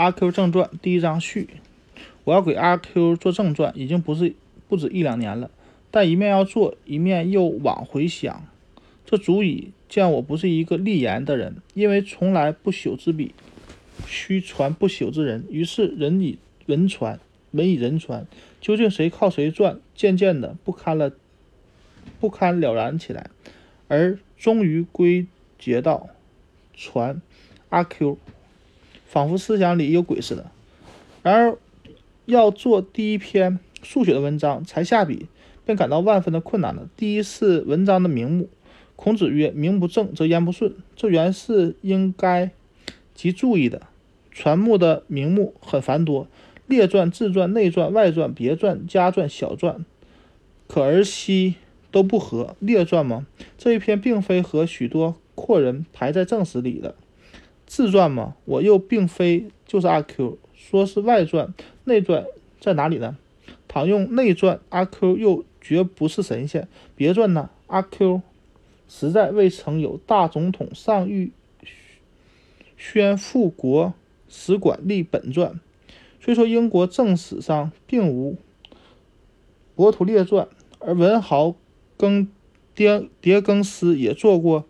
[0.00, 1.50] 阿 Q 正传第一章序。
[2.24, 4.34] 我要给阿 Q 做正传，已经不是
[4.66, 5.50] 不止一两年了，
[5.90, 8.46] 但一面要做，一面又往回想，
[9.04, 13.34] 这足以见我不是一个立言的人，因为从来不朽之笔，
[14.06, 15.44] 须传不朽之人。
[15.50, 17.20] 于是人以文传，
[17.50, 18.26] 文以人传，
[18.58, 19.78] 究竟谁靠谁传？
[19.94, 21.12] 渐渐的不堪了，
[22.18, 23.28] 不堪了然起来，
[23.86, 25.26] 而终于归
[25.58, 26.08] 结到
[26.74, 27.20] 传
[27.68, 28.16] 阿 Q。
[29.10, 30.52] 仿佛思想里有鬼似的。
[31.24, 31.58] 然而，
[32.26, 35.26] 要做第一篇数学的文章，才下笔
[35.64, 36.88] 便感到万分的困难了。
[36.96, 38.48] 第一是文章的名目，
[38.94, 42.52] 孔子曰：“名不正则言不顺。”这原是应该
[43.12, 43.82] 极注意的。
[44.30, 46.28] 传目的名目很繁多，
[46.68, 49.84] 列传、自传、内传、外传、别传、家传、小传，
[50.68, 51.56] 可儿媳
[51.90, 52.54] 都不合。
[52.60, 53.26] 列传吗？
[53.58, 56.94] 这一篇并非和许多阔人排在正史里的。
[57.70, 58.34] 自传吗？
[58.46, 62.26] 我又并非就是阿 Q，说是外传、内传
[62.58, 63.16] 在哪里呢？
[63.68, 66.66] 倘用内传，阿 Q 又绝不是神仙。
[66.96, 67.48] 别传呢？
[67.68, 68.22] 阿 Q
[68.88, 71.30] 实在未曾有大总统上谕
[72.76, 73.94] 宣复国
[74.28, 75.60] 使馆立本传。
[76.20, 78.36] 虽说英国正史上并无
[79.76, 80.48] 博图列传，
[80.80, 81.54] 而文豪
[81.96, 82.26] 更
[82.74, 84.62] 迭迭更斯也做过。《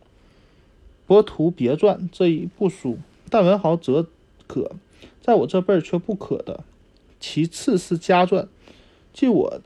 [1.10, 2.96] 博图别传》这一部书，
[3.28, 4.06] 但文豪则
[4.46, 4.70] 可，
[5.20, 6.62] 在我这辈儿却不可的。
[7.18, 8.46] 其次是家传，
[9.12, 9.60] 即我，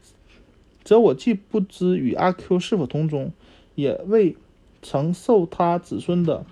[0.84, 3.30] 则我既不知与阿 Q 是否同宗，
[3.74, 4.38] 也未
[4.80, 6.46] 曾受他子孙的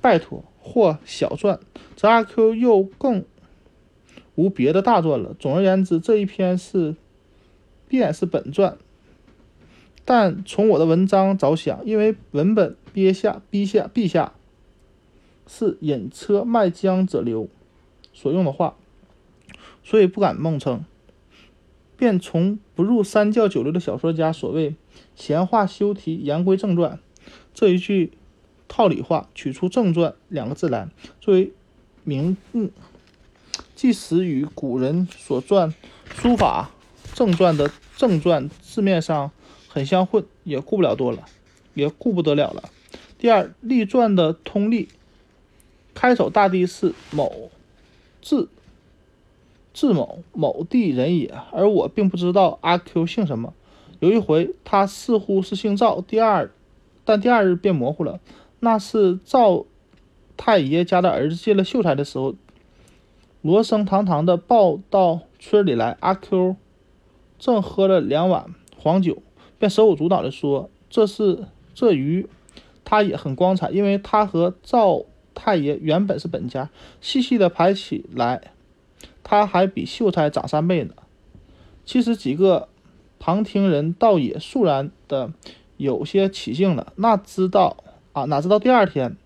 [0.00, 1.58] 拜托；或小传，
[1.96, 3.24] 则阿 Q 又更
[4.36, 5.34] 无别的大传了。
[5.36, 6.94] 总而言之，这一篇是
[7.88, 8.78] 便是本传。
[10.04, 14.32] 但从我的文章着想，因为文本憋下、逼下、陛下
[15.46, 17.48] 是引车卖浆者流
[18.12, 18.76] 所用的话，
[19.82, 20.84] 所以不敢梦称，
[21.96, 24.74] 便从不入三教九流的小说家所谓
[25.14, 26.98] “闲话休提，言归正传”
[27.54, 28.12] 这一句
[28.68, 30.88] 套理话，取出“正传”两个字来
[31.20, 31.52] 作为
[32.04, 32.70] 名目，
[33.74, 35.74] 即使与古人所传
[36.14, 36.70] 书法
[37.14, 39.30] 正传的正传字面上。
[39.72, 41.24] 很相混，也顾不了多了，
[41.74, 42.70] 也顾不得了了。
[43.20, 44.88] 第二，立传的通例，
[45.92, 47.50] 开首大抵是某
[48.22, 48.48] 字
[49.74, 53.52] 字某某地人也，而我并不知道阿 Q 姓什么。
[53.98, 56.50] 有一回，他似乎是姓赵，第二，
[57.04, 58.20] 但第二日变模糊了。
[58.60, 59.66] 那是赵
[60.38, 62.34] 太爷家的儿子进了秀才的时候，
[63.42, 66.56] 罗生堂堂的抱到村里来，阿 Q
[67.38, 69.22] 正喝了两碗黄酒。
[69.58, 71.44] 便手舞足蹈地说：“这是
[71.74, 72.26] 这鱼，
[72.84, 75.04] 他也很光彩，因为他和赵
[75.34, 76.70] 太爷原本是本家。
[77.00, 78.52] 细细的排起来，
[79.22, 80.94] 他还比秀才长三倍呢。
[81.84, 82.68] 其实几个
[83.18, 85.32] 旁听人倒也肃然的
[85.76, 86.92] 有些起兴了。
[86.96, 87.76] 那知道
[88.12, 88.24] 啊？
[88.24, 89.16] 哪知道第二天，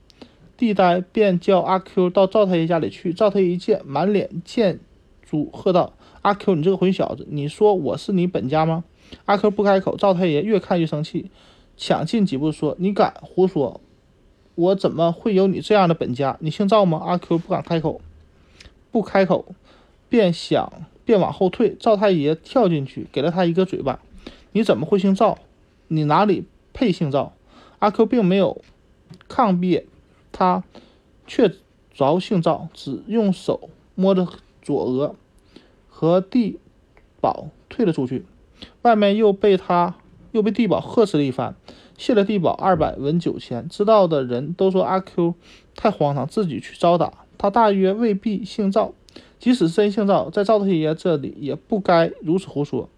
[0.56, 3.12] 地呆便叫阿 Q 到赵太爷家里去。
[3.12, 4.80] 赵太爷一见，满脸见
[5.22, 8.84] 珠，喝道：‘阿 Q，你这个混小子，你说我是你本家吗？’”
[9.26, 11.30] 阿 Q 不开口，赵太爷越看越生气，
[11.76, 13.80] 抢进几步说：“你敢胡说！
[14.54, 16.36] 我怎么会有你这样的本家？
[16.40, 18.00] 你姓赵吗？”阿 Q 不敢开口，
[18.92, 19.54] 不开口，
[20.08, 20.72] 便想
[21.04, 21.76] 便往后退。
[21.78, 24.00] 赵太爷跳进去，给了他一个嘴巴
[24.52, 25.38] ：“你怎么会姓赵？
[25.88, 27.32] 你哪里配姓赵？”
[27.80, 28.62] 阿 Q 并没有
[29.28, 29.84] 抗辩，
[30.30, 30.62] 他
[31.26, 31.52] 确
[31.92, 34.28] 着姓赵，只用手摸着
[34.62, 35.16] 左额
[35.88, 36.58] 和地
[37.20, 38.24] 保退了出去。
[38.82, 39.96] 外面又被他
[40.34, 41.54] 又被地保呵斥了一番，
[41.96, 43.68] 谢了地保二百文酒钱。
[43.68, 45.34] 知道的人都说阿 Q
[45.76, 47.12] 太荒唐，自己去招打。
[47.38, 48.92] 他大约未必姓赵，
[49.38, 52.88] 即使真姓赵，在赵太爷这里也不该如此胡说。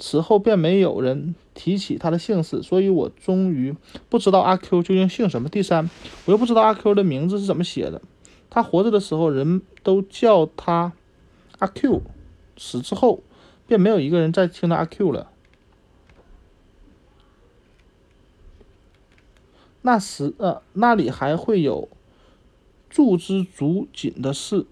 [0.00, 3.72] 此后便没有人提起他的姓氏，所以我终于
[4.08, 5.48] 不知道阿 Q 究竟姓什么。
[5.48, 5.88] 第三，
[6.24, 8.02] 我又不知道阿 Q 的名字是怎么写的。
[8.50, 10.92] 他活着的时候，人都叫他
[11.60, 12.02] 阿 Q，
[12.56, 13.22] 死之后。
[13.66, 15.30] 便没有一个人再听到阿 Q 了。
[19.86, 21.90] 那时，呃，那里还会有
[22.88, 24.64] 祝之足锦的事。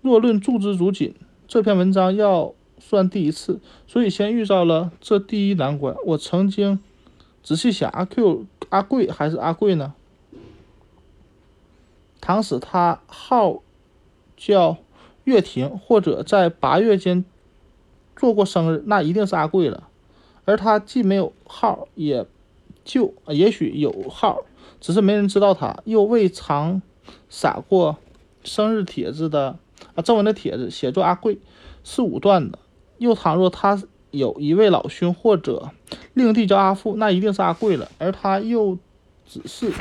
[0.00, 1.12] 若论祝之足锦，
[1.48, 5.96] 这篇文章要算第一次，所以先遇到了这第一难关。
[6.06, 6.78] 我曾经
[7.42, 9.94] 仔细想，阿 Q 阿贵还是阿贵呢？
[12.20, 13.60] 倘使他号
[14.36, 14.76] 叫
[15.24, 17.24] 月亭，或者在八月间。
[18.16, 19.88] 做过生日，那一定是阿贵了。
[20.44, 22.24] 而他既没有号，也
[22.84, 24.42] 就也许有号，
[24.80, 25.76] 只是没人知道他。
[25.84, 26.82] 又未尝
[27.28, 27.96] 撒过
[28.44, 29.58] 生日帖子的
[29.94, 31.38] 啊正文的帖子写作阿贵
[31.82, 32.58] 是武断的。
[32.98, 35.70] 又倘若他有一位老兄或者
[36.12, 37.90] 令弟叫阿富，那一定是阿贵了。
[37.98, 38.78] 而他又
[39.26, 39.72] 只是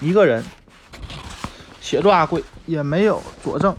[0.00, 0.42] 一个人
[1.80, 3.76] 写作阿贵，也没有佐证。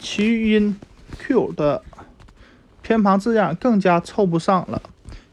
[0.00, 0.80] 其余因
[1.18, 1.82] Q 的
[2.86, 4.80] 偏旁字样更加凑不上了。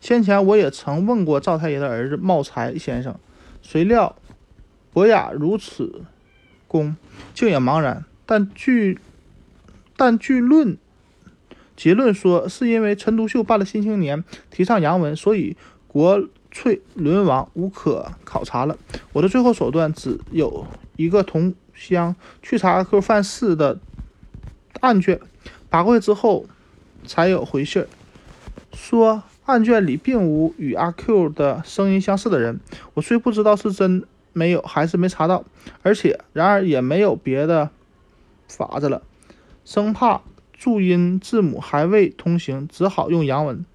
[0.02, 3.16] 先前我也曾问过赵太爷的儿子茂才先生，
[3.62, 4.16] 谁料
[4.92, 6.02] 博雅如此
[6.68, 6.96] 功，
[7.36, 8.06] 竟也茫然。
[8.26, 8.98] 但据
[9.96, 10.76] 但据论
[11.78, 15.56] 结论说，是因为陈独秀办了《新青年》，提倡洋文，所以
[15.88, 18.76] 国粹沦亡，无可考察了。
[19.12, 20.66] 我的最后手段只有
[20.96, 23.78] 一个同乡去查阿 Q 犯事的
[24.80, 25.20] 案卷，
[25.70, 26.48] 拔过去之后
[27.06, 27.86] 才有回信
[28.74, 32.60] 说案卷里并无与阿 Q 的声音相似的人。
[32.94, 35.46] 我虽不知道是真没有还是没查到，
[35.82, 37.70] 而且然而也没有别的。
[38.46, 39.02] 法子了，
[39.66, 40.22] 生怕
[40.52, 43.66] 注音字母还未通行，只好用洋文，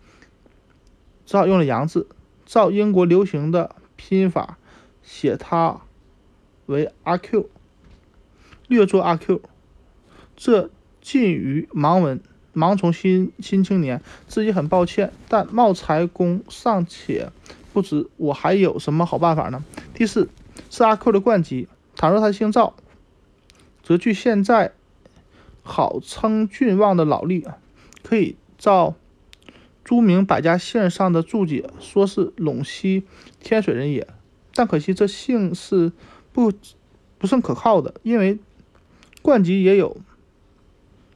[1.26, 2.06] 只好用了洋字，
[2.46, 4.56] 照英国流行的拼音法
[5.02, 5.80] 写它
[6.66, 7.48] 为阿 Q，
[8.68, 9.40] 略作阿 Q。
[10.36, 10.70] 这
[11.00, 12.20] 近于盲文，
[12.58, 17.30] 盲从新新青年，自己很抱歉，但茂才公尚且
[17.72, 19.64] 不知，我还有什么好办法呢？
[19.94, 20.28] 第四
[20.68, 22.74] 是阿 Q 的冠籍，倘若他姓赵。
[23.84, 24.72] 则据现在
[25.62, 27.46] 好称郡望的老例，
[28.02, 28.96] 可以照
[29.84, 33.04] 朱明百家姓上的注解，说是陇西
[33.40, 34.06] 天水人也。
[34.52, 35.92] 但可惜这姓是
[36.32, 36.52] 不
[37.16, 38.38] 不甚可靠的，因为
[39.22, 39.96] 冠籍也有，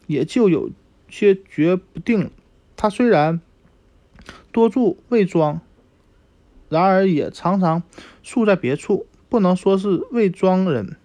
[0.06, 0.70] 也就有
[1.12, 2.30] 些决不定。
[2.74, 3.40] 他虽然
[4.50, 5.60] 多住魏庄，
[6.70, 7.82] 然而也常常
[8.22, 10.96] 宿在别处，不能说是魏庄人。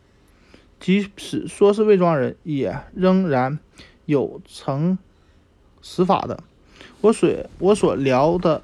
[0.80, 3.60] 即使说是魏庄人，也仍然
[4.06, 4.98] 有成
[5.82, 6.44] 死法的。
[7.02, 8.62] 我所我所聊的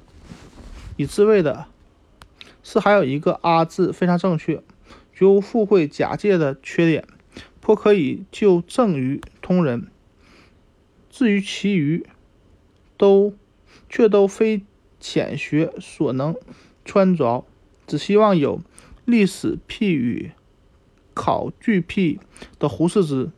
[0.96, 1.66] 以自卫的
[2.62, 4.62] 是还有一个阿字非常正确，
[5.12, 7.06] 绝无附会假借的缺点，
[7.60, 9.88] 颇可以就正于通人。
[11.14, 12.04] 至于其余，
[12.96, 13.34] 都
[13.88, 14.62] 却都非
[14.98, 16.34] 浅学所能
[16.84, 17.44] 穿着，
[17.86, 18.60] 只希望有
[19.04, 20.32] 历史譬语。
[21.14, 22.18] 考据癖
[22.58, 23.30] 的胡适之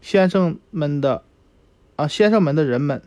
[0.00, 1.24] 先生们的
[1.96, 3.02] 啊，先生们的人们，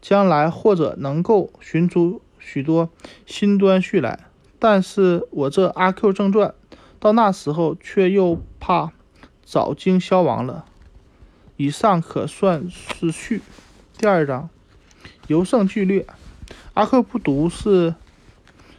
[0.00, 2.88] 将来或者能够寻出许多
[3.26, 4.30] 新端绪来。
[4.58, 6.54] 但是我这《阿 Q 正传》
[6.98, 8.92] 到那时候却又怕
[9.42, 10.64] 早经消亡了。
[11.60, 13.42] 以上可算是序。
[13.98, 14.48] 第二章
[15.26, 16.06] 由胜俱略。
[16.72, 17.94] 阿 Q 不读是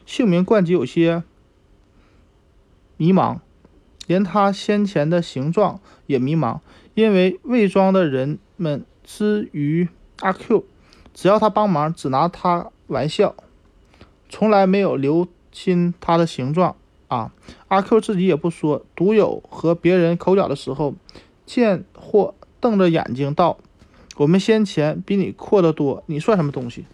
[0.07, 1.21] 姓名冠籍有些
[2.97, 3.37] 迷茫。
[4.07, 6.59] 连他先前的形状也迷茫，
[6.95, 9.87] 因为魏庄的人们之于
[10.21, 10.65] 阿 Q，
[11.13, 13.35] 只要他帮忙，只拿他玩笑，
[14.27, 16.75] 从来没有留心他的形状
[17.09, 17.31] 啊。
[17.67, 20.95] 阿 Q 自己也不说，独有和别人口角的时候，
[21.45, 23.57] 见或瞪着眼睛道
[24.15, 26.85] ：“我们先前比你阔得多，你算什么东西？”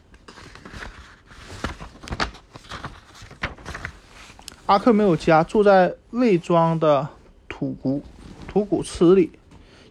[4.66, 7.08] 阿克没有家，住在魏庄的
[7.48, 8.02] 土谷
[8.48, 9.32] 土谷池里，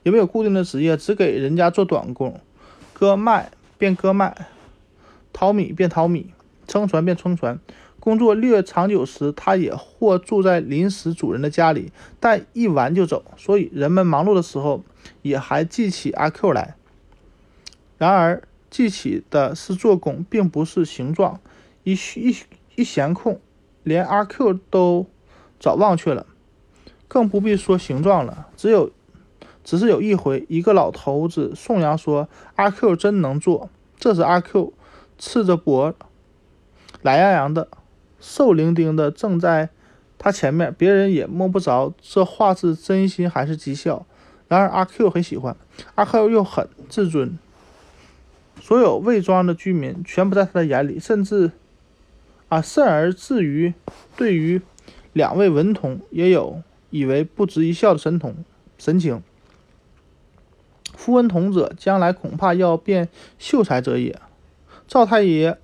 [0.03, 2.41] 也没有固定的职业，只给人家做短工，
[2.93, 4.49] 割麦便割麦，
[5.33, 6.33] 淘米便淘米，
[6.67, 7.59] 撑船便撑船。
[8.07, 13.25] 工作略长久时，他也或住在临时主人的家里，但一完就走。
[13.37, 14.85] 所以人们忙碌的时候，
[15.23, 16.77] 也还记起阿 Q 来。
[17.99, 21.41] 然而记起的是做工，并不是形状。
[21.83, 22.37] 一一
[22.77, 23.41] 一闲空。
[23.83, 25.07] 连阿 Q 都
[25.59, 26.27] 早忘却了，
[27.09, 28.47] 更不必说形状了。
[28.57, 28.93] 只有，
[29.65, 33.69] 只是有一回，一个老头子颂扬说阿 Q 真能做。
[33.99, 34.73] 这时阿 Q
[35.19, 35.93] 赤着脖，
[37.03, 37.67] 懒洋洋的，
[38.27, 39.69] 瘦伶仃的，正在
[40.19, 44.05] 他前面，别人也摸不着这话是真心还是讥笑。
[44.49, 45.57] 然而阿 Q 很喜欢，
[45.95, 47.39] 阿 Q 又很自尊，
[48.61, 51.53] 所有魏庄的居民全不在他的眼里，甚至。
[52.49, 53.75] 啊，甚而至于
[54.17, 54.63] 对于
[55.13, 58.37] 两位文童，也有以为不值一笑的神童
[58.79, 59.21] 神情。
[60.95, 64.21] 夫文童者，将来恐怕要变秀才者也。
[64.87, 65.59] 赵太爷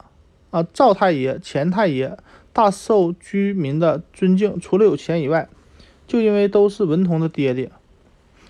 [0.50, 2.18] 啊，赵太爷、钱太爷
[2.52, 5.48] 大受居民的尊敬，除了有钱以外，
[6.06, 7.70] 就因为都是文童的爹爹。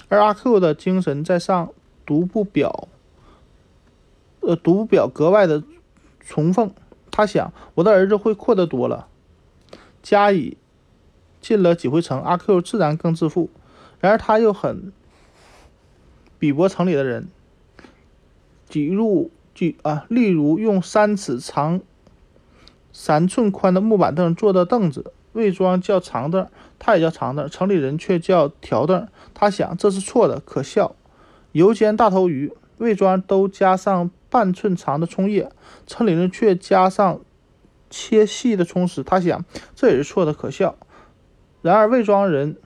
[0.09, 1.73] 而阿 Q 的精神在上，
[2.05, 2.89] 独不表，
[4.41, 5.63] 呃，独不表格外的
[6.21, 6.73] 崇奉。
[7.11, 9.07] 他想，我的儿子会阔得多了，
[10.03, 10.57] 加以
[11.41, 13.51] 进了几回城，阿 Q 自然更自负。
[14.01, 14.93] 然而他又很
[16.41, 17.29] 鄙薄城里的人，
[18.69, 21.81] 挤入挤啊，例如用三尺长、
[22.93, 26.47] 三寸宽的木板凳做的凳子，魏庄叫长凳，
[26.79, 29.09] 他也叫长凳，城里人却叫条凳。
[29.33, 30.95] 他想这是错的，可笑。
[31.53, 35.51] 油煎大头鱼，魏庄都加上半寸长的葱叶，
[35.87, 37.21] 城里人却加上
[37.91, 39.03] 切细的葱丝。
[39.03, 39.45] 他想
[39.75, 40.77] 这也是错的，可笑。
[41.61, 42.57] 然而魏庄人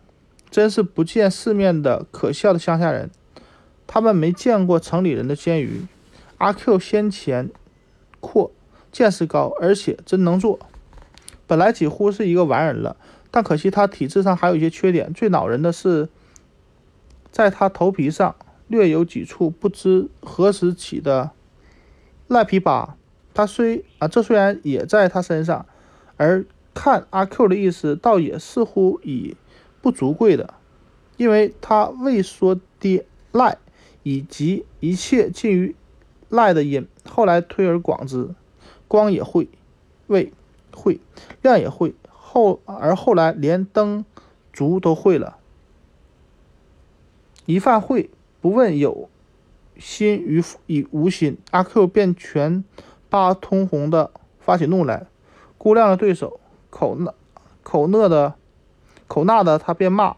[0.51, 3.11] 真是不见世面的可笑的乡下人，
[3.87, 5.87] 他们没见过城里人的煎鱼。
[6.39, 7.51] 阿 Q 先前
[8.21, 8.53] 阔，
[8.97, 10.59] 见识高，而且真能做，
[11.47, 12.97] 本来几乎是一个完人了。
[13.31, 16.09] 但可惜他体质上还有一些缺点，最恼人的是，
[17.31, 18.35] 在他头皮上。
[18.69, 21.31] 略有几处不知何时起的
[22.27, 22.97] 赖皮疤，
[23.35, 25.67] 他虽啊，这虽然也在他身上，
[26.17, 29.37] 而看阿 Q 的意思，倒也似乎已
[29.83, 30.55] 不足贵的，
[31.19, 33.59] 因为他未说的赖，
[34.03, 35.77] 以及一切近于
[36.31, 38.31] 赖的音，后来推而广之，
[38.89, 39.49] 光也会，
[40.07, 40.33] 未
[40.73, 41.01] 会，
[41.43, 44.05] 亮也会，后而后来连灯
[44.53, 45.37] 烛都会了，
[47.45, 48.11] 一犯会。
[48.39, 49.09] 不问有
[49.77, 50.15] 心
[50.69, 52.63] 与无心，阿 Q 便全
[53.11, 55.07] 扒通红的发起怒来。
[55.59, 56.39] 估量了对手，
[56.71, 57.13] 口讷
[57.65, 58.35] 口讷的
[59.09, 60.15] 口讷的他便骂，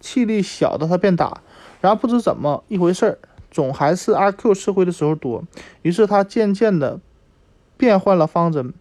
[0.00, 1.40] 气力小的他便打。
[1.80, 3.18] 然后不知怎么一回事儿，
[3.50, 5.42] 总还是阿 Q 吃亏的时候多。
[5.80, 7.00] 于是他渐渐的
[7.76, 8.72] 变换了方针，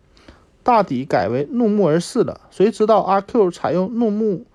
[0.63, 2.41] 大抵改为怒目而视了。
[2.51, 4.45] 谁知道阿 Q 采用怒目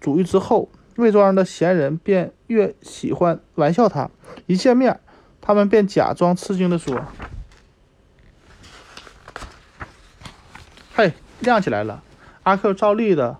[0.00, 0.68] 主义之后。
[0.96, 4.10] 魏庄的闲人便越喜欢玩笑他，
[4.46, 5.00] 一见面，
[5.40, 7.00] 他们便假装吃惊地说
[10.92, 12.02] ：“嘿，亮起来了！”
[12.42, 13.38] 阿 Q 照例的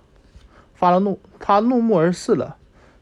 [0.74, 2.56] 发了怒，他怒目而视了。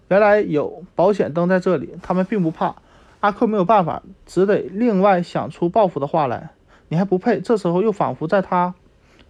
[0.09, 2.75] 原来有保险灯在这里，他们并不怕。
[3.21, 6.51] 阿 Q 没有办法，只得另外想出报复的话来。
[6.89, 7.41] 你还不配！
[7.41, 8.75] 这时候又仿佛在他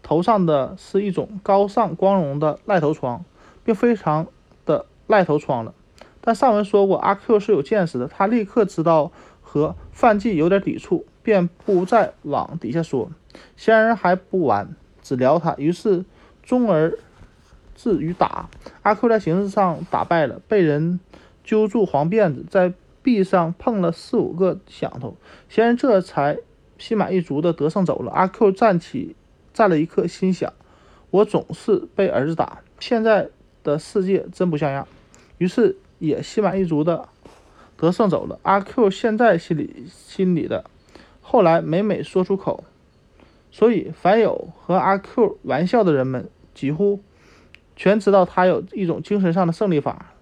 [0.02, 3.24] 头上的是一种高尚光荣的赖头疮，
[3.64, 4.26] 并非常
[4.64, 4.86] 的。
[5.08, 5.72] 赖头疮了，
[6.20, 9.10] 但上文说过阿 Q 是有见识的，他立刻知道
[9.40, 13.10] 和范进有点抵触，便不再往底下说。
[13.56, 16.04] 仙人还不完，只聊他，于是
[16.42, 16.92] 终而
[17.74, 18.50] 至于打
[18.82, 21.00] 阿 Q，在形式上打败了，被人
[21.42, 25.16] 揪住黄辫子，在壁上碰了四五个响头，
[25.48, 26.36] 仙人这才
[26.78, 28.11] 心满意足的得胜走了。
[28.12, 29.14] 阿 Q 站起，
[29.52, 30.52] 站了一刻，心想：
[31.11, 33.28] 我总是被儿子打，现在
[33.62, 34.88] 的世界真不像样。
[35.38, 37.08] 于是也心满意足的
[37.76, 38.38] 得胜走了。
[38.42, 40.64] 阿 Q 现在心里心里的，
[41.20, 42.64] 后来每每说出口，
[43.50, 47.00] 所以凡有和阿 Q 玩笑的人们，几乎
[47.76, 50.12] 全知道他有一种精神上的胜利法。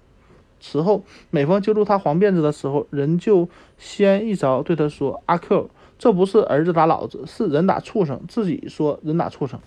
[0.59, 9.59] 此后每逢揪住他黄辫子的时候，人就先一招对他说：“阿 Q，这不是儿子打老子，是人打畜生。”自己说人打畜生。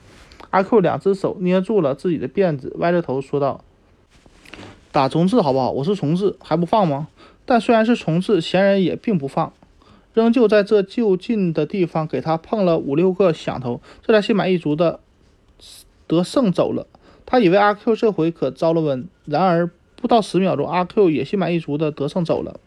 [0.51, 3.63] 阿 Q 两只手捏住了自己的辫子，歪着头说道。
[4.91, 5.69] 打重置好不好？
[5.69, 7.07] 我是重置，还不放吗？
[7.45, 9.53] 但虽然是重置，闲人也并不放，
[10.13, 14.99] 仍旧在这就近的地方给他碰了五六个响头，这才心满意足的
[16.07, 16.87] 得胜走了。
[17.25, 22.59] 他以为阿 Q 这回可遭了瘟，然而不到十秒钟，阿 Q 也心满意足的得胜走了。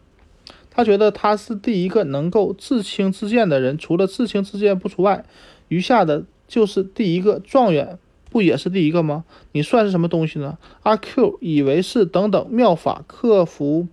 [0.75, 5.23] 他觉得他是第一个能够自轻自贱的人，除了自轻自贱不除外，
[5.67, 7.99] 余下的就是第一个状元。
[8.31, 9.25] 不也是第一个吗？
[9.51, 10.57] 你算是什么东西呢？
[10.81, 13.87] 阿 Q 以为是等等妙法克服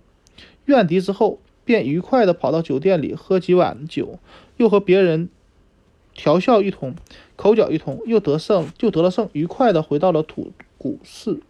[0.65, 4.17] 怨敌之后，便愉快地跑到酒店里喝几碗酒，
[4.57, 5.29] 又和别人
[6.15, 6.95] 调笑一通，
[7.35, 11.41] 口角一通，又得胜，就得了胜，愉快地回到了土谷寺、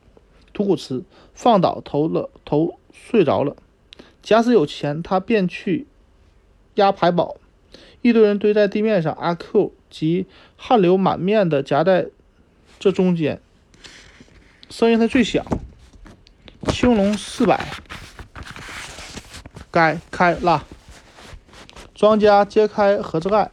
[0.52, 3.56] 土谷池，放倒头了头睡着了。
[4.22, 5.88] 假使有钱，他便去
[6.76, 7.38] 押牌宝。
[8.02, 10.26] 一堆人堆在地面上，阿 Q 及
[10.58, 12.08] 汗流满面的夹在。
[12.80, 13.40] 这中间，
[14.72, 15.46] 声音才最响。
[16.70, 17.68] 青龙四百，
[19.70, 20.66] 该开了。
[21.94, 23.52] 庄家揭开盒子盖，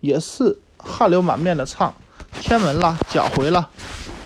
[0.00, 1.94] 也是汗流满面的唱：
[2.32, 3.70] 天门了，脚回了。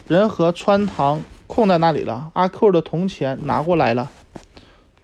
[0.08, 2.30] 人和穿堂空在那里了。
[2.32, 4.10] 阿 Q 的铜钱拿过来了。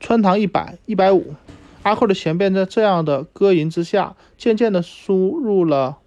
[0.09, 1.35] 穿堂一百，一百五。
[1.83, 5.99] 阿克的钱便在这样的歌吟之下，渐渐的输入了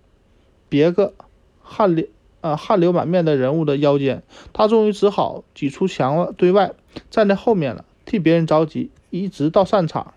[0.69, 1.13] 别个
[1.61, 2.07] 汗流。
[2.41, 6.73] 呃，汗流满面的人物的腰间，他终于只好挤出墙对外，
[7.11, 10.15] 站在后面了，替别人着急，一直到散场。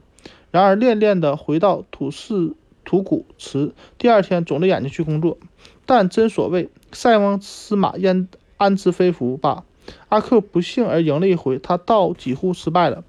[0.50, 2.54] 然而，恋恋的回到土市
[2.86, 5.36] 土谷池，第二天肿着眼睛去工作。
[5.84, 9.64] 但真所谓塞翁失马焉安知非福吧？
[10.08, 13.04] 阿 Q 不幸而赢了一回，他倒几乎失败了。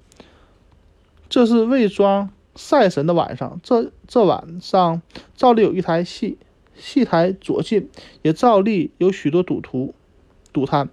[1.28, 5.02] 这是魏庄赛神的晚上，这这晚上
[5.34, 6.38] 照例有一台戏，
[6.74, 7.90] 戏台左近
[8.22, 9.94] 也照例有许多赌徒、
[10.52, 10.88] 赌摊。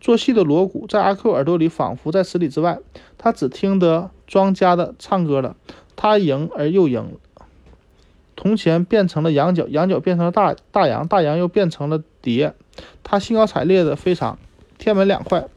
[0.00, 2.78] 做戏的锣鼓在阿 Q 耳朵里仿佛在十里之外，
[3.16, 5.56] 他只听得庄家的唱歌了。
[5.96, 7.16] 他赢而又赢，
[8.36, 12.54] 铜钱变成了羊角，羊角变成了大大洋，大洋又变成了蝶。
[13.02, 14.38] 他兴高采烈的非常，
[14.78, 15.48] 天门两块。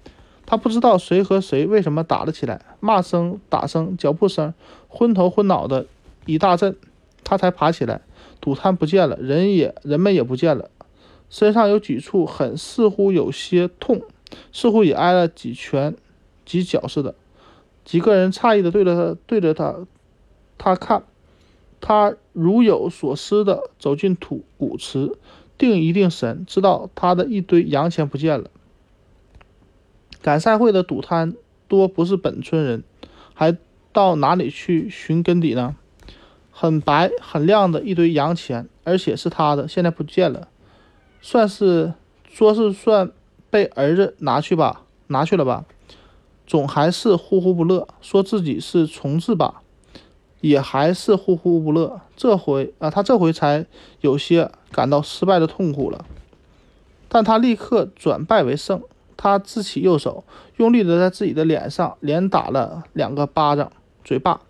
[0.51, 4.53] 他不知道谁和谁为什么打了起来，骂声、打声、脚步声，
[4.89, 5.85] 昏头昏脑的
[6.25, 6.75] 一大阵，
[7.23, 8.01] 他才爬起来。
[8.41, 10.69] 赌摊不见了，人也人们也不见了，
[11.29, 14.01] 身上有几处很似乎有些痛。
[14.51, 15.95] 似乎也挨了几拳、
[16.45, 17.15] 几脚似的。
[17.85, 19.87] 几个人诧异的对着他，对着他，
[20.57, 21.03] 他看，
[21.79, 25.17] 他如有所思的走进土古祠，
[25.57, 28.49] 定一定神，知道他的一堆洋钱不见了。
[30.21, 31.35] 赶赛会的赌摊
[31.67, 32.83] 多不是本村人，
[33.33, 33.57] 还
[33.91, 35.75] 到哪里去寻根底呢？
[36.51, 40.47] 很白很亮的一堆洋钱，而且是他的，现在不见了，
[41.21, 41.93] 算是
[42.29, 43.11] 说是算。
[43.49, 45.65] 被儿子拿去吧，拿去了吧，
[46.47, 49.61] 总还是呼呼不乐，说自己是重置吧，
[50.39, 51.99] 也还是呼呼不乐。
[52.15, 53.65] 这回啊，他这回才
[53.99, 56.05] 有些感到失败的痛苦了。
[57.09, 58.81] 但他立刻转败为胜，
[59.21, 60.23] 他自起右手，
[60.57, 63.71] 用力的在自己的脸上连打了两个巴掌，
[64.03, 64.41] 嘴巴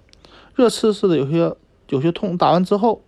[0.55, 1.53] 热刺似的，有些
[1.89, 2.37] 有些痛。
[2.37, 3.01] 打完之后。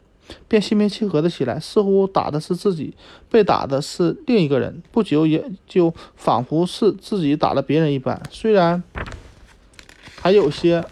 [0.48, 2.96] 便心平气和的起来，似乎打的是自己，
[3.30, 4.82] 被打的是另一个人。
[4.90, 8.24] 不久，也就仿佛是自己打了别人一般。
[8.32, 8.82] 虽然
[10.22, 10.86] 还有些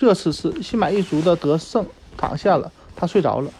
[0.00, 2.72] 热刺刺，心满意足的得胜，躺下了。
[2.96, 3.52] 他睡着了。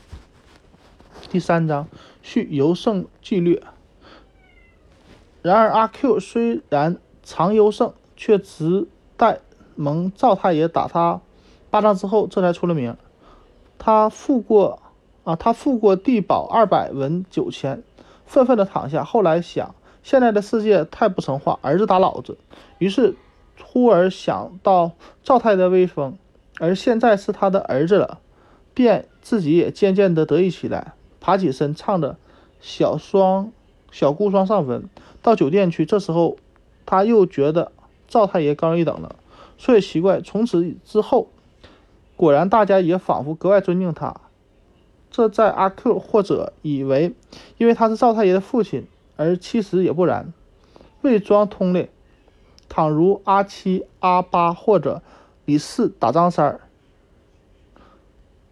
[1.30, 1.86] 第三章
[2.20, 3.62] 续游胜纪略。
[5.42, 9.40] 然而阿 Q 虽然常优胜，却只待
[9.74, 11.20] 蒙赵太爷打他
[11.70, 12.96] 巴掌之后，这才出了名。
[13.78, 14.80] 他付过
[15.24, 17.82] 啊，他付过地保二百文酒钱，
[18.24, 19.02] 愤愤地躺下。
[19.02, 22.38] 后来想，现在的世界太不成话，儿子打老子。
[22.78, 23.16] 于是
[23.64, 24.92] 忽而想到
[25.24, 26.16] 赵太的威风，
[26.60, 28.20] 而现在是他的儿子了，
[28.74, 32.16] 便自己也渐渐地得意起来，爬起身，唱着
[32.60, 33.50] “小双
[33.90, 34.88] 小孤双上坟”，
[35.22, 35.86] 到酒店去。
[35.86, 36.36] 这时候
[36.84, 37.72] 他又觉得
[38.08, 39.16] 赵太爷高人一等了，
[39.56, 41.28] 所以奇怪，从此之后。
[42.14, 44.14] 果然，大家也仿佛格外尊敬他。
[45.10, 47.14] 这在阿 Q 或者以为，
[47.58, 50.32] 因为他是赵太爷的父亲，而其实也不然。
[51.00, 51.90] 魏庄通烈，
[52.68, 55.02] 倘如阿七、阿八或者
[55.46, 56.60] 李四打张三儿，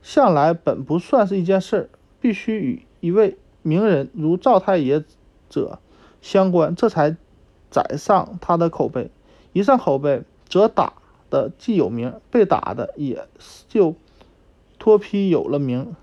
[0.02, 5.04] 向来本不算是一件事儿，必须与一位名人如赵太爷
[5.48, 5.78] 者
[6.20, 7.16] 相关，这才
[7.70, 9.11] 载上他的口碑。
[9.52, 10.94] 一上口碑，则打。
[11.30, 13.28] 的既有名，被打的也
[13.68, 13.94] 就
[14.80, 15.94] 脱批有了名。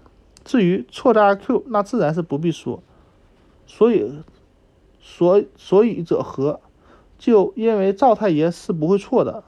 [0.45, 2.82] 至于错在阿 Q，那自然是不必说。
[3.65, 4.23] 所以，
[5.01, 6.62] 所所以者何？
[7.17, 9.43] 就因为赵太爷是不会错的。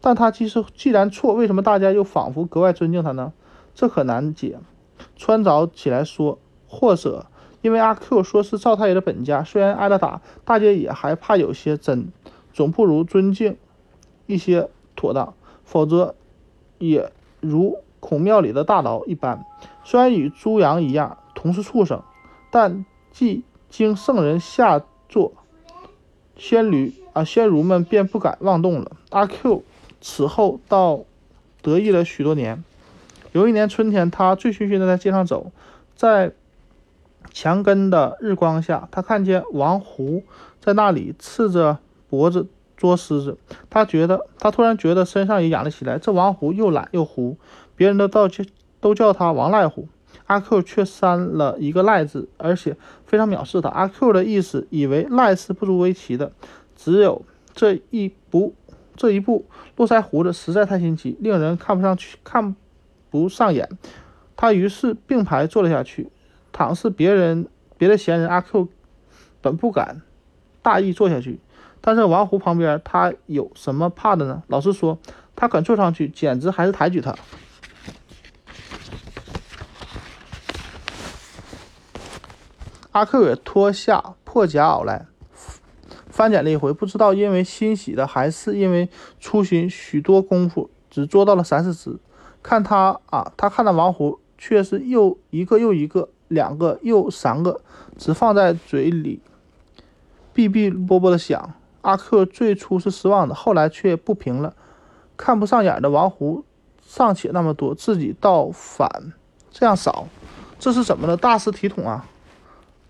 [0.00, 3.32] 但他其实既然错，为什么大家又仿佛格外尊敬他呢？
[3.76, 4.58] 这可难解。
[5.14, 7.26] 穿着起来说，或者
[7.62, 12.08] 因为阿 Q 说是赵太爷的本家，虽然挨了打，大家也还怕有些真，
[12.52, 13.56] 总不如尊敬
[14.26, 14.68] 一些。
[14.94, 16.14] 妥当，否则
[16.78, 19.44] 也如孔庙里的大牢一般。
[19.82, 22.02] 虽然与猪羊一样同是畜生，
[22.52, 25.32] 但既经圣人下作，
[26.36, 28.92] 仙驴啊仙儒们便不敢妄动了。
[29.10, 29.64] 阿 Q
[30.00, 31.00] 此后倒
[31.62, 32.62] 得意了许多年。
[33.32, 35.50] 有一年春天，他醉醺醺的在街上走，
[35.96, 36.32] 在
[37.32, 40.22] 墙根的日光下，他看见王胡
[40.60, 42.46] 在那里赤着脖子。
[42.74, 43.38] 捉狮子，
[43.70, 46.00] 他觉得，他突然觉得身上也痒了起来。
[46.00, 47.36] 这王胡又懒又胡，
[47.76, 48.44] 别人都叫
[48.80, 49.86] 都叫他王赖虎，
[50.26, 53.68] 阿 Q 却删了一个赖字，而且非常藐视他。
[53.68, 56.32] 阿 Q 的意思，以为赖是不足为奇的，
[56.74, 58.52] 只有这一步，
[58.96, 62.56] 这一步络腮胡子实在太新奇，令人看不上去，看
[63.10, 63.68] 不上眼。
[64.34, 66.08] 他于是并排坐了下去。
[66.52, 68.68] 倘是别人别的闲人，阿 Q
[69.40, 70.02] 本不敢
[70.60, 71.40] 大意坐下去。
[71.80, 74.42] 但是王胡旁边，他有什么怕的呢？
[74.46, 74.98] 老实说，
[75.34, 77.14] 他肯坐上去，简直还是抬举他。
[82.92, 85.06] 阿 Q 也脱下破夹袄来，
[86.10, 88.88] 翻检了一回，不知道因为欣喜的，还是因为
[89.18, 91.98] 粗心，许多功夫只捉到了三四只。
[92.42, 97.60] 看他啊，他看到王胡却是又一个又一个，两个又三个，
[97.96, 99.20] 只放在嘴里，
[100.34, 101.54] 哔哔啵啵的响。
[101.82, 104.54] 阿 Q 最初是失望的，后来却不平了。
[105.16, 106.44] 看不上眼的王胡
[106.80, 109.12] 尚且那么多，自己倒反
[109.50, 110.06] 这样少，
[110.58, 112.06] 这是怎么的大失体统啊？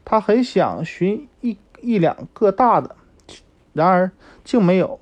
[0.04, 2.94] 他很想寻一一两个大的，
[3.72, 4.10] 然而
[4.44, 5.00] 竟没有，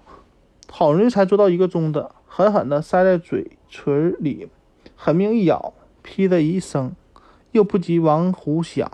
[0.71, 4.49] 好容易才捉到一个中的，狠狠地塞在嘴唇里，
[4.95, 5.73] 狠命一咬，
[6.03, 6.93] 噼的一声，
[7.53, 8.91] 又不及王胡响。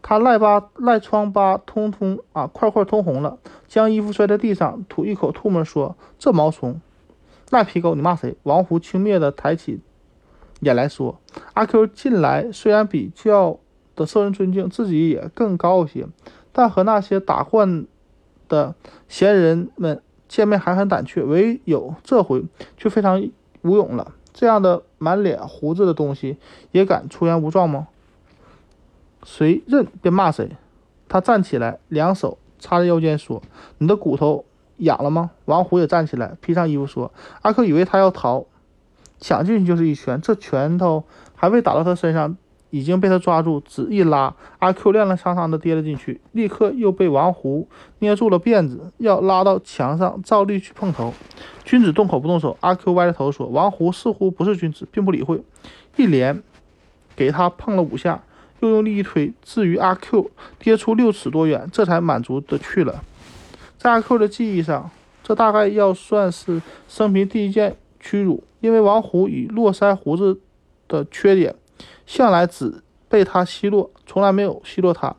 [0.00, 6.80] 他赖疤赖疮疤通通啊，块块通红了，将衣服摔在地上，吐一口唾沫，说：“这毛虫，
[7.50, 9.80] 赖皮狗，你骂谁？”王胡轻蔑地抬起
[10.60, 11.20] 眼来说
[11.52, 13.58] ：“阿 Q 近来虽然比较
[13.94, 16.06] 的受人尊敬，自己也更高些，
[16.52, 17.86] 但和那些打惯
[18.48, 18.74] 的
[19.08, 22.42] 闲人们见面还很胆怯，唯有这回
[22.78, 23.22] 却非常
[23.60, 24.14] 无勇了。
[24.38, 26.36] 这样的满脸胡子的东西，
[26.70, 27.88] 也敢出言无状吗？”
[29.26, 30.56] 谁认便骂谁。
[31.08, 33.42] 他站起来，两手插在腰间，说
[33.78, 34.44] ：“你的骨头
[34.76, 38.44] 痒了吗？”王虎也站起来，披上衣服，说：“阿 Q 以为他要逃，
[39.18, 41.02] 抢进去就是一拳，这拳头
[41.34, 42.36] 还未打到他身上，
[42.70, 47.68] 已经被他抓住，只一拉，阿 Q 踉踉跄跄地跌了进去，立刻又被王胡
[48.00, 51.12] 捏住了辫子，要拉到墙上，照例去碰头。
[51.64, 52.56] 君子动口不动手。
[52.60, 55.42] 阿 Q 歪着头说：“王胡似乎不是君子，并不理会，
[55.96, 56.42] 一连
[57.14, 58.22] 给他碰了五下。”
[58.60, 63.04] 又用力一推，至于阿 Q 跌出六尺多远，这才满足的去了。
[63.76, 64.90] 在阿 Q 的记忆上，
[65.22, 70.40] 这大概要算是生平第一件屈辱，因为王虎与络腮胡子
[70.88, 71.54] 的缺点，
[72.08, 75.14] 向来只被他奚落，从来没有奚落他，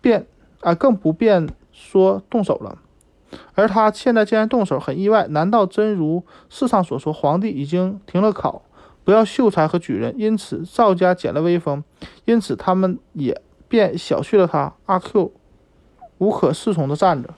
[0.00, 0.26] 便
[0.62, 2.78] 啊更不便说动手了。
[3.54, 5.28] 而他现在竟然动手，很意外。
[5.28, 8.62] 难道真如世上所说，皇帝已经停了考？
[9.04, 11.84] 不要秀才和举人，因此赵家减了威风，
[12.24, 14.72] 因此他们也便小觑了他。
[14.86, 15.30] 阿 Q
[16.16, 17.34] 无可适从的站着，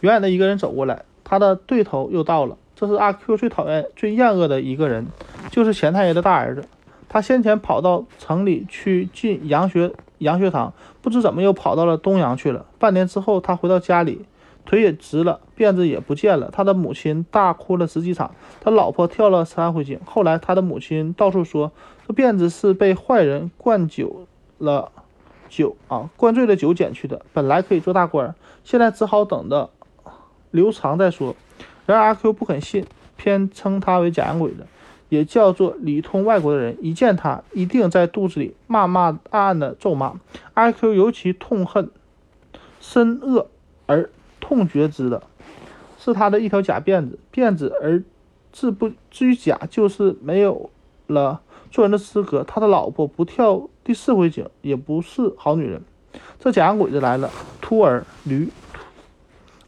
[0.00, 2.58] 远远的一个人走过来，他的对头又到了。
[2.76, 5.06] 这是阿 Q 最讨厌、最厌恶的一个人，
[5.50, 6.64] 就是钱太爷的大儿子。
[7.08, 12.66] 他先前跑到城里去进洋学洋学堂，不知怎么又跑到了东洋去了。
[12.78, 14.24] 半年之后，他回到家里。
[14.66, 16.48] 腿也直了，辫子也不见了。
[16.50, 20.00] 他的母亲大哭了十几场，他老婆跳了三回井。
[20.06, 21.70] 后来他的母亲到处说，
[22.08, 24.90] 这辫子是被坏人灌酒了
[25.50, 27.20] 酒啊，灌醉了酒剪去的。
[27.34, 28.34] 本来可以做大官，
[28.64, 29.68] 现在只好等着
[30.50, 31.36] 留长再说。
[31.86, 32.84] 然而阿 Q 不肯信，
[33.16, 34.66] 偏称他为假洋鬼子，
[35.08, 36.76] 也叫做里通外国的人。
[36.80, 40.14] 一见他，一定在肚子里骂骂暗暗的咒骂。
[40.54, 41.90] 阿 Q 尤其痛恨，
[42.80, 43.48] 深恶
[43.86, 44.10] 而。
[44.40, 45.22] 痛绝之的
[45.98, 48.02] 是他的一条假辫子，辫子而
[48.52, 50.68] 至不至于假，就是没有
[51.06, 52.44] 了做人的资格。
[52.44, 55.80] 他的老婆不跳第四回井，也不是好女人。
[56.38, 57.30] 这假洋鬼子来了，
[57.62, 58.50] 秃儿驴。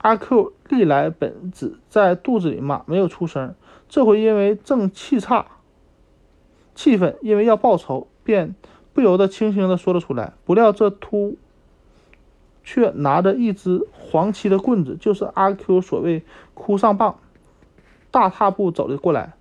[0.03, 3.55] 阿 Q 历来本只在肚子里骂，没有出声。
[3.89, 5.47] 这回因为正气差，
[6.75, 8.55] 气愤，因为要报仇，便
[8.93, 10.33] 不由得轻轻地说了出来。
[10.45, 11.37] 不料这秃。
[12.69, 17.21] 却拿着一只黄漆的棍子，就是阿 Q 所谓“哭丧棒”，
[18.11, 19.35] 大踏步走了过来。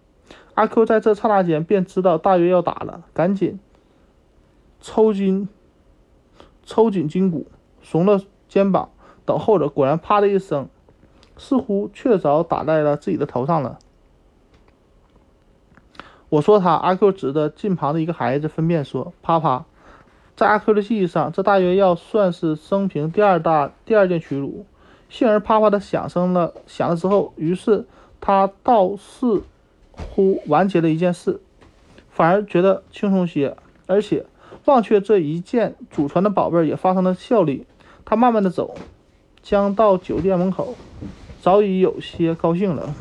[0.53, 3.59] 阿 Q 在这刹那间便知道大约要打了，赶紧
[4.79, 5.49] 抽筋、
[6.63, 7.47] 抽紧筋骨，
[7.83, 8.91] 耸了肩膀，
[9.25, 9.69] 等候着。
[9.69, 10.69] 果然，啪的一声，
[11.37, 13.79] 似乎确凿打在了自己的头上了。
[16.29, 19.65] 我说他，阿 Q 指着近旁的一个孩子分辨说：“啪啪。”
[20.35, 24.65] 在阿 Q 的记忆上，这大约要算是生平第二大第二件屈辱。
[25.07, 27.85] 幸而啪啪的响声了，响了之后，于是
[28.19, 29.43] 他倒似
[29.91, 31.39] 乎完结了一件事，
[32.09, 34.25] 反而觉得轻松些，而且
[34.65, 37.65] 忘却这一件祖传的宝贝也发生了效力。
[38.03, 38.75] 他慢慢的走，
[39.41, 40.75] 将到酒店门口，
[41.45, 42.95] 早已有些高兴了。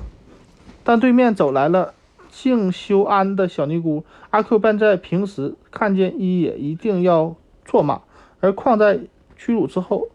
[0.84, 1.94] 但对面走来了。
[2.30, 8.00] 静修安的小尼姑阿 Q 便在平时看见一也一定要唾骂，
[8.40, 8.98] 而况在
[9.36, 10.08] 屈辱之后，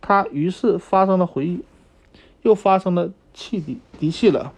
[0.00, 1.60] 他于是发生了回忆，
[2.40, 4.52] 又发生了气敌敌气了。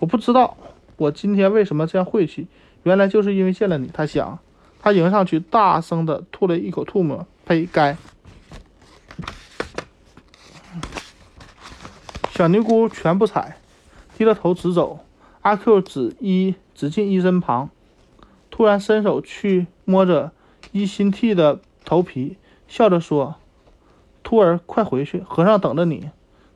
[0.00, 0.56] 我不知道
[0.96, 2.48] 我今天为什么这样晦气，
[2.82, 3.88] 原来就是因为见了你。
[3.94, 4.40] 他想，
[4.80, 7.64] 他迎上去，大声的吐了一口唾沫，呸！
[7.72, 7.96] 该
[12.40, 13.58] 小尼姑全不睬，
[14.16, 15.00] 低着头直走。
[15.42, 17.68] 阿 Q 指一指进一身旁，
[18.50, 20.32] 突然伸手去摸着
[20.72, 23.34] 一心替的头皮，笑着说
[24.24, 26.08] ：“徒儿，快回去，和尚等着你。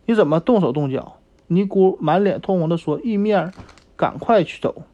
[0.07, 1.19] 你怎么动手动脚？”
[1.49, 3.53] 尼姑满脸通红的说：“一面
[3.95, 4.85] 赶快去走。”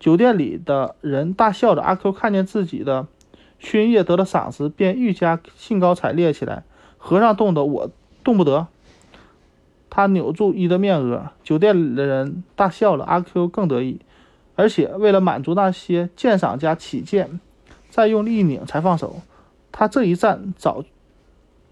[0.00, 1.82] 酒店里的人大笑着。
[1.82, 3.06] 阿 Q 看见自己的
[3.58, 6.62] 熏叶得了赏识，便愈加兴高采烈起来。
[6.96, 7.90] 和尚动的，我
[8.24, 8.68] 动不得。
[9.90, 13.04] 他扭住伊的面额，酒店里的人大笑了。
[13.04, 14.00] 阿 Q 更得意，
[14.54, 17.40] 而且为了满足那些鉴赏家起见，
[17.90, 19.22] 再用力一拧才放手。
[19.72, 20.84] 他这一站早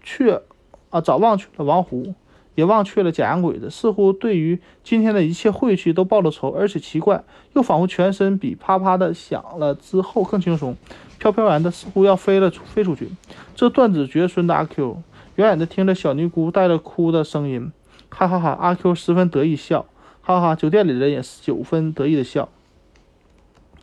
[0.01, 0.41] 却
[0.89, 2.15] 啊早忘却了王胡，
[2.55, 6.49] 也忘却了假洋鬼子，似乎对于今天的一切晦气都报了仇。
[6.49, 10.75] 而且奇怪，又仿佛全身比啪啪的响了之后更轻松，
[11.19, 13.09] 飘飘然的，似乎要飞了飞出去。
[13.55, 15.03] 这断子绝孙的阿 Q，
[15.35, 17.71] 远远的听着小尼姑带着哭的声音。
[18.17, 18.49] 哈哈哈！
[18.59, 19.85] 阿 Q 十分得意笑，
[20.21, 20.55] 哈哈！
[20.55, 22.49] 酒店里的人也是九分得意的笑。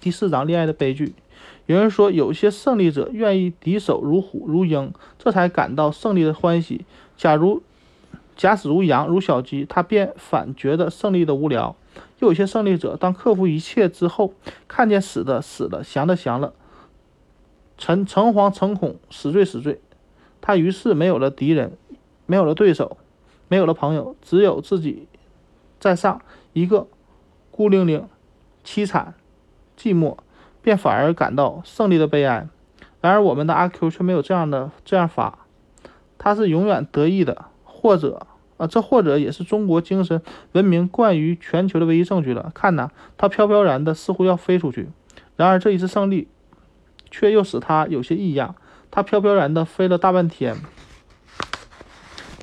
[0.00, 1.14] 第四章恋爱的悲剧。
[1.66, 6.84] 有人说，有些胜利者愿意敌手如虎如鹰，这才感到胜利的欢喜。
[7.16, 7.62] 假如
[8.34, 11.76] 假使如羊如小鸡，他便反觉得胜利的无聊。
[12.18, 14.34] 又有些胜利者，当克服一切之后，
[14.66, 16.54] 看见死的死了，降的降了，
[17.78, 19.80] 诚诚惶诚恐，死罪死罪，
[20.40, 21.78] 他于是没有了敌人，
[22.26, 22.96] 没有了对手。
[23.54, 25.06] 没有了朋友，只有自己
[25.78, 26.20] 在上，
[26.54, 26.88] 一个
[27.52, 28.08] 孤零零、
[28.64, 29.14] 凄惨、
[29.78, 30.16] 寂寞，
[30.60, 32.48] 便反而感到胜利的悲哀。
[33.00, 35.46] 然而，我们的阿 Q 却没有这样的这样法，
[36.18, 42.50] 他是永远得意的，或者啊，这或者也是中国精神文明冠于全球的唯一证据了。
[42.52, 44.88] 看呐，他飘飘然的，似乎要飞出去。
[45.36, 46.26] 然而，这一次胜利
[47.08, 48.56] 却又使他有些异样。
[48.90, 50.56] 他飘飘然的飞了大半天。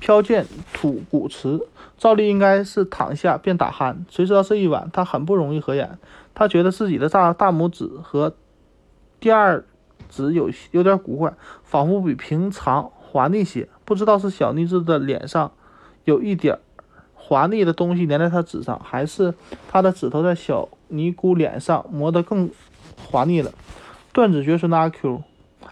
[0.02, 1.60] 飘见土谷池，
[1.96, 5.96] 照例应该是躺下便打鼾，谁知道这一晚他很不容易合眼。
[6.34, 8.34] 他觉得自己的大大拇指和
[9.20, 9.64] 第二
[10.08, 13.68] 指有有点古怪，仿佛比平常滑腻些。
[13.84, 15.52] 不知道是小妮子的脸上
[16.04, 16.58] 有一点
[17.14, 19.32] 滑腻的东西粘在他指上，还是
[19.70, 22.50] 他的指头在小尼姑脸上磨得更
[22.96, 23.52] 滑腻了。
[24.12, 25.22] 断指绝孙的阿 Q，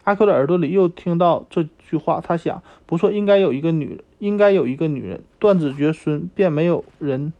[0.04, 4.04] 阿 Q 的耳朵里又听到这句话，他想：不错，应该有一个女人。
[4.18, 7.32] 应该有一个女人，断子绝孙，便没有人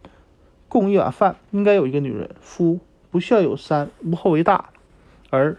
[0.66, 1.36] 供一碗饭。
[1.50, 4.70] 应该有一个女人，夫不孝有三，无后为大。
[5.28, 5.58] 儿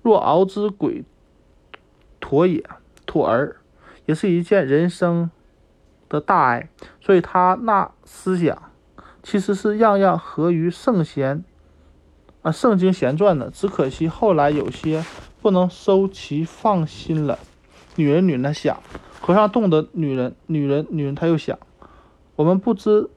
[0.00, 1.04] 若熬之鬼
[2.18, 2.64] 妥也，
[3.04, 3.56] 妥儿
[4.06, 5.30] 也是一件人生
[6.08, 6.70] 的大爱。
[6.98, 8.70] 所以他那思想
[9.22, 11.44] 其实是样样合于圣贤
[12.40, 15.04] 啊圣经闲传的，只可惜后来有些
[15.40, 17.38] 不能收其放心了。
[17.96, 18.80] 女人，女人她想。
[19.20, 21.58] 和尚动的女人，女人，女人，她又想，
[22.36, 23.10] 我们不知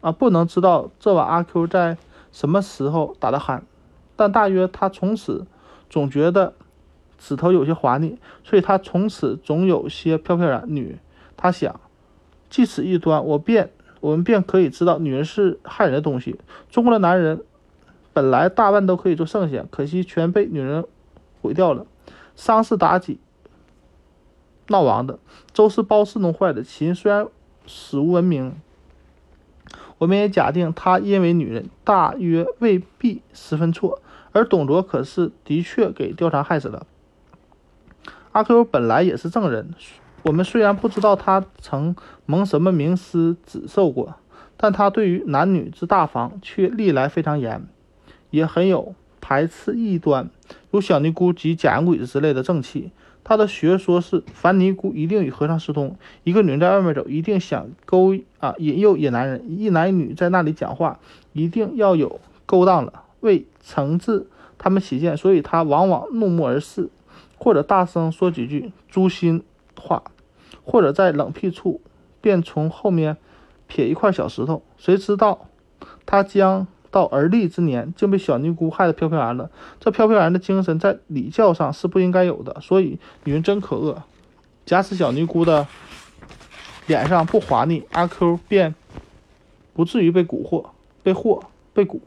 [0.00, 1.98] 啊，不能知道这晚阿 Q 在
[2.32, 3.60] 什么时候打的鼾，
[4.16, 5.46] 但大约他从此
[5.88, 6.54] 总觉得
[7.18, 10.64] 指头有些滑腻，所以他从此总有些飘飘然。
[10.66, 10.98] 女，
[11.36, 11.78] 他想，
[12.48, 16.40] 即此一端，我便我们便可以知道，女人是害人的东西。
[16.70, 17.42] 中国的男人
[18.12, 20.84] 本来大半都可以做圣贤，可惜全被女人
[21.40, 21.86] 毁掉了。
[22.34, 23.18] 丧事妲己。
[24.68, 25.18] 闹亡的
[25.52, 27.26] 周氏包氏弄坏的秦虽然
[27.66, 28.54] 史无闻名，
[29.98, 34.00] 我们也假定他因为女人，大约未必十分错。
[34.32, 36.86] 而董卓可是的确给貂蝉害死了。
[38.30, 39.74] 阿 Q 本来也是正人，
[40.22, 44.14] 我们虽然不知道他曾蒙什么名师指授过，
[44.56, 47.66] 但他对于男女之大防却历来非常严，
[48.30, 50.30] 也很有排斥异端，
[50.70, 52.90] 如小尼姑及假洋鬼子之类的正气。
[53.22, 60.98] 他的学说是：凡尼姑一定与和尚私通，一个女人在外面走，一定想勾啊引诱野男人；一男一女在那里讲话，
[61.32, 63.04] 一定要有勾当了。
[63.20, 66.88] 为惩治他们起见，所以他往往怒目而视，
[67.36, 69.44] 或者大声说几句诛心
[69.78, 70.02] 话，
[70.64, 71.82] 或者在冷僻处
[72.22, 73.18] 便从后面
[73.68, 74.62] 撇一块小石头。
[74.78, 75.46] 谁知道
[76.06, 76.66] 他将？
[76.90, 79.50] 到而立之年，竟被小尼姑害得飘飘然了。
[79.78, 82.60] 这飘飘然的精神，在礼教上是不应该有的。
[82.60, 84.02] 所以，女人真可恶。
[84.66, 85.66] 假使小尼姑的
[86.86, 88.74] 脸上不滑腻，阿 Q 便
[89.72, 90.66] 不至于被蛊惑、
[91.02, 92.00] 被惑、被蛊；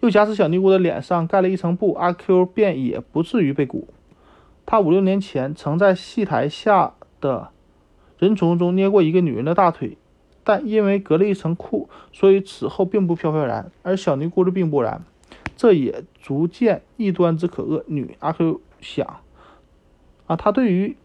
[0.00, 3.84] 又假使小尼姑的脸上盖了一层布，阿 Q 便也不至于被蛊。
[4.64, 7.50] 他五六年前曾在戏台下的
[8.18, 9.96] 人丛中捏过一个女人的大腿。
[10.46, 13.72] 但因为隔了一层裤，所以此后并不飘飘然。
[13.82, 15.04] 而小尼姑的并不然，
[15.56, 17.82] 这也足见异端之可恶。
[17.88, 19.18] 女阿 Q 想，
[20.28, 20.96] 啊，他对于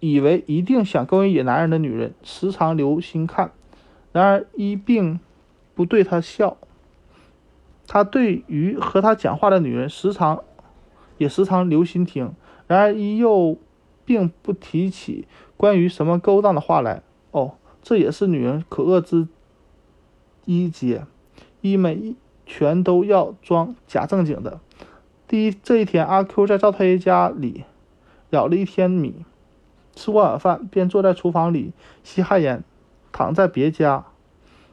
[0.00, 3.48] 以为一定想勾引野男人的女人，时常留心看；
[4.12, 5.18] 然而一并
[5.74, 6.58] 不对她笑。
[7.86, 10.44] 他对于和他讲话的女人，时常
[11.16, 12.34] 也时常留心听；
[12.66, 13.56] 然而一又
[14.04, 17.00] 并不提起关于什么勾当的话来。
[17.30, 17.54] 哦。
[17.82, 19.28] 这也是女人可恶之
[20.44, 21.04] 一节，
[21.60, 24.60] 一们全都要装假正经的，
[25.26, 27.64] 第一这一天，阿 Q 在赵太爷家里
[28.30, 29.24] 舀了一天米，
[29.94, 32.62] 吃过晚饭便坐在厨房里吸旱烟。
[33.10, 34.04] 躺在别家。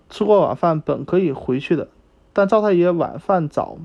[0.07, 1.87] 吃过晚饭，本可以回去的，
[2.31, 3.79] 但赵太爷晚饭早，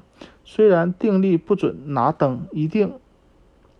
[0.45, 2.93] 虽然定例不准拿灯，一定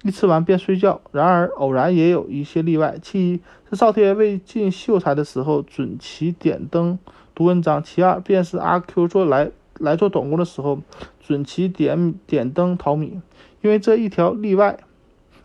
[0.03, 1.01] 一吃完便睡觉。
[1.13, 6.99] 然而偶然也有一些例外，其一是赵太爷未进秀才的时候准其点灯
[7.35, 10.81] 读文章；其二便是阿 Q 做来来做短工的时候
[11.21, 13.21] 准其点点灯淘米。
[13.63, 14.79] 因为这一条例外，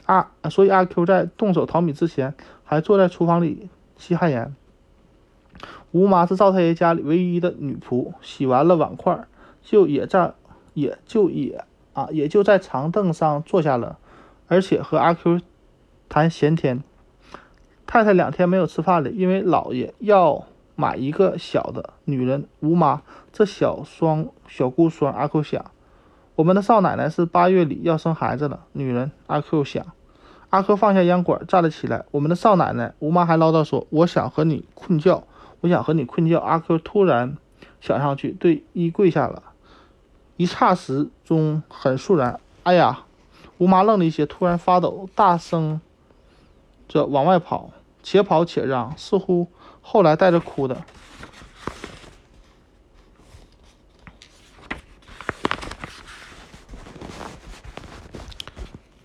[0.05, 4.55] 阿所以阿 Q 在动手淘米之前，还坐在厨房里吸旱烟。
[5.91, 9.25] 吴妈是赵太爷家里唯一的女仆，洗完了碗筷，
[9.61, 10.33] 就也在，
[10.73, 11.63] 也就也
[11.93, 13.97] 啊，也就在长凳上坐下了，
[14.47, 15.41] 而且和阿 Q
[16.09, 16.83] 谈闲天。
[17.87, 21.93] 太太两天没有吃饭了，因为老爷要买一个小的。
[22.05, 25.65] 女人吴妈这小双小姑孙，阿 Q 想，
[26.35, 28.65] 我们的少奶奶是八月里要生孩子了。
[28.73, 29.85] 女人阿 Q 想，
[30.49, 32.05] 阿 Q 放下烟管，站了起来。
[32.11, 35.23] 我们的少奶奶吴妈还唠叨说，我想和你困觉。
[35.61, 36.37] 我想和你困觉。
[36.37, 37.37] 阿 Q 突然
[37.79, 39.43] 想上去，对衣跪下了，
[40.37, 42.39] 一霎时中很肃然。
[42.63, 43.04] 哎呀！
[43.57, 45.79] 吴妈愣了一些，突然发抖，大声
[46.87, 47.69] 着往外跑，
[48.03, 49.47] 且跑且嚷，似乎
[49.81, 50.83] 后来带着哭的。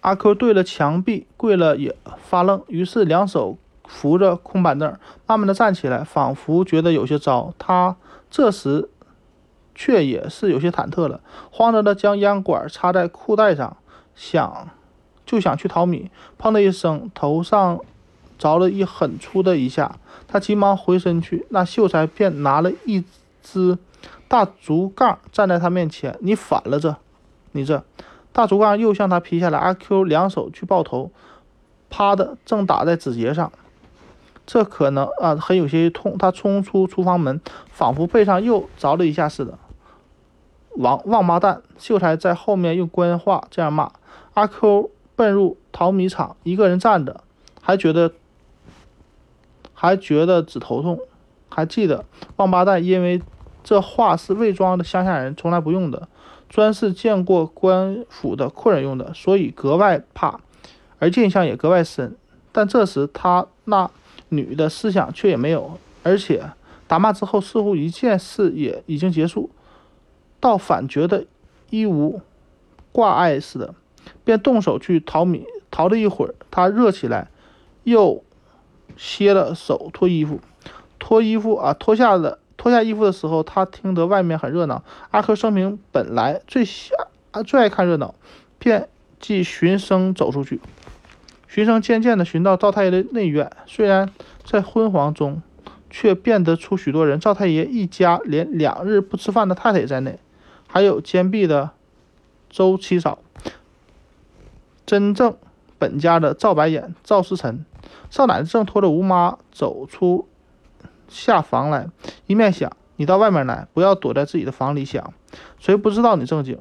[0.00, 3.58] 阿 Q 对了墙壁跪了也发愣，于是两手。
[3.92, 7.52] 扶着空板凳，慢慢的站起来，仿佛觉得有些糟。
[7.58, 7.96] 他
[8.30, 8.88] 这时
[9.74, 13.76] 却也是有些忐忑了，慌张的将烟管插在裤带上，
[14.20, 14.68] 想
[15.24, 16.10] 就想去淘米。
[16.38, 17.80] 砰的一声，头上
[18.36, 19.96] 着了一很粗的一下，
[20.28, 23.02] 他急忙回身去，那秀才便拿了一
[23.42, 23.78] 支
[24.28, 26.94] 大竹杠站在他面前：“你反了这，
[27.52, 27.82] 你这
[28.30, 31.10] 大竹杠又向他劈下来。”阿 Q 两手去抱头，
[31.88, 33.50] 啪的正打在指节上。
[34.44, 36.18] 这可能啊，很有些痛。
[36.18, 39.58] 他冲出厨房门，仿佛背上又着了一下似的。
[40.76, 41.62] 王王八蛋！
[41.78, 43.90] 秀才在后面用官话这样骂。
[44.34, 47.22] 阿 Q 奔入淘米场，一个人站着，
[47.60, 48.12] 还觉得
[49.74, 50.98] 还觉得只头痛。
[51.48, 52.04] 还记得
[52.36, 53.20] 王八蛋，因为
[53.62, 56.08] 这话是魏庄的乡下人从来不用的，
[56.48, 60.40] 专是见过官府的客人用的，所以格外怕，
[60.98, 62.16] 而印象也格外深。
[62.52, 63.90] 但这时他那。
[64.32, 66.52] 女的思想却也没有，而且
[66.86, 69.50] 打骂之后，似乎一件事也已经结束，
[70.38, 71.26] 倒反觉得
[71.70, 72.20] 一无
[72.92, 73.74] 挂碍似的，
[74.24, 75.44] 便动手去淘米。
[75.70, 77.28] 淘了一会儿，他热起来，
[77.84, 78.24] 又
[78.96, 80.40] 歇了手脱衣服。
[80.98, 84.82] 脱衣服啊，脱下了脱下衣服的时候，他听得外面很热闹。
[85.12, 86.90] 阿克生平本来最喜
[87.30, 88.14] 啊最爱看热闹，
[88.58, 88.88] 便
[89.20, 90.60] 即循声走出去。
[91.46, 94.12] 寻声渐渐地寻到赵太爷的内院，虽然
[94.44, 95.40] 在昏黄中，
[95.88, 97.18] 却辨得出许多人。
[97.18, 100.18] 赵太爷一家连两日不吃饭的太太也在内，
[100.68, 101.70] 还有坚壁的
[102.50, 103.20] 周七嫂，
[104.90, 105.36] 真正
[105.78, 107.64] 本家的赵白眼、赵思辰。
[108.10, 110.26] 少奶奶正拖着吴妈走出
[111.06, 111.86] 下房来，
[112.26, 115.14] 一面想：“你到外面来，不要躲在自己的房里想，
[115.60, 116.58] 谁不知道你正经？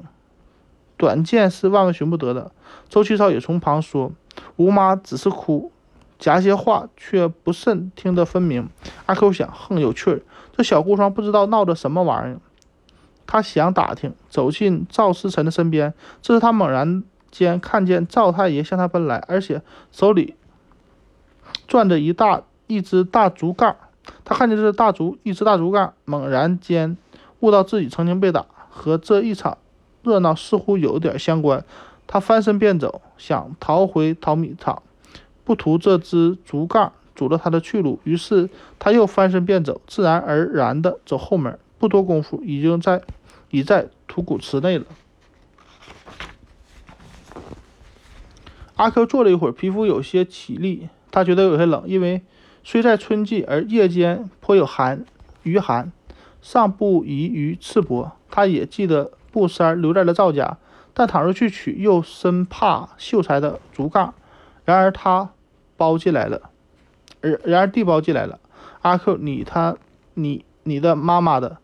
[0.96, 2.52] 短见是万万寻不得的。”
[2.88, 4.12] 周七嫂也从旁说。
[4.54, 5.72] 吴妈只是哭，
[6.16, 8.68] 夹些话却不甚听得分明。
[9.06, 10.22] 阿 Q 想，哼，有趣儿，
[10.56, 12.40] 这小姑娘不知道闹着什么玩意儿。
[13.26, 15.92] 他想打听，走进赵思辰的身边。
[16.22, 19.62] 这时他猛然间看见赵太爷向他奔来，而且
[19.92, 20.34] 手里
[21.68, 23.76] 攥着一大一只大竹竿。
[24.24, 26.96] 他看见这大竹，一只大竹竿，猛然间
[27.40, 29.58] 悟到自己曾经被打，和这一场
[30.02, 31.64] 热闹似乎有点相关。
[32.06, 34.82] 他翻身便走，想逃回淘米场，
[35.44, 38.00] 不图这只竹杠阻了他的去路。
[38.04, 41.58] 于是他又翻身便走，自然而然地走后门。
[41.78, 43.00] 不多功夫，已经在
[43.50, 44.84] 已在土谷池内了。
[48.80, 52.22] 阿 Q 坐了一会儿，皮肤有些起立，他觉得有些冷，因为
[52.64, 55.04] 虽在春季，而夜间颇有寒
[55.42, 55.92] 余寒，
[56.40, 58.12] 尚不宜于赤膊。
[58.30, 60.56] 他也记得布衫留在了赵家。
[60.94, 64.14] 但倘若去取，又生怕秀才的竹杠。
[64.64, 65.28] 然而他
[65.76, 66.48] 包进来了，
[67.20, 68.38] 而然而地包进来了。
[68.80, 69.76] 阿 Q，你他
[70.14, 71.58] 你你的妈妈的，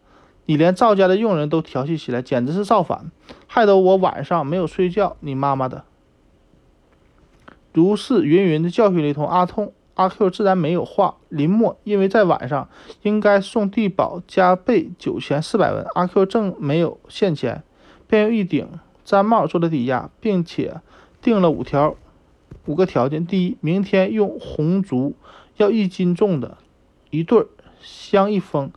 [0.45, 3.11] 你连赵家的佣人都调戏起来，简直是造反，
[3.47, 5.17] 害得我晚上没有睡觉。
[5.21, 5.85] 你妈妈的，
[7.77, 9.29] 如是云云的教训了一通。
[9.29, 11.17] 阿通阿 Q 自然没有话。
[11.29, 12.71] 临末，因为在晚上
[13.03, 17.63] 应该送地保加倍酒钱四百文，阿 Q 正没有现钱，
[18.07, 18.67] 便用一顶。
[19.05, 20.81] 毡帽做了抵押，并且
[21.21, 21.95] 定了五条
[22.65, 25.15] 五个条件：第一，明天用红烛
[25.59, 26.57] 要一斤重的
[27.11, 27.47] 一对
[27.83, 28.73] 香一封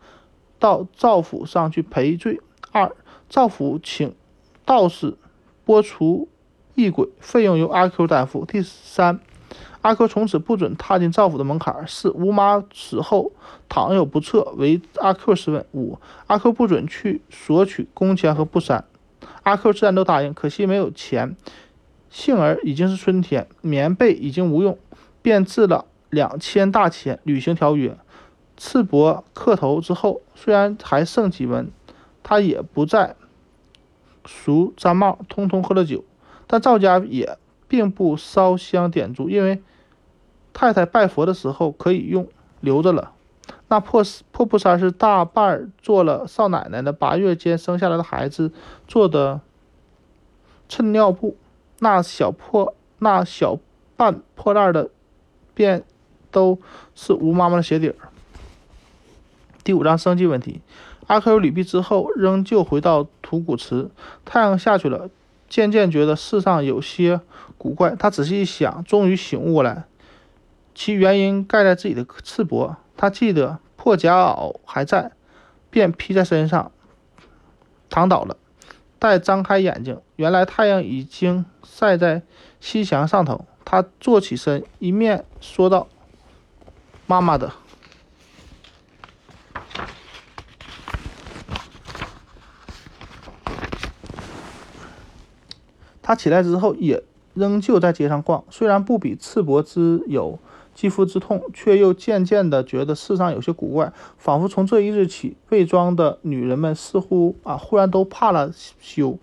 [0.60, 2.42] 到赵府上去赔罪；
[2.74, 2.94] 二，
[3.30, 4.14] 赵府请
[4.66, 5.16] 道士
[5.64, 6.28] 拨除
[6.80, 9.20] 异鬼，费用由阿 Q 担负；第三。
[9.82, 11.86] 阿 Q 从此不准踏进赵府的门槛。
[11.86, 13.34] 四吴妈死后，
[13.68, 15.66] 倘有不测，为阿 Q 试问。
[15.74, 18.86] 五阿 Q 不准去索取工钱和布衫。
[19.44, 21.36] 阿 Q 自然都答应，可惜没有钱。
[22.10, 24.78] 幸而已经是春天，棉被已经无用，
[25.22, 27.98] 便制了两千大钱履行条约。
[28.56, 31.70] 赤膊磕头之后，虽然还剩几文，
[32.24, 33.16] 他也不再
[34.26, 36.04] 赎毡帽，通通喝了酒。
[36.52, 37.38] 但赵家也
[37.70, 39.62] 并不烧香点烛，因为。
[40.52, 42.28] 太太拜佛的时候可以用，
[42.60, 43.14] 留着了。
[43.70, 48.52] 那破破布衫是大半做了少奶奶的八月间生下来的孩子
[48.86, 49.40] 做的
[50.68, 51.38] 衬尿布，
[51.78, 53.58] 那小破那小
[53.96, 54.90] 半破烂的，
[55.54, 55.84] 便
[56.30, 56.60] 都
[56.94, 57.96] 是吴妈妈的鞋底儿。
[59.64, 60.62] 第五章生计问题。
[61.08, 63.90] 阿 Q 礼毕之后，仍旧回到土谷池。
[64.26, 65.10] 太阳下去了，
[65.50, 67.20] 渐渐觉得世上有些
[67.58, 67.96] 古怪。
[67.98, 69.86] 他仔细一想，终于醒悟过来。
[70.76, 75.12] 其原因盖在自己的赤膊，他记得破夹袄还在，
[75.70, 76.72] 便披在身上，
[77.90, 78.38] 躺倒了。
[78.98, 82.22] 待张开眼睛，原来太阳已经晒在
[82.60, 83.46] 西墙上头。
[83.66, 85.88] 他坐起身，一面说道
[87.08, 87.52] ：“妈妈的。”
[96.10, 97.04] 他起来之后，也
[97.36, 100.40] 仍旧在街上逛，虽然不比赤膊之有。
[100.74, 109.20] 肌肤之痛，却又渐渐的觉得世上有些古怪，仿佛从这一日起，魏庄的女人们似乎啊，忽然都怕了羞。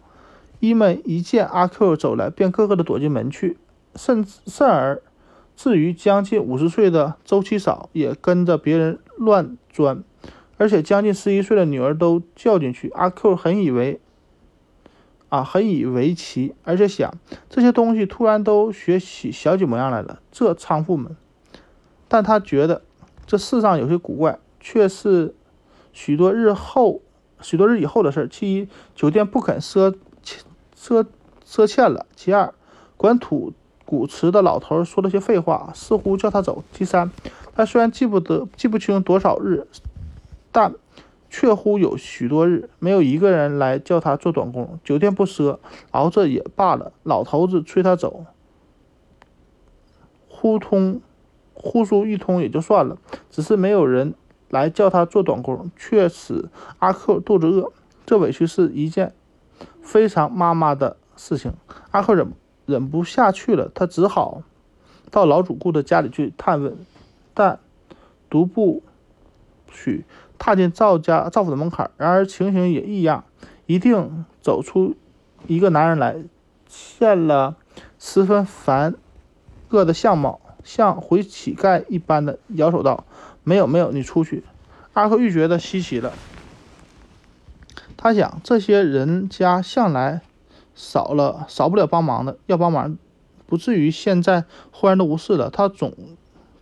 [0.60, 3.56] 一们一见阿 Q 走来，便个个的躲进门去，
[3.96, 5.02] 甚甚而
[5.56, 10.04] 至于将近五十岁的周七嫂也跟着别人乱钻，
[10.56, 12.90] 而且将近十一岁的女儿都叫进去。
[12.90, 13.98] 阿 Q 很以为
[15.36, 17.12] 啊，很以为奇，而且想
[17.50, 21.14] 这些东西突然都学起小姐模样来了，这娼妇们。
[22.08, 22.80] 但他觉得
[23.26, 25.34] 这世上有些古怪，却是
[25.92, 27.02] 许多日后、
[27.42, 28.28] 许多日以后的事儿。
[28.28, 29.94] 其一，酒店不肯赊
[30.74, 31.04] 赊
[31.46, 32.54] 赊欠了；其二，
[32.96, 33.52] 管土
[33.84, 37.10] 古池的老头说了些废话，似乎叫他走；其三，
[37.54, 39.66] 他虽然记不得、记不清多少日，
[40.50, 40.72] 但
[41.28, 44.78] 确乎有许多日没有一个人来叫他做短工。
[44.84, 45.58] 酒店不赊，
[45.90, 46.92] 熬着也罢了。
[47.02, 48.24] 老头子催他走，
[50.28, 51.00] 呼通。
[51.58, 52.98] 呼书一通也就算了，
[53.30, 54.12] 只是没有人
[54.50, 56.50] 来叫他做短工，却使
[56.80, 57.72] 阿克肚子饿。
[58.04, 59.14] 这委屈是一件
[59.80, 61.54] 非常妈妈的事情。
[61.92, 62.30] 阿克忍
[62.66, 64.42] 忍不下去了，他只好
[65.10, 66.76] 到老主顾的家里去探问，
[67.32, 67.58] 但
[68.28, 68.82] 独不
[69.72, 70.04] 许
[70.38, 71.90] 踏进赵家赵府的门槛。
[71.96, 73.24] 然而情形也异样，
[73.66, 74.94] 一定走出
[75.46, 76.16] 一个男人来，
[76.68, 77.56] 现了
[77.98, 78.94] 十分烦
[79.70, 80.40] 恶的相貌。
[80.64, 83.04] 像回乞丐一般的摇手道
[83.44, 84.42] ：“没有，没有，你出去。”
[84.94, 86.12] 阿克愈觉得稀奇了。
[87.96, 90.22] 他想，这些人家向来
[90.74, 92.98] 少了少不了帮忙的，要帮忙，
[93.46, 95.50] 不至于现在忽然都无事了。
[95.50, 95.94] 他总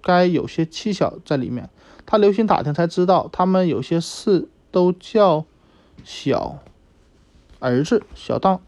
[0.03, 1.71] 该有些蹊跷在里面。
[2.07, 5.45] 他留心打听，才知道他们有些事都叫
[6.05, 6.59] 小
[7.59, 8.61] 儿子小当。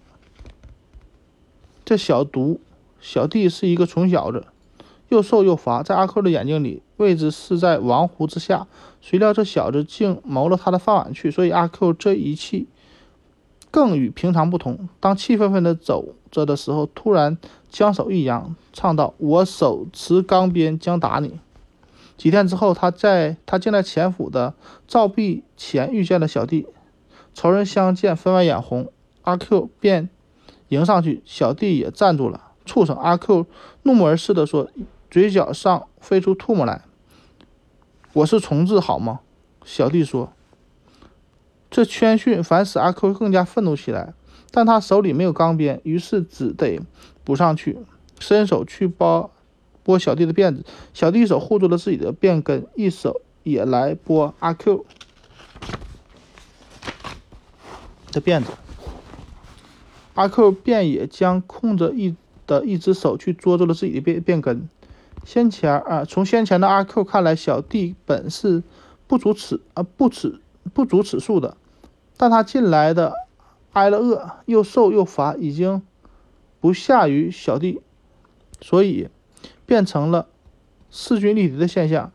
[1.84, 2.60] 这小毒
[3.00, 4.44] 小弟是一个穷小子。
[5.08, 8.66] 又瘦又乏，在阿 Q 的眼睛里，位置是在王胡之下。
[9.00, 12.66] 谁料这小子竟谋了他的饭碗去，所以阿 Q 这一气
[13.70, 14.88] 更与平常不同。
[14.98, 17.38] 当气愤愤地走着的时候，突然
[17.70, 21.38] 将手一扬，唱道：“我手持钢鞭将打你。”
[22.16, 24.54] 几天之后，他在他竟在前府的
[24.88, 26.66] 照壁前遇见了小弟，
[27.34, 28.90] 仇人相见分外眼红。
[29.22, 30.08] 阿 Q 便
[30.68, 32.52] 迎上去，小弟也站住了。
[32.64, 32.96] 畜生！
[32.96, 33.46] 阿 Q
[33.82, 34.70] 怒目而视的说。
[35.08, 36.82] 嘴角上飞出唾沫来。
[38.12, 39.20] 我是虫子好吗？
[39.64, 40.32] 小弟说。
[41.70, 44.14] 这谦逊反使阿 Q 更加愤怒起来，
[44.50, 46.80] 但他手里没有钢鞭，于是只得
[47.24, 47.78] 补上去，
[48.18, 49.30] 伸手去包
[49.86, 50.64] 拨小弟的辫子。
[50.92, 54.84] 小弟一手护住了自己的辫根，一手也来拨阿 Q
[58.10, 58.50] 的辫子。
[60.14, 62.16] 阿 Q 便也将空着一
[62.48, 64.68] 的一只手去捉住了自己的辫辫根。
[65.24, 68.64] 先前啊，从先前的阿 Q 看来，小弟本是
[69.06, 70.40] 不足此啊不此
[70.74, 71.56] 不足此数的，
[72.16, 73.12] 但他近来的
[73.72, 75.82] 挨了饿，又瘦又乏，已经
[76.58, 77.80] 不下于小弟，
[78.60, 79.08] 所以
[79.66, 80.28] 变成了
[80.90, 82.12] 势均力敌的现象。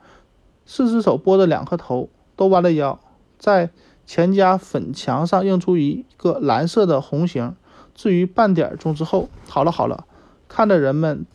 [0.66, 3.00] 四只手拨着两颗头，都弯了腰，
[3.38, 3.70] 在
[4.06, 7.56] 钱家粉墙上映出一个蓝色的红形。
[7.94, 10.06] 至于半点钟之后，好了好了，
[10.48, 11.26] 看的人们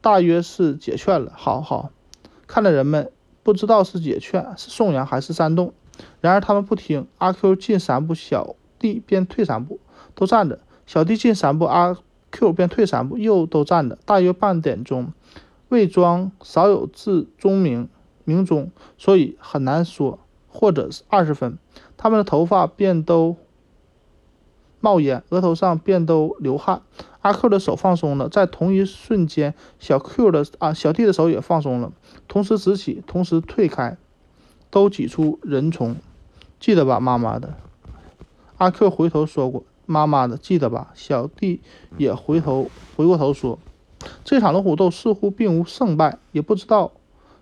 [0.00, 1.32] 大约是解劝了。
[1.36, 1.90] 好好
[2.46, 5.74] 看的人们不知道是解劝、是颂扬还是煽动。
[6.20, 7.06] 然而他们不听。
[7.18, 9.78] 阿 Q 进三步，小弟便退三步，
[10.14, 10.58] 都站着。
[10.86, 11.96] 小弟进三步，阿
[12.30, 13.98] Q 便退三步，又都站着。
[14.06, 15.12] 大约半点钟，
[15.72, 17.88] 魏庄少有字钟鸣
[18.24, 21.56] 鸣钟，所以很难说，或者是二十分，
[21.96, 23.36] 他们的头发便都。
[24.80, 26.82] 冒烟，额头上便都流汗。
[27.20, 31.92] 阿 Q 的手放松了，在同一瞬间，小 Q 的啊小弟的手也放松了，
[32.26, 33.96] 同时直起，同时退开，
[34.70, 35.96] 都挤出人丛。
[36.58, 37.54] 记得吧，妈妈的。
[38.58, 41.60] 阿 Q 回头说过：“妈妈的，记得吧。”小弟
[41.96, 43.60] 也回头回过头说
[44.24, 46.92] ：“这场龙虎斗似乎并无胜败，也不知道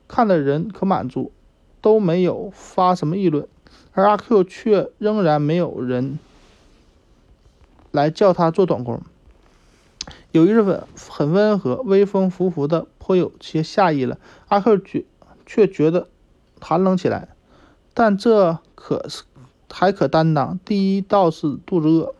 [0.09, 1.33] 看的人可满足，
[1.81, 3.47] 都没有发什么议论，
[3.93, 6.19] 而阿 Q 却仍然没有人。”
[7.93, 9.03] 来叫他做短工。
[10.31, 14.19] 有一日很很温和，微风拂拂的，颇有些夏意了。
[14.47, 15.05] 阿 Q 觉
[15.45, 16.09] 却觉得
[16.61, 17.29] 寒冷起来，
[17.93, 19.25] 但这可是
[19.69, 20.59] 还可担当。
[20.65, 22.15] 第一倒是肚子饿，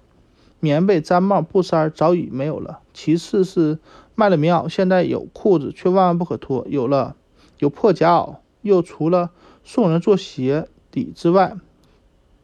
[0.61, 3.79] 棉被、毡帽、布衫早已没有了；其次是
[4.15, 7.17] 卖了棉袄，现在有裤子却万万不可脱；有了
[7.59, 9.31] 有破夹袄，又除了
[9.65, 11.57] 送人做鞋底之外，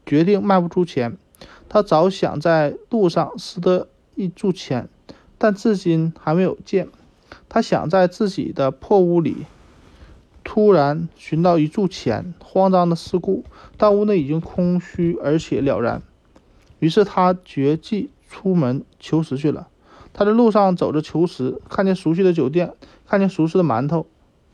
[0.04, 1.18] 决定卖不出钱。
[1.68, 4.88] 他早想在路上拾得一注钱，
[5.36, 6.88] 但至今还没有见。
[7.48, 9.44] 他想在自己的破屋里
[10.44, 13.44] 突然寻到一注钱，慌张的四顾，
[13.76, 16.00] 但屋内已经空虚而且了然。
[16.78, 19.68] 于是他决计出门求食去了。
[20.12, 22.74] 他在路上走着求食，看见熟悉的酒店，
[23.06, 24.06] 看见熟悉的馒头，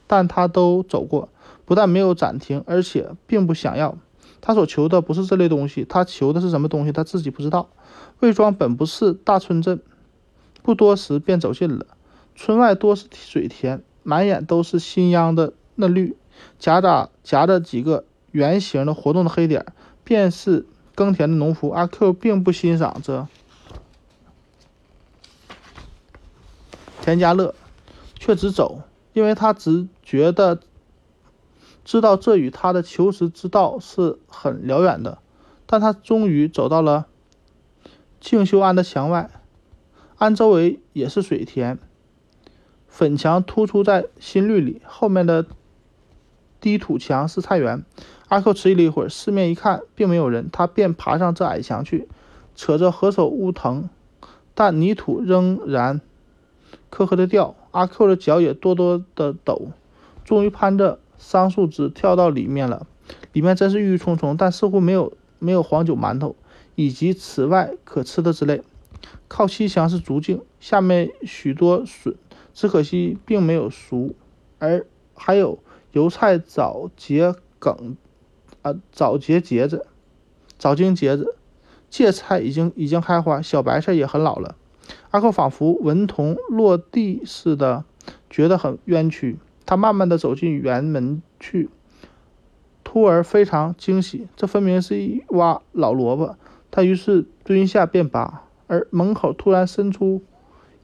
[0.06, 1.28] 但他都走过，
[1.64, 3.96] 不但没有暂停，而且并不想要。
[4.40, 7.68] 他所求的不是这类东西，他求的是什么东西，他自己不知道。
[8.18, 9.80] 魏庄本不是大村镇，
[10.62, 11.86] 不多时便走近了。
[12.34, 16.16] 村外多是水田，满眼都是新秧的嫩绿，
[16.58, 19.66] 夹杂夹着几个圆形的活动的黑点，
[20.02, 21.70] 便是耕田的农夫。
[21.70, 23.26] 阿 Q 并不欣赏这
[27.01, 27.55] 田家乐，
[28.14, 28.82] 却只走，
[29.12, 30.61] 因为他只觉得。
[31.84, 35.18] 知道这与他的求实之道是很遥远的，
[35.66, 37.09] 但他终于走到了
[38.20, 39.28] 静修庵的墙外。
[40.16, 41.80] 庵周围也是水田，
[42.86, 45.45] 粉墙突出在新绿里，后面的
[46.61, 47.84] 低土墙是菜园。
[48.32, 52.08] 阿克迟疑了一会儿，四面一看，并没有人，他便爬上这矮墙去，
[52.56, 53.90] 扯着何首乌藤，
[54.54, 56.00] 但泥土仍然
[56.88, 57.54] 颗颗的掉。
[57.72, 59.68] 阿 Q 的脚也多多的抖，
[60.24, 60.98] 终于攀着。
[61.18, 62.86] 桑树枝跳到里面了，
[63.34, 66.34] 里面真是郁郁葱葱，但似乎没有没有黄酒馒头
[66.74, 68.62] 以及此外可吃的之类。
[69.28, 72.14] 靠西墙是竹径，下面许多笋，
[72.54, 74.14] 只可惜并没有熟，
[74.58, 75.58] 而还有
[75.92, 77.96] 油菜早结梗，
[78.62, 79.86] 啊早结节子，
[80.58, 81.36] 早经节子，
[81.90, 84.56] 芥菜已经已经开花，小白菜也很老了。
[85.10, 87.84] 阿克仿佛文童落地似的，
[88.30, 89.38] 觉得很冤屈。
[89.64, 91.70] 他慢慢的走进园门去，
[92.82, 96.36] 突而非常惊喜，这分明是一挖老萝卜。
[96.70, 100.22] 他于是蹲下便拔，而门口突然伸出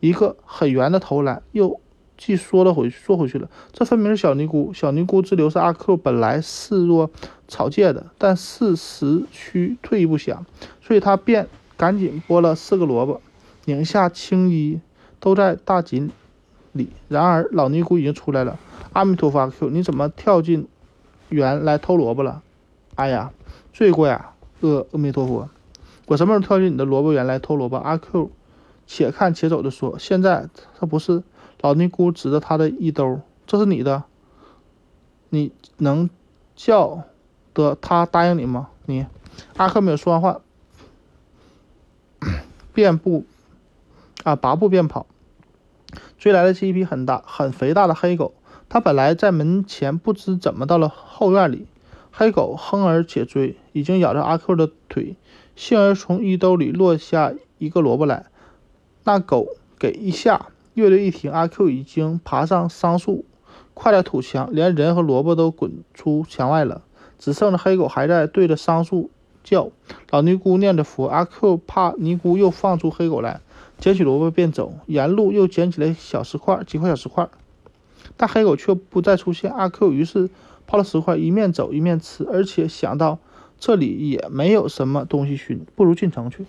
[0.01, 1.81] 一个很圆的头来，又
[2.19, 3.49] 既缩了回去，缩回去了。
[3.73, 4.73] 这分明是小尼姑。
[4.75, 7.11] 小尼姑之流是阿 Q 本来视若
[7.47, 10.45] 草芥的，但事实需退一步想，
[10.83, 13.23] 所以他便赶紧剥了四个萝卜，
[13.65, 14.81] 拧下青衣，
[15.21, 16.11] 都在大锦
[16.73, 16.91] 里。
[17.07, 18.59] 然而老尼姑已经出来了。
[18.93, 20.67] 阿弥陀佛，阿 Q，你怎么跳进
[21.29, 22.43] 园来偷萝卜了？
[22.97, 23.31] 哎呀，
[23.73, 24.33] 罪过呀！
[24.61, 25.49] 阿阿弥陀佛，
[26.07, 27.77] 我什么时候跳进你的萝卜园来偷萝卜？
[27.77, 28.33] 阿 Q，
[28.89, 30.49] 且看且走的说，现在
[30.81, 31.23] 他不是
[31.61, 34.05] 老尼姑指着他的衣兜，这是你的，
[35.31, 36.09] 你能
[36.55, 37.03] 叫
[37.53, 38.69] 得他答应你吗？
[38.87, 39.07] 你
[39.57, 40.41] 阿 Q 没有说完话，
[42.73, 43.25] 便步
[44.25, 45.07] 啊拔步便跑，
[46.19, 48.35] 追来的是一匹很大很肥大的黑狗。
[48.69, 51.67] 他本来在门前，不知怎么到了后院里。
[52.11, 55.17] 黑狗哼而且追，已经咬着阿 Q 的腿，
[55.55, 58.27] 幸而从衣兜里落下一个萝卜来。
[59.05, 59.47] 那狗
[59.79, 60.49] 给一下，
[60.79, 63.25] 乐队一停，阿 Q 已经爬上桑树，
[63.75, 66.83] 跨了土墙，连人和萝卜都滚出墙外了。
[67.19, 69.11] 只剩着黑狗还在对着桑树
[69.43, 69.73] 叫。
[70.11, 73.41] 老尼姑念着佛，阿 Q 怕尼姑又放出黑狗来，
[73.79, 74.73] 捡起萝卜便走。
[74.87, 77.29] 沿路又捡起来小石块，几块小石块，
[78.17, 79.51] 但黑狗却不再出现。
[79.51, 80.31] 阿 Q 于是
[80.69, 83.19] 抛了石块，一面走一面吃，而且想到
[83.59, 86.47] 这里也没有什么东西寻，不如进城去。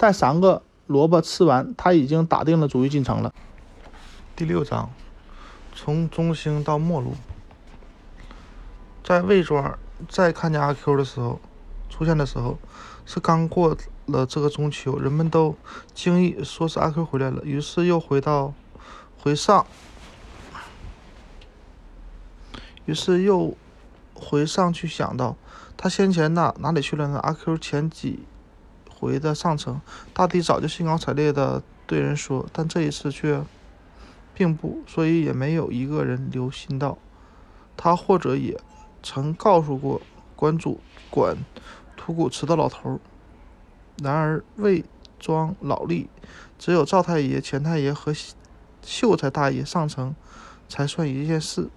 [0.00, 3.34] 带三个萝卜吃完，他已经打定了主意进城了。
[4.34, 4.90] 第六章，
[5.74, 7.12] 从中兴到末路。
[9.04, 9.78] 在魏庄
[10.08, 11.38] 再看见阿 Q 的时候，
[11.90, 12.56] 出现的时候
[13.04, 13.76] 是刚过
[14.06, 15.54] 了这个中秋，人们都
[15.92, 17.44] 惊异，说是阿 Q 回来了。
[17.44, 18.54] 于是又回到
[19.18, 19.66] 回上，
[22.86, 23.54] 于是又
[24.14, 25.36] 回上去想到，
[25.76, 27.18] 他先前哪哪里去了呢？
[27.18, 28.20] 阿 Q 前几
[29.00, 29.80] 回的上城，
[30.14, 33.42] 大帝早就兴高采烈的对人说，但这一次却
[34.34, 36.98] 并不，所以也没有一个人留心到
[37.76, 38.60] 他，或者也。
[39.02, 40.02] 曾告诉过
[40.36, 40.78] 关主
[41.08, 41.34] 管
[41.96, 43.00] 土谷祠的老头
[44.02, 44.84] 然而魏
[45.18, 46.06] 庄老吏
[46.58, 48.14] 只有赵太爷、钱太爷和
[48.82, 50.14] 秀才大爷上城，
[50.68, 51.70] 才算一件事。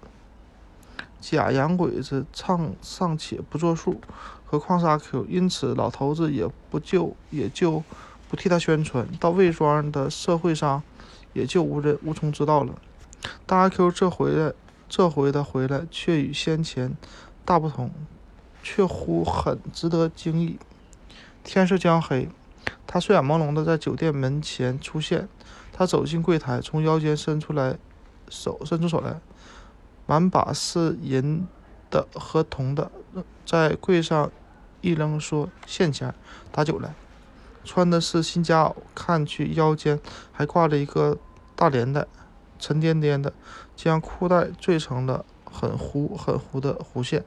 [1.18, 3.98] 假洋鬼子唱尚且不作数，
[4.58, 5.26] 何况是阿 Q？
[5.28, 7.82] 因此老头子也不就也就
[8.28, 9.06] 不替他宣传。
[9.18, 10.82] 到魏庄的社会上，
[11.32, 12.74] 也就无人无从知道了。
[13.46, 14.52] 但阿 Q 这回来。
[14.86, 16.96] 这回的回来却与先前
[17.44, 17.90] 大不同，
[18.62, 20.56] 却乎很值得惊异。
[21.42, 22.28] 天色将黑，
[22.86, 25.28] 他睡眼朦胧的在酒店门前出现。
[25.72, 27.76] 他走进柜台，从腰间伸出来
[28.28, 29.18] 手，伸出手来，
[30.06, 31.44] 满把是银
[31.90, 32.92] 的和铜的，
[33.44, 34.30] 在柜上
[34.84, 36.14] 一扔，说：“现钱，
[36.52, 36.94] 打酒来。”
[37.64, 39.98] 穿的是新夹袄，看去腰间
[40.30, 41.16] 还挂着一个
[41.56, 42.06] 大连带。
[42.58, 43.32] 沉甸甸的，
[43.74, 47.24] 将裤带缀成了很糊很糊的弧线。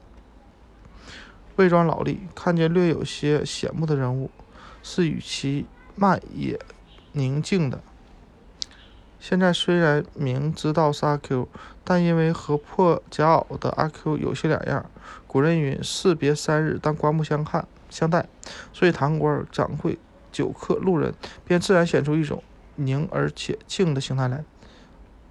[1.56, 4.30] 魏庄老吏看见略有些显目的人物，
[4.82, 6.58] 是与其慢也
[7.12, 7.82] 宁静的。
[9.20, 11.48] 现在虽然明知道是阿 Q，
[11.84, 14.88] 但因为和破夹袄的阿 Q 有些两样，
[15.26, 18.28] 古人云士别三日，但刮目相看相待，
[18.72, 19.98] 所以堂官、掌柜、
[20.30, 21.12] 酒客、路人
[21.44, 22.42] 便自然显出一种
[22.76, 24.44] 宁而且静的形态来。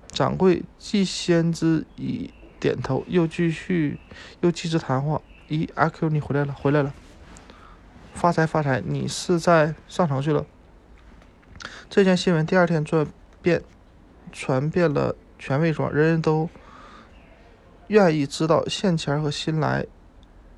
[0.08, 4.00] 掌柜既先之以点头，又继续
[4.42, 5.22] 又继之谈话。
[5.48, 6.94] 咦，阿 Q，你回来了，回来了！
[8.14, 8.82] 发财发财！
[8.84, 10.46] 你是在上城去了？
[11.90, 13.06] 这件新闻第二天转
[13.42, 13.62] 遍，
[14.32, 16.50] 传遍了全魏庄，人人都
[17.88, 19.86] 愿意知道现钱和新来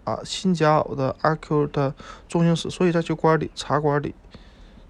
[0.04, 1.94] 啊新夹袄的阿 Q 的
[2.28, 4.16] 中行史，所以在酒馆里、茶馆里、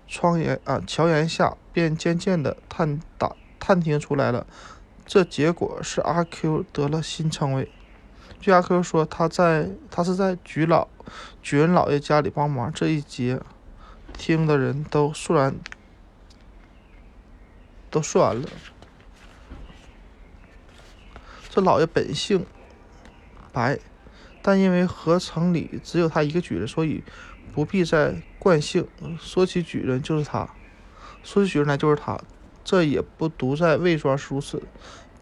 [0.08, 3.36] 窗沿啊桥檐下，便渐渐的探打。
[3.62, 4.48] 探听出来了，
[5.06, 7.70] 这结果是阿 Q 得了新称谓。
[8.40, 10.88] 据阿 Q 说，他在他是在举老
[11.44, 12.72] 举人老爷家里帮忙。
[12.72, 13.42] 这一节
[14.14, 15.58] 听的人都肃然，
[17.90, 18.48] 都说完了。
[21.50, 22.46] 这老爷本姓
[23.52, 23.80] 白，
[24.42, 27.04] 但因为合城里只有他一个举人，所以
[27.54, 28.88] 不必再冠姓。
[29.20, 30.48] 说起举人，就是他；
[31.24, 32.20] 说起举人来，就是他。
[32.64, 34.62] 这也不独在魏庄如此，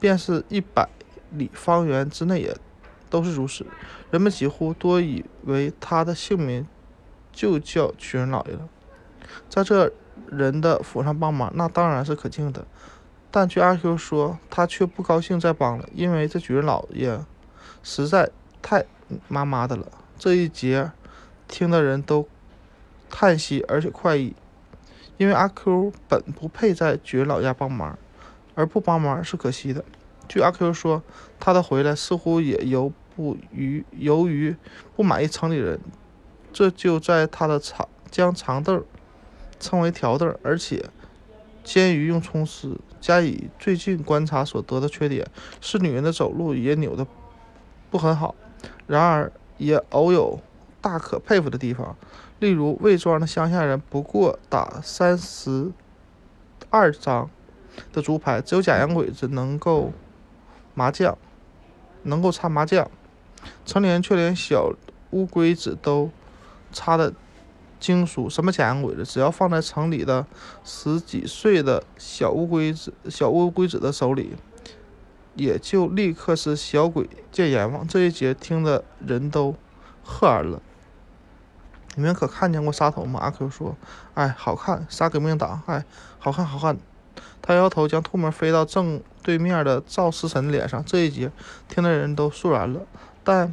[0.01, 0.89] 便是一百
[1.31, 2.57] 里方圆之内也
[3.09, 3.65] 都是如此。
[4.11, 6.67] 人们几乎多以为他的姓名
[7.31, 8.67] 就叫举人老爷了。
[9.49, 9.93] 在这
[10.31, 12.65] 人的府上帮忙，那当然是可敬的。
[13.29, 17.19] 但据阿 Q 说，他却不高兴再帮了，因为这举人老爷
[17.83, 18.29] 实在
[18.61, 18.85] 太
[19.27, 19.85] 妈妈的了。
[20.17, 20.91] 这一节
[21.47, 22.27] 听的人都
[23.09, 24.35] 叹息，而且快意。
[25.17, 27.97] 因为阿 Q 本不配在举人老家帮忙，
[28.55, 29.83] 而不帮忙是可惜的。
[30.27, 31.03] 据阿 Q 说，
[31.39, 34.55] 他的回来似乎也由不于由于
[34.95, 35.79] 不满意城里人，
[36.53, 38.83] 这就在他的长将长凳
[39.59, 40.83] 称为条凳，而且
[41.63, 42.77] 煎鱼用葱丝。
[42.99, 45.25] 加以最近观察所得的缺点
[45.61, 47.05] 是，女人的走路也扭得
[47.91, 48.35] 不很好。
[48.87, 50.39] 然而也偶有
[50.81, 51.95] 大可佩服的地方。
[52.39, 55.71] 例如魏庄的乡下人，不过打三十
[56.69, 57.29] 二张
[57.93, 59.93] 的竹牌，只有假洋鬼子能够
[60.73, 61.17] 麻将，
[62.03, 62.89] 能够插麻将。
[63.65, 64.73] 成年却连小
[65.11, 66.09] 乌龟子都
[66.71, 67.13] 插的
[67.79, 68.29] 金属。
[68.29, 69.03] 什么假洋鬼子？
[69.05, 70.25] 只要放在城里的
[70.63, 74.35] 十几岁的小乌龟子、小乌龟子的手里，
[75.35, 77.87] 也就立刻是小鬼见阎王。
[77.87, 79.55] 这一节听的人都
[80.03, 80.61] 喝然了。
[81.95, 83.19] 你们可看见过杀头吗？
[83.19, 83.75] 阿 Q 说
[84.13, 85.83] ：“哎，好看，杀革命党，哎，
[86.19, 86.77] 好看，好看。”
[87.41, 90.83] 他摇头，将唾沫飞到正对面的赵思辰脸上。
[90.85, 91.31] 这一节
[91.67, 92.81] 听的人都肃然了，
[93.23, 93.51] 但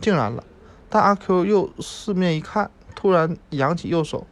[0.00, 0.44] 竟然了。
[0.88, 2.70] 但阿 Q 又四面一看，
[3.00, 4.26] 突然扬起右手，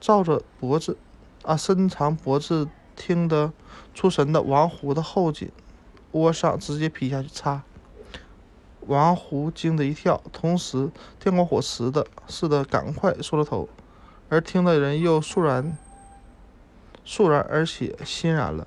[0.00, 0.96] 照着脖子，
[1.44, 3.52] 啊，伸长脖子听得
[3.94, 5.48] 出神的王胡的后颈
[6.10, 7.62] 窝上直接劈下去，擦！
[8.88, 10.90] 王胡惊得一跳，同时
[11.20, 13.68] 电光火石的似的赶快缩了头，
[14.28, 15.78] 而听的人又肃然、
[17.04, 18.66] 肃然而且欣然了。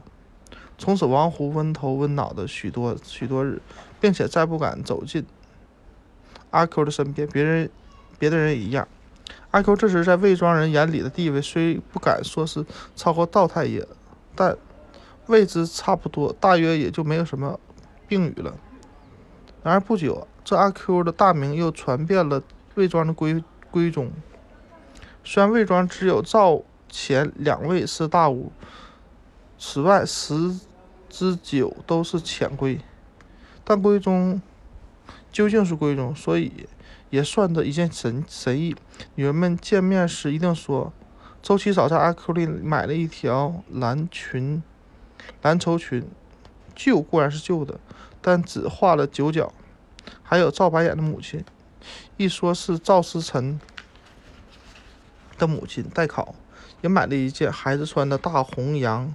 [0.78, 3.62] 从此，王胡温头温脑的许多许多日，
[4.00, 5.26] 并且再不敢走近
[6.52, 7.28] 阿 Q 的身边。
[7.28, 7.70] 别人、
[8.18, 8.88] 别的人也一样。
[9.52, 13.88] 阿 Q 这时在魏庄人眼里的地位，虽不敢说是超过道太爷，
[14.36, 14.58] 但
[15.28, 17.60] 位置差不多，大约也就没有什么
[18.08, 18.54] 病语了。
[19.64, 22.42] 然而不久，这阿 Q 的大名又传遍了
[22.76, 24.12] 魏庄的闺闺中。
[25.24, 28.52] 虽然魏庄只有赵钱两位是大巫，
[29.58, 30.60] 此外十。
[31.10, 32.80] 之九都是浅闺，
[33.64, 34.40] 但闺中
[35.32, 36.68] 究竟是闺中，所以
[37.10, 38.76] 也算得一件神神意。
[39.16, 40.92] 女人们见面时一定说
[41.42, 44.62] ：“周七嫂在阿 Q 里买了一条蓝裙，
[45.42, 46.08] 蓝绸裙，
[46.76, 47.80] 旧固然是旧的，
[48.22, 49.54] 但只画了九角。”
[50.24, 51.44] 还有赵白眼的母亲，
[52.18, 53.60] 一说是赵思辰
[55.38, 56.36] 的母亲代考，
[56.82, 59.14] 也买了一件孩子穿的大红洋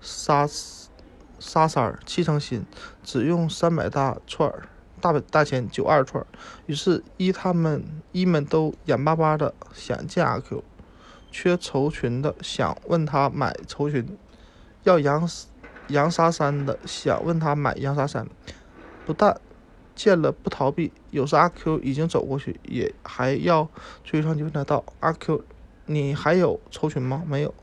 [0.00, 0.48] 纱。
[1.38, 2.64] 纱衫七成新，
[3.04, 4.70] 只用三百大串儿，
[5.00, 6.24] 大本大钱九二串。
[6.66, 10.62] 于是，一他们一们都眼巴巴的想见阿 Q，
[11.30, 14.16] 缺绸裙的想问他买绸裙，
[14.84, 15.28] 要洋
[15.88, 18.26] 洋纱衫的想问他买洋纱衫。
[19.04, 19.40] 不但
[19.94, 23.68] 见了不逃避，有时阿 Q 已经走过去，也还要
[24.02, 25.44] 追上去问他道：“阿 Q，
[25.86, 27.22] 你还有绸裙吗？
[27.26, 27.54] 没有。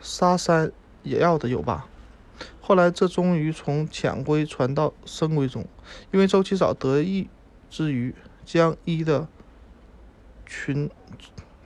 [0.00, 0.72] 纱衫
[1.02, 1.88] 也要的有吧？”
[2.66, 5.64] 后来，这终于从浅规传到深闺中，
[6.10, 7.28] 因为周七嫂得意
[7.70, 8.12] 之余，
[8.44, 9.28] 将一的
[10.44, 10.90] 群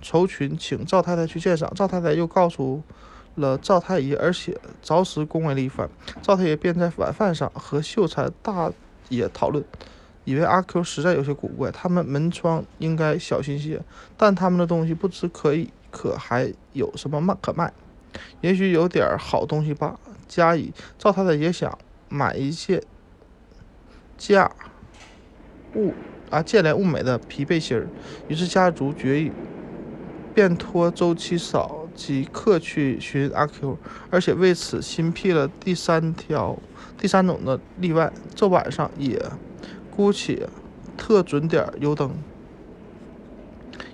[0.02, 1.72] 绸裙请赵太太去鉴赏。
[1.74, 2.82] 赵太太又告诉
[3.36, 5.88] 了赵太爷，而且着实恭维了一番。
[6.20, 8.70] 赵太爷便在晚饭上和秀才大
[9.08, 9.64] 爷讨论，
[10.26, 13.80] 以为阿 Q 实在有些古怪，他们门窗应该小心些。
[14.18, 17.72] 但他们的东西不知可以可还有什么卖可卖，
[18.42, 19.98] 也许有点好东西吧。
[20.30, 21.76] 加以赵太太也想
[22.08, 22.80] 买一件
[24.16, 24.52] 价
[25.74, 25.92] 物
[26.30, 27.88] 啊价廉物美的皮背心儿，
[28.28, 29.32] 于是家族决议，
[30.32, 33.76] 便托周七嫂即刻去寻阿 Q，
[34.08, 36.56] 而且为此新辟了第三条
[36.96, 39.20] 第三种的例外，这晚上也
[39.90, 40.48] 姑且
[40.96, 42.12] 特准点油灯，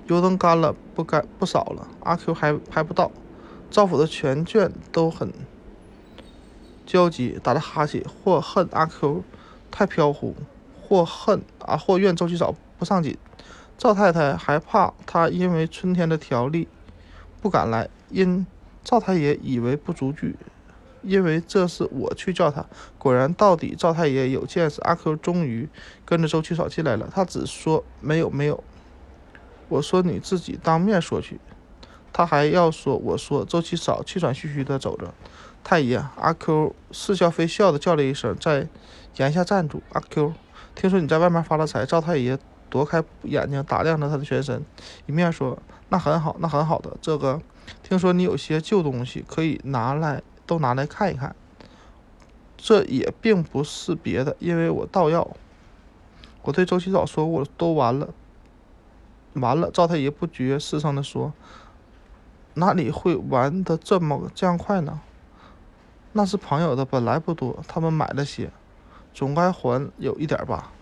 [0.07, 3.11] 油灯干了不干不少了，阿 Q 还还不到，
[3.71, 5.33] 赵府的全眷都很。
[6.87, 9.25] 焦急，打着哈欠，或恨阿 Q
[9.71, 10.35] 太飘忽，
[10.81, 13.19] 或恨啊，或怨周七嫂不上紧。
[13.77, 16.67] 赵太太还怕他因为春天的条例
[17.43, 18.47] 不敢来，因
[18.83, 20.37] 赵太爷以为不足惧，
[21.03, 22.65] 因为这是我去叫他。
[22.97, 25.69] 果然，到底赵太爷有见识，阿 Q 终于
[26.07, 27.07] 跟着周七嫂进来了。
[27.13, 28.65] 他只说没有没有，
[29.69, 31.39] 我说你自己当面说去。
[32.13, 35.13] 他还要说，我说周七嫂气喘吁吁地走着。
[35.69, 38.69] 太爷，阿 Q 似笑非笑的叫了一声，在
[39.17, 39.83] 檐下站住。
[39.93, 40.33] 阿 Q，
[40.77, 41.85] 听说你在外面发了财。
[41.85, 42.39] 赵太爷
[42.71, 44.65] 夺开眼睛，打量着他的全身，
[45.07, 45.59] 一面说
[45.91, 46.97] ：“那很好，那很好的。
[47.03, 47.43] 这个，
[47.83, 51.35] 听说你有些旧东西，可以拿来，都拿来看一看。
[52.57, 55.29] 这也并不是别的，因为我盗药。
[56.43, 58.11] 我对周七嫂说过，都完了，
[59.33, 61.33] 完了。”赵太爷不觉失声的说
[62.55, 65.01] ：“哪里会玩的这么这样快呢？”
[66.17, 68.51] 那是朋友的，本来不多，他们买了些，
[69.13, 70.73] 总该还有一点吧。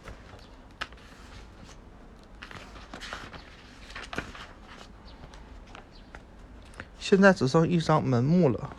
[7.00, 8.70] 现在只剩一张门木了，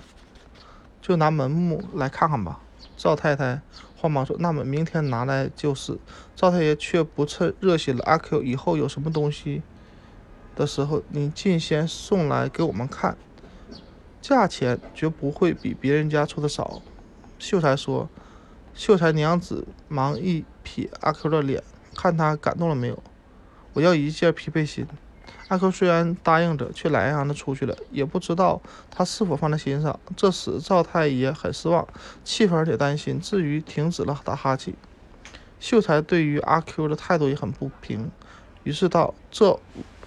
[1.01, 2.61] 就拿门木来看看吧。
[2.95, 3.59] 赵太太
[3.97, 5.99] 慌忙说：“那么明天拿来就是。”
[6.37, 8.03] 赵太爷却不趁热心了。
[8.05, 9.61] 阿 Q，以后有什么东西
[10.55, 13.17] 的时候，你尽先送来给我们看。
[14.28, 16.82] 价钱绝不会比别人家出的少。
[17.38, 18.09] 秀才说
[18.73, 21.61] ：“秀才娘子忙一瞥阿 Q 的脸，
[21.93, 23.03] 看他感动了没有。
[23.73, 24.88] 我要一件皮背心。”
[25.49, 28.59] 阿 Q 虽然答应着，却懒洋洋的出去了，也不知道
[28.89, 29.99] 他是否放在心上。
[30.17, 31.88] 这使赵太爷很失望，
[32.23, 34.73] 气愤也担心，至于停止了打哈欠。
[35.59, 38.09] 秀才对于阿 Q 的态度也很不平，
[38.63, 39.59] 于是道：“这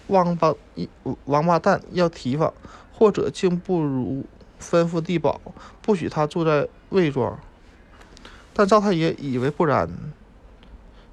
[0.09, 0.89] 王八一
[1.27, 2.53] 王八蛋要提防。”
[2.99, 4.25] 或者竟不如
[4.61, 5.41] 吩咐地保，
[5.81, 7.39] 不许他住在魏庄。
[8.53, 9.89] 但赵太爷以为不然，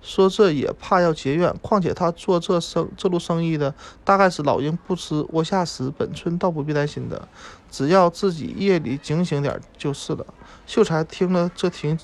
[0.01, 1.55] 说这也怕要结怨。
[1.61, 7.27] 况且他做这生这路生意的，大概是老鹰不吃窝下食，本村倒不必担心的，
[7.69, 10.25] 只要自己夜里警醒点就是了。
[10.65, 11.99] 秀才听了这庭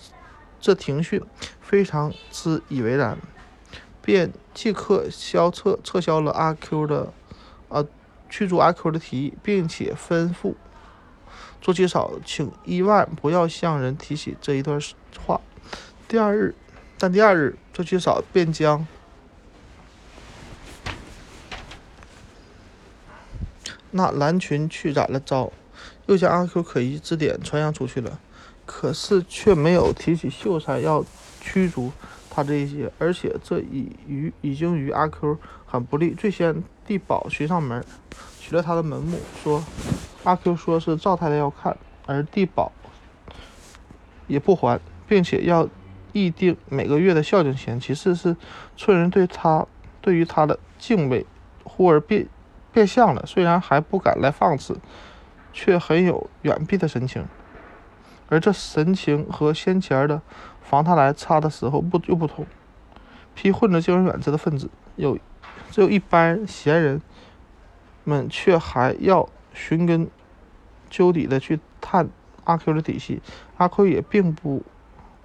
[0.60, 1.20] 这庭训，
[1.60, 3.18] 非常之以为然，
[4.00, 7.12] 便即刻消撤撤销了阿 Q 的
[7.70, 7.84] 啊
[8.32, 10.56] 驱逐阿 Q 的提议，并且吩咐。
[11.62, 14.80] 做七嫂，请伊万不要向人提起这一段
[15.24, 15.40] 话。
[16.08, 16.56] 第二日，
[16.98, 18.88] 但第二日，做七嫂便将
[23.92, 25.52] 那蓝裙去染了招，
[26.06, 28.20] 又将阿 Q 可疑之点传扬出去了。
[28.66, 31.04] 可是却没有提起秀才要
[31.42, 31.92] 驱逐
[32.30, 36.14] 他这一些，而且这已于已经于阿 Q 很不利。
[36.14, 37.82] 最先地保寻上门，
[38.38, 39.64] 取了他的门目，说。
[40.24, 42.72] 阿 Q 说是赵太太要看，而地保
[44.28, 45.68] 也不还，并且要
[46.12, 47.80] 议定每个月的孝敬钱。
[47.80, 48.36] 其次是
[48.76, 49.66] 村人对他
[50.02, 51.26] 对于他的敬畏
[51.64, 52.28] 忽而变
[52.74, 54.78] 变相了，虽然还不敢来放肆，
[55.54, 57.26] 却很有远避的神情。
[58.28, 60.22] 而这神情和先前的
[60.62, 62.46] 防他来插的时候不又不同。
[63.34, 65.18] 批混着敬而远之的分子有
[65.72, 67.02] 只有一般闲人
[68.04, 69.28] 们，却还要。
[69.54, 70.10] 寻根
[70.90, 72.08] 究底的去探
[72.46, 73.22] 阿 Q 的底细，
[73.58, 74.64] 阿 Q 也并不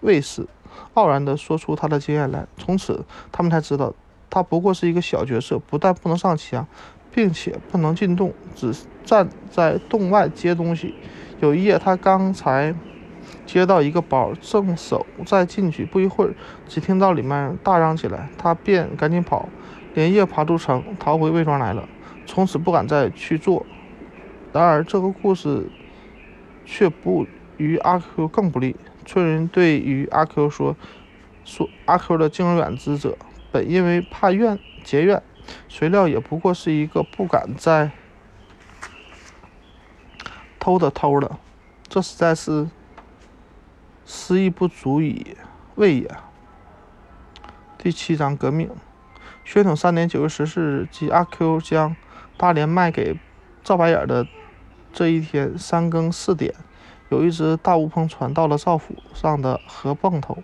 [0.01, 0.49] 畏死，
[0.94, 2.44] 傲然的说出他的经验来。
[2.57, 3.94] 从此，他们才知道
[4.28, 6.66] 他不过是一个小角色，不但不能上墙，
[7.12, 8.74] 并且不能进洞，只
[9.05, 10.97] 站在洞外接东西。
[11.38, 12.74] 有一夜，他刚才
[13.47, 16.34] 接到一个包，正手再进去，不一会儿，
[16.66, 19.49] 只听到里面大嚷起来，他便赶紧跑，
[19.97, 21.88] 连夜爬出城，逃回魏庄来了。
[22.26, 23.64] 从此不敢再去做。
[24.53, 25.70] 然而，这个故事
[26.66, 27.26] 却不
[27.57, 28.76] 于阿 Q 更不利。
[29.07, 30.76] 村人对于阿 Q 说
[31.47, 33.16] ：“说阿 Q 的敬而远之者，
[33.51, 35.22] 本因为怕怨结怨，
[35.66, 37.90] 谁料也不过是一个不敢再
[40.59, 41.38] 偷的偷了。
[41.88, 42.68] 这实在是
[44.05, 45.34] 失意不足以
[45.76, 46.11] 为也。”
[47.78, 48.68] 第七章革命。
[49.47, 51.94] 宣统三年九月十四日，即阿 Q 将
[52.36, 53.16] 大连卖给
[53.62, 54.26] 赵白眼的。
[54.92, 56.53] 这一天三更四点，
[57.11, 60.38] 有一只大乌篷船到了赵府上的河泵头。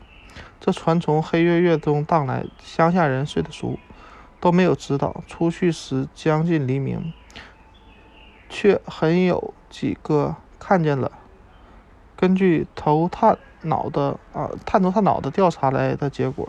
[0.61, 3.77] 这船从黑月月中荡来，乡下人睡得熟，
[4.39, 5.25] 都没有知道。
[5.27, 7.13] 出去时将近黎明，
[8.49, 11.11] 却很有几个看见了。
[12.15, 16.49] 根据头探脑的啊探头探脑的调查来的结果，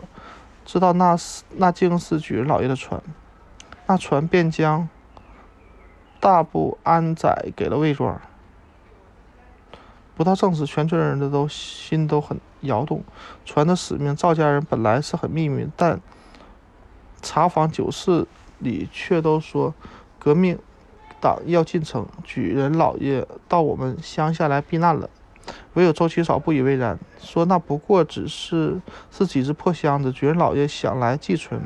[0.64, 3.02] 知道那是那竟是举人老爷的船。
[3.86, 4.88] 那船便将。
[6.20, 8.18] 大部安载给了魏庄。
[10.16, 13.04] 不到正时，全村人的都心都很摇动。
[13.44, 16.00] 船的使命，赵家人本来是很秘密，但
[17.20, 18.26] 查访酒肆
[18.58, 19.74] 里却都说
[20.18, 20.58] 革命
[21.20, 25.10] 党要进城，举人老爷到我们乡下来避难了。
[25.74, 28.80] 唯有周七嫂不以为然，说那不过只是
[29.10, 31.60] 是几只破箱子，举人老爷想来寄存，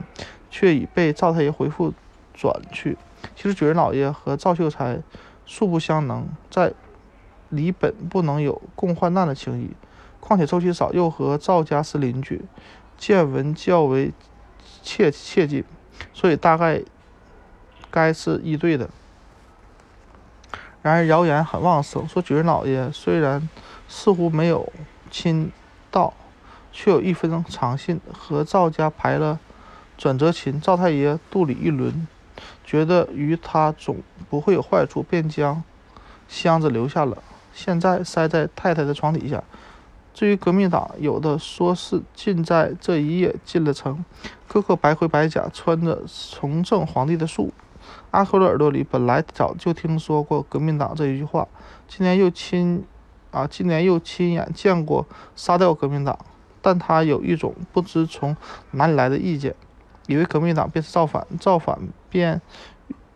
[0.50, 1.92] 却已被赵太爷回复
[2.32, 2.96] 转去。
[3.34, 5.00] 其实举人老爷和赵秀才
[5.44, 6.72] 素不相能，在
[7.48, 9.70] 里本不能有共患难的情谊。
[10.20, 12.44] 况且周七嫂又和赵家是邻居，
[12.96, 14.12] 见闻较为
[14.82, 15.64] 切切近，
[16.12, 16.82] 所以大概
[17.90, 18.90] 该是一对的。
[20.82, 23.48] 然而谣言很旺盛，说举人老爷虽然
[23.88, 24.72] 似乎没有
[25.10, 25.50] 亲
[25.90, 26.14] 到，
[26.70, 29.40] 却有一分长信，和赵家排了
[29.96, 30.60] 转折琴。
[30.60, 32.06] 赵太爷肚里一轮。
[32.62, 33.96] 觉得于他总
[34.30, 35.64] 不会有坏处，便将
[36.28, 37.18] 箱子留下了。
[37.52, 39.42] 现在塞在太太的床底下。
[40.14, 44.04] 至于革命党，有的说是尽在这一夜进了城，
[44.46, 47.52] 个个白盔白甲，穿着崇正皇帝的术。
[48.10, 51.48] 阿 Q 的耳朵里本来早就听说过革命党这一句话，
[51.88, 52.84] 今天又亲
[53.38, 56.18] 啊，今年又亲眼见过杀掉革命党，
[56.60, 58.36] 但他有一种不知从
[58.72, 59.54] 哪里来的意见。
[60.08, 61.78] 以为革命党便是造反，造反
[62.10, 62.42] 便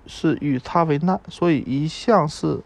[0.07, 2.61] 是与他为难，所以一向是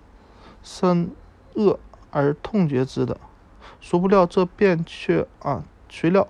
[0.62, 1.10] 深
[1.54, 1.78] 恶
[2.10, 3.18] 而痛绝之的。
[3.80, 6.28] 殊不料这便却啊，谁料，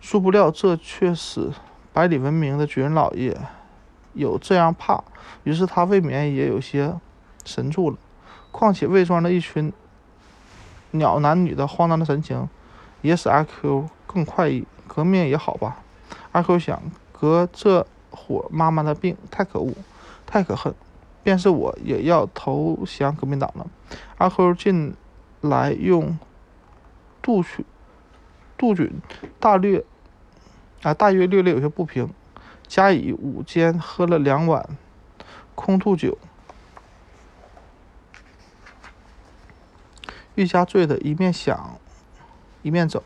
[0.00, 1.50] 殊不料这却使
[1.94, 3.40] 百里闻名的举人老爷
[4.12, 5.02] 有这样怕，
[5.44, 6.92] 于是他未免也有些
[7.46, 7.96] 神助了。
[8.58, 9.70] 况且魏庄的一群
[10.92, 12.48] 鸟男女的荒唐的神情，
[13.02, 14.66] 也使阿 Q 更快意。
[14.86, 15.82] 革命也好吧。
[16.32, 16.80] 阿 Q 想，
[17.12, 19.74] 隔这伙妈妈的病太可恶，
[20.24, 20.74] 太可恨，
[21.22, 23.66] 便是我也要投降革命党了。
[24.16, 24.94] 阿 Q 近
[25.42, 26.18] 来用
[27.20, 27.66] 杜去、
[28.56, 28.90] 杜鹃
[29.38, 29.84] 大略
[30.82, 32.08] 啊，大约略略有些不平。
[32.66, 34.66] 甲乙午间喝了两碗
[35.54, 36.16] 空吐酒，
[40.36, 41.76] 愈加醉的，一面想，
[42.62, 43.02] 一面走，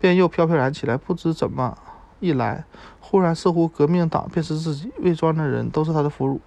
[0.00, 0.96] 便又飘飘然起来。
[0.96, 1.78] 不知怎么
[2.18, 2.64] 一来，
[2.98, 6.40] 忽然似乎革命党便是自己，魏庄的人都是他的俘虏。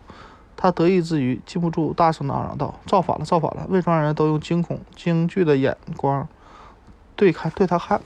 [0.56, 3.26] 他得意之余，禁不住大声的嚷嚷道：“造反了！
[3.26, 6.28] 造反了！”魏庄人都用惊恐、惊惧的眼光
[7.16, 8.02] 对看对他看。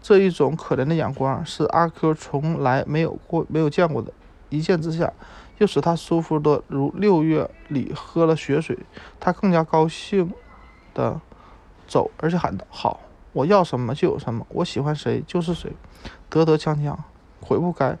[0.00, 4.12] 这一种可怜的眼光是阿 Q 从来没有过、没有见过的。
[4.48, 5.12] 一见之下，
[5.58, 8.78] 又使他舒服的如六月里喝了雪水。
[9.18, 10.32] 他更加高兴
[10.94, 11.20] 的
[11.88, 13.00] 走，而且喊道：“好，
[13.32, 15.72] 我要什么就有什么，我喜欢谁就是谁。”
[16.30, 16.94] 得得锵锵，
[17.40, 17.96] 悔不该；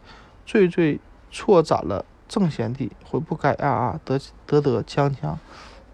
[0.46, 4.00] 最最错斩了正贤弟，悔不该啊啊！
[4.04, 5.36] 得得得锵锵，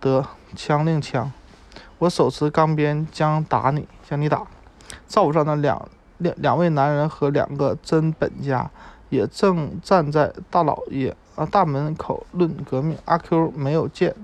[0.01, 0.27] 得
[0.57, 1.33] 枪令枪，
[1.99, 4.47] 我手持钢鞭将打你，将你打。
[5.07, 5.89] 灶上的两
[6.19, 8.69] 两两位男人和两个真本家
[9.09, 12.99] 也正站在大老爷啊大门口论革命。
[13.05, 14.15] 阿 Q 没有见，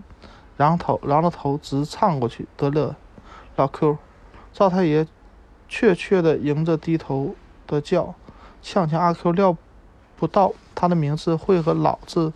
[0.59, 2.47] 仰头仰着头直唱过去。
[2.57, 2.97] 得了，
[3.61, 3.99] 老 Q，
[4.55, 5.07] 赵太爷
[5.69, 7.35] 怯怯地迎着低头
[7.67, 8.15] 的叫，
[8.63, 8.99] 呛呛。
[8.99, 9.55] 阿 Q 料
[10.17, 12.33] 不到他的名字会和老字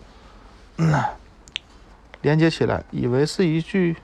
[2.20, 3.96] 连接起来，以为是一句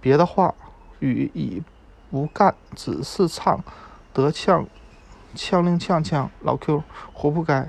[0.00, 0.54] 别的话
[1.00, 1.60] 语已。
[2.08, 3.62] 不干，只是唱
[4.14, 4.64] 得呛，
[5.34, 6.30] 呛令呛呛。
[6.42, 7.68] 老 Q，活不该。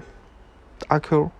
[0.89, 1.31] 阿 Q，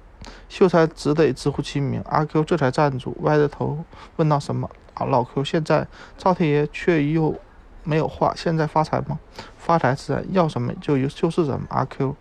[0.50, 2.02] 秀才只得直呼其名。
[2.10, 4.68] 阿 Q 这才站住，歪着头问道：“什么？”
[5.06, 5.88] 老 Q，现在
[6.18, 7.40] 赵太爷却又
[7.84, 8.34] 没有话。
[8.36, 9.20] 现在发财吗？
[9.58, 11.68] 发财自然，要什么就就是什么。
[11.70, 12.16] 阿 Q，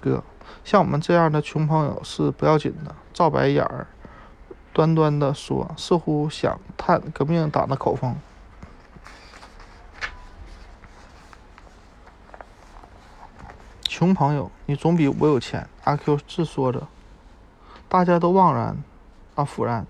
[0.00, 0.22] 哥，
[0.64, 2.94] 像我们这样的穷朋友是不要紧的。
[3.12, 3.86] 赵白眼儿
[4.72, 8.16] 端端的说，似乎想探革命党的口风。
[13.82, 15.68] 穷朋友，你总比我有钱。
[15.84, 16.86] 阿 Q 自说着，
[17.88, 18.76] 大家都惘然，
[19.34, 19.86] 啊，腐然，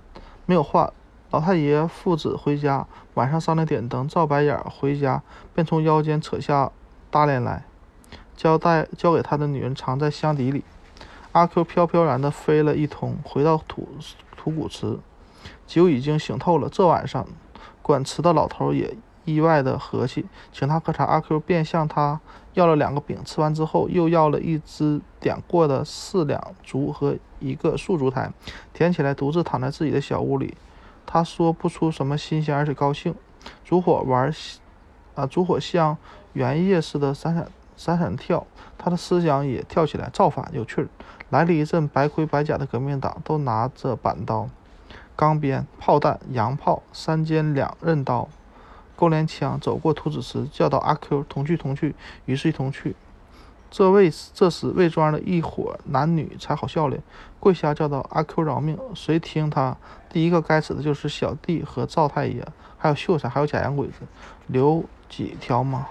[0.47, 0.93] 没有话。
[1.31, 4.09] 老太爷父子回家，晚上商量点灯。
[4.09, 5.23] 赵白眼回家，
[5.55, 6.73] 便从腰间扯下
[7.09, 7.65] 大链来，
[8.37, 10.65] 交代交给他的女人藏在箱底里。
[11.31, 13.89] 阿 Q 飘飘然的飞了一通，回到土
[14.37, 14.99] 土谷祠，
[15.69, 16.69] 酒已经醒透了。
[16.69, 17.25] 这晚上，
[17.81, 18.97] 管祠的老头也。
[19.27, 21.05] 意外的和气，请他喝茶。
[21.05, 22.19] 阿 Q 便向他
[22.55, 28.33] 要了两个饼，吃完之后又要了一只点过的四两竹和一个素烛台，
[28.73, 30.57] 点起来，独自躺在自己的小屋里。
[31.13, 33.13] 他说不出什么新鲜，而且高兴。
[33.65, 34.33] 烛火玩，
[35.17, 35.99] 啊，烛火像
[36.35, 38.47] 圆叶似的闪闪闪闪跳，
[38.79, 40.09] 他的思想也跳起来。
[40.13, 40.89] 造反有趣儿，
[41.31, 44.49] 来了一阵白盔白甲的革命党，都拿着板刀、
[45.17, 48.29] 钢鞭、炮弹、洋炮、三尖两刃刀。
[48.95, 51.97] 勾连枪走过图纸时，叫道：“阿 Q，同去同去。”
[52.27, 52.95] 于是，一同去。
[53.71, 57.01] 这位这时魏庄的一伙男女才好笑嘞，
[57.41, 59.77] 跪下叫道：“阿 Q 饶命！”谁听他
[60.11, 62.47] 第一个该死的就是小弟和赵太爷，
[62.77, 64.01] 还有秀才，还有假洋鬼子，
[64.49, 65.89] 留几条吗？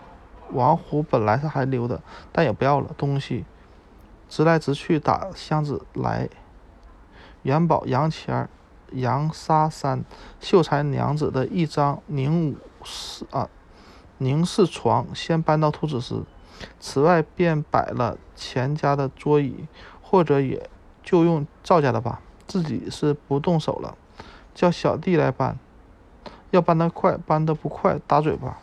[0.51, 2.01] 王虎本来是还留的，
[2.31, 3.45] 但也不要了东西，
[4.27, 6.29] 直来直去打箱子来。
[7.43, 8.49] 元宝、杨钱、
[8.91, 10.03] 杨沙三
[10.41, 12.57] 秀才娘子的一张宁武。
[12.83, 13.49] 是啊，
[14.17, 16.23] 宁氏床先搬到图纸室，
[16.79, 19.67] 此外便摆了钱家的桌椅，
[20.01, 20.69] 或者也
[21.03, 22.21] 就用赵家的吧。
[22.49, 23.97] 自己是不动手了，
[24.53, 25.57] 叫小弟来搬。
[26.51, 28.57] 要搬得快，搬得不快打嘴巴。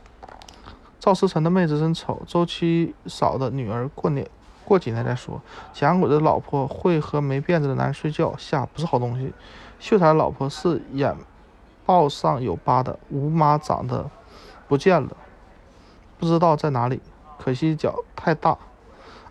[1.01, 4.29] 赵思成的妹子真丑，周七嫂的女儿过年
[4.65, 5.41] 过几年再说。
[5.73, 9.33] 蒋鬼的老婆会和没辫子的男人睡觉，下不是好东西。
[9.79, 11.17] 秀才老婆是眼。
[11.85, 14.11] 报上有疤的吴妈长得
[14.67, 15.17] 不见了，
[16.19, 17.01] 不知道在哪里。
[17.39, 18.59] 可惜脚太大。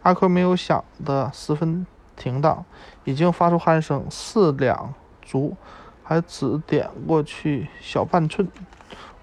[0.04, 1.86] 阿坤没有想的十分
[2.16, 2.64] 停当，
[3.04, 4.06] 已经发出鼾声。
[4.10, 5.56] 四两足
[6.04, 8.48] 还只点过去小半寸，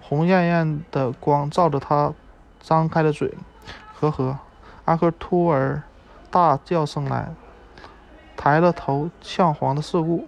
[0.01, 2.13] 红艳艳的光照着他
[2.59, 3.33] 张开的嘴。
[3.99, 4.37] 呵呵，
[4.85, 5.81] 阿坤突而
[6.29, 7.33] 大叫声来，
[8.35, 10.27] 抬了头，向黄的事故。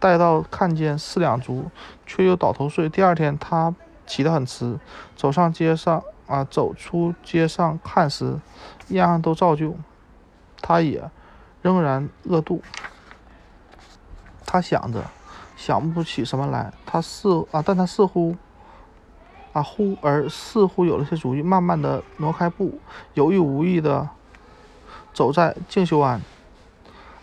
[0.00, 1.70] 待到看见四两足，
[2.06, 2.88] 却又倒头睡。
[2.88, 3.74] 第二天，他
[4.06, 4.78] 起得很迟，
[5.16, 8.38] 走上街上啊，走出街上看时，
[8.90, 9.74] 样样都照旧，
[10.60, 11.10] 他也
[11.62, 12.62] 仍然饿肚。
[14.46, 15.04] 他想着，
[15.56, 16.72] 想不起什么来。
[16.86, 18.36] 他似啊，但他似乎
[19.52, 22.80] 啊，忽而似乎有了些主意，慢慢的挪开步，
[23.14, 24.08] 有意无意的
[25.12, 26.20] 走在静修庵。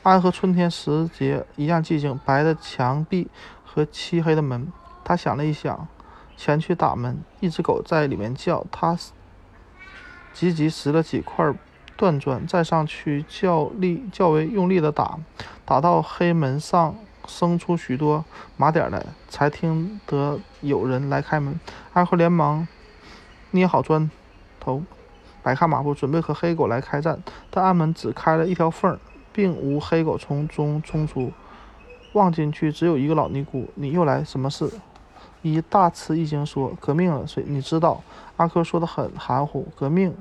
[0.03, 3.27] 安和春天时节一样寂静，白的墙壁
[3.63, 4.71] 和漆黑的门。
[5.03, 5.87] 他想了一想，
[6.37, 7.17] 前去打门。
[7.39, 8.63] 一只狗在里面叫。
[8.71, 8.95] 他
[10.31, 11.51] 急急拾了几块
[11.97, 15.17] 断转，再上去较力较为用力的打，
[15.65, 16.95] 打到黑门上
[17.27, 18.23] 生出许多
[18.57, 21.59] 麻点来，才听得有人来开门。
[21.93, 22.67] 阿克连忙
[23.51, 24.09] 捏好砖
[24.59, 24.83] 头，
[25.41, 28.99] 摆开马步，准备和黑狗来开战，但暗门只开了一条缝，
[29.31, 31.31] 并无黑狗从中冲出。
[32.13, 33.69] 望进去，只有一个老尼姑。
[33.75, 34.71] 你又来，什么事？
[35.41, 37.43] 一大吃一惊，说：“革命了。”谁？
[37.45, 38.01] 你知道？
[38.37, 39.67] 阿珂说的很含糊。
[39.75, 40.15] 革命，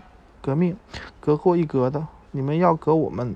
[0.44, 0.76] 革命，
[1.20, 2.06] 革过一革的。
[2.32, 3.34] 你们要革我们，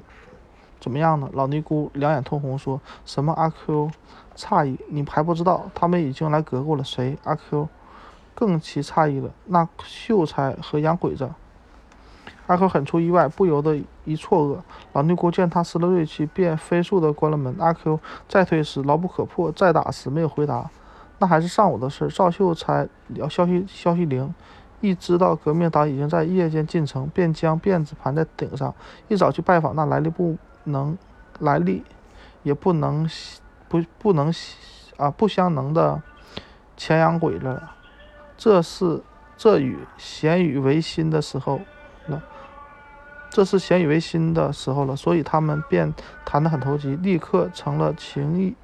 [0.79, 1.31] 怎么样呢？
[1.33, 3.33] 老尼姑两眼通红，说什么？
[3.33, 3.91] 阿 Q
[4.37, 5.71] 诧异：“你还不知道？
[5.75, 7.17] 他们已经来革过了。”谁？
[7.25, 7.67] 阿 Q
[8.35, 9.31] 更其诧异了。
[9.47, 11.31] 那秀才和洋鬼子。
[12.47, 14.59] 阿 Q 很出意外，不由得一错愕。
[14.93, 17.57] 老尼姑见他失了锐气，便飞速的关了门。
[17.59, 17.99] 阿 Q
[18.29, 20.69] 再推时牢不可破，再打时没有回答。
[21.21, 22.09] 那还是上午的事。
[22.09, 24.35] 赵秀才聊消息消息灵，
[24.81, 28.75] 一知道革命党已经在夜间进城，便将辫子盘在顶上，
[29.09, 30.97] 一早去拜访那来历不能
[31.41, 31.83] 来历
[32.43, 33.09] 也不能
[33.69, 34.33] 不不能
[34.97, 36.01] 啊不相能的
[36.77, 37.73] 钱洋鬼子了。
[38.37, 39.03] 这是
[39.37, 41.61] 这与咸与维新的时候
[42.07, 42.23] 了，
[43.31, 45.93] 这是咸与维新的时候了，所以他们便
[46.25, 48.55] 谈得很投机，立刻成了情谊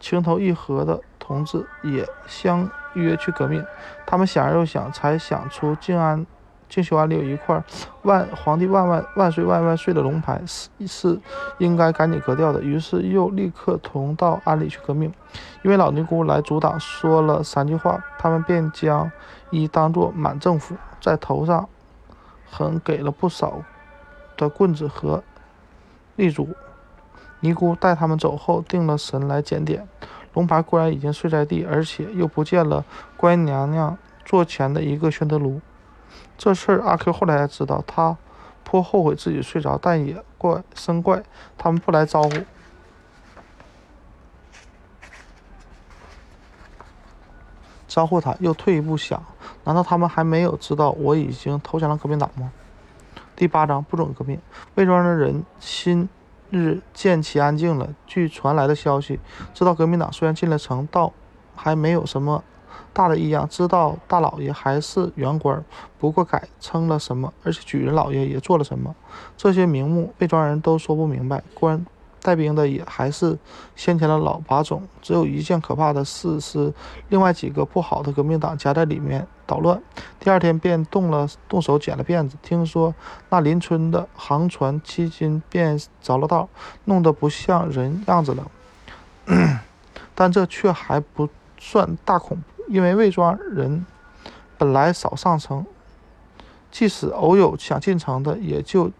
[0.00, 1.00] 情投意合的。
[1.26, 3.64] 同志也相约去革命，
[4.04, 6.26] 他们想而又想，才想出静安、
[6.68, 7.62] 静修庵里有一块
[8.02, 11.20] 万皇帝万万万岁万万岁的龙牌，是是
[11.58, 12.60] 应该赶紧革掉的。
[12.60, 15.12] 于是又立刻同到庵里去革命。
[15.62, 19.10] 因为老尼姑来阻挡，说了三句话，他们便将
[19.50, 21.68] 一当作满政府，在头上
[22.50, 23.62] 横给了不少
[24.36, 25.24] 的棍子和
[26.16, 26.48] 立柱。
[27.40, 29.88] 尼姑带他们走后，定了神来检点。
[30.34, 32.84] 龙牌固然已经睡在地，而且又不见了
[33.16, 35.60] 观音娘娘座前的一个宣德炉。
[36.36, 38.16] 这事儿阿 Q 后来才知道，他
[38.64, 41.22] 颇后悔自己睡着，但也怪生怪
[41.56, 42.30] 他们不来招呼，
[47.86, 48.36] 招呼他。
[48.40, 49.24] 又退一步想，
[49.62, 52.52] 难道他们还没有知道我已经投降了革命党吗？
[53.36, 54.40] 第八章不准革命。
[54.74, 56.08] 魏庄的人心。
[56.58, 57.88] 日见其安静了。
[58.06, 59.18] 据传来的消息，
[59.52, 61.12] 知道革命党虽然进了城，倒
[61.56, 62.44] 还没有什么
[62.92, 63.48] 大的异样。
[63.48, 65.64] 知道大老爷还是原官，
[65.98, 68.94] 不过改称了什么，而且举人老爷也做了什么，
[69.36, 71.42] 这些名目被庄人都说不明白。
[71.54, 71.84] 官。
[72.24, 73.38] 带兵的也还是
[73.76, 76.72] 先前的老把种，只有一件可怕的事是，
[77.10, 79.78] 另外几个不好的革命党夹在里面捣乱。
[80.18, 82.94] 第二天便动了动手剪了辫子，听说
[83.28, 86.48] 那邻村的航船七斤便着了道，
[86.86, 88.50] 弄得不像人样子了。
[90.14, 93.84] 但这却还不算大恐怖，因为魏庄人
[94.56, 95.66] 本来少上城，
[96.70, 98.90] 即使偶有想进城的，也就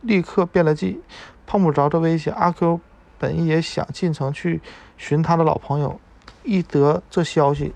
[0.00, 1.00] 立刻变了计。
[1.46, 2.80] 碰不着这危险，阿 Q
[3.18, 4.60] 本也想进城去
[4.96, 5.98] 寻他的老朋友，
[6.42, 7.74] 一得这消息，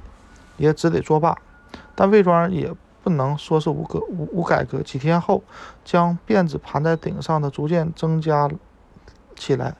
[0.57, 1.37] 也只得作罢。
[1.95, 4.83] 但魏庄也不能说是无革无无改革。
[4.83, 5.43] 几天后，
[5.85, 8.51] 将辫子盘在顶上的逐渐增加
[9.37, 9.77] 起来。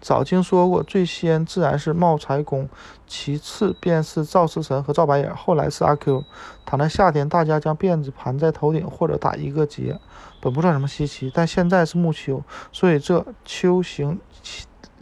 [0.00, 2.68] 早经说过，最先自然是茂才公，
[3.08, 6.24] 其次便是赵世臣和赵白眼，后来是阿 Q。
[6.64, 9.98] 躺在夏天，大家将辫子盘在头顶或者打一个结，
[10.40, 11.30] 本不算什么稀奇。
[11.34, 12.42] 但现在是暮秋，
[12.72, 14.18] 所以这秋行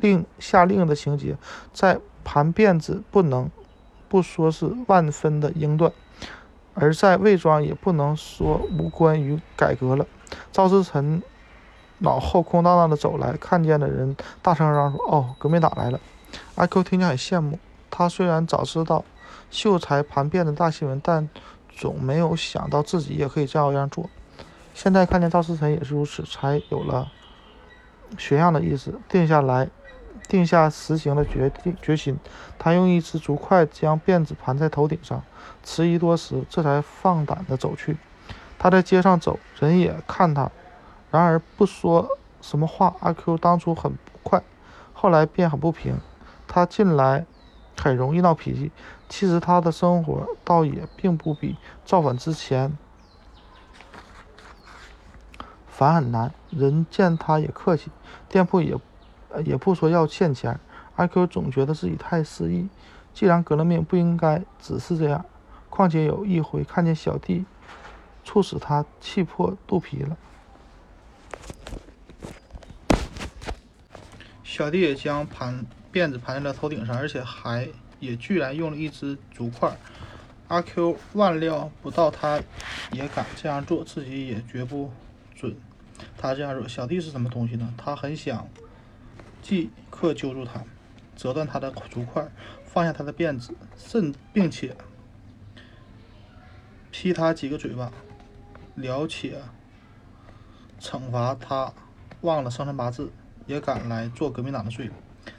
[0.00, 1.36] 令下令的情节，
[1.72, 3.50] 在盘辫子不能
[4.08, 5.92] 不说是万分的英断，
[6.74, 10.06] 而在魏庄也不能说无关于改革了。
[10.52, 11.22] 赵思臣。
[12.00, 15.98] 脑后空荡荡的走来，看见的人大声嚷说：“哦，革命党来了！”
[16.56, 17.58] 阿 Q 听见很羡慕。
[17.90, 19.02] 他虽然早知道
[19.50, 21.26] 秀才盘辫的大新闻，但
[21.70, 24.10] 总没有想到自己也可以这样做。
[24.76, 27.10] 现在看见赵思辰也是如此，才有了
[28.18, 29.70] 学样的意思，定下来，
[30.28, 32.18] 定下实行的决定决心。
[32.58, 35.22] 他用一只竹筷将辫子盘在头顶上，
[35.64, 37.96] 迟疑多时，这才放胆的走去。
[38.58, 40.50] 他在街上走，人也看他。
[41.10, 42.06] 然而不说
[42.42, 42.94] 什么话。
[43.00, 44.42] 阿 Q 当初很不快，
[44.92, 45.96] 后来便很不平。
[46.46, 47.24] 他近来
[47.80, 48.70] 很容易闹脾气。
[49.08, 52.76] 其实他的生活倒也并不比造反之前
[55.76, 56.32] 烦很难。
[56.48, 57.90] 人见他也客气，
[58.30, 58.74] 店铺也
[59.44, 60.58] 也不说要欠钱。
[60.94, 62.66] 阿 Q 总觉得自己太失意。
[63.12, 65.22] 既然革了命，不应该只是这样。
[65.68, 67.44] 况且有一回看见小弟，
[68.24, 70.16] 促使他气破肚皮了。
[74.42, 77.68] 小弟也将盘辫子盘在了头顶上，而且还
[78.00, 79.76] 也居然用了一只竹筷
[80.48, 82.40] 阿 Q 万料不到他
[82.92, 84.90] 也敢这样做，自己也绝不
[85.34, 85.54] 准
[86.26, 86.66] 他这样做。
[86.66, 87.72] 小弟是什么东西呢？
[87.76, 88.48] 他很想
[89.40, 90.64] 即刻揪住他，
[91.16, 92.28] 折断他的竹筷，
[92.64, 94.76] 放下他的辫子，甚并且
[96.90, 97.92] 劈他几个嘴巴，
[98.74, 99.40] 了且
[100.80, 101.72] 惩罚他
[102.22, 103.10] 忘了生辰八字，
[103.46, 104.90] 也敢来做革命党的罪。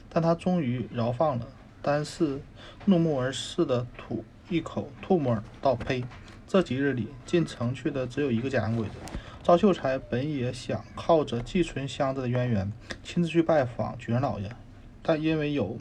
[0.08, 1.46] 但他终于饶放了，
[1.82, 2.40] 单是
[2.86, 4.24] 怒目而视的吐。
[4.48, 6.02] 一口唾沫道：“呸！
[6.46, 8.94] 这几日里进城去的只有一个假洋鬼子。
[9.48, 12.70] 赵秀才本也想靠着寄存箱子的渊源，
[13.02, 14.54] 亲自去拜访举人老爷，
[15.02, 15.78] 但因为有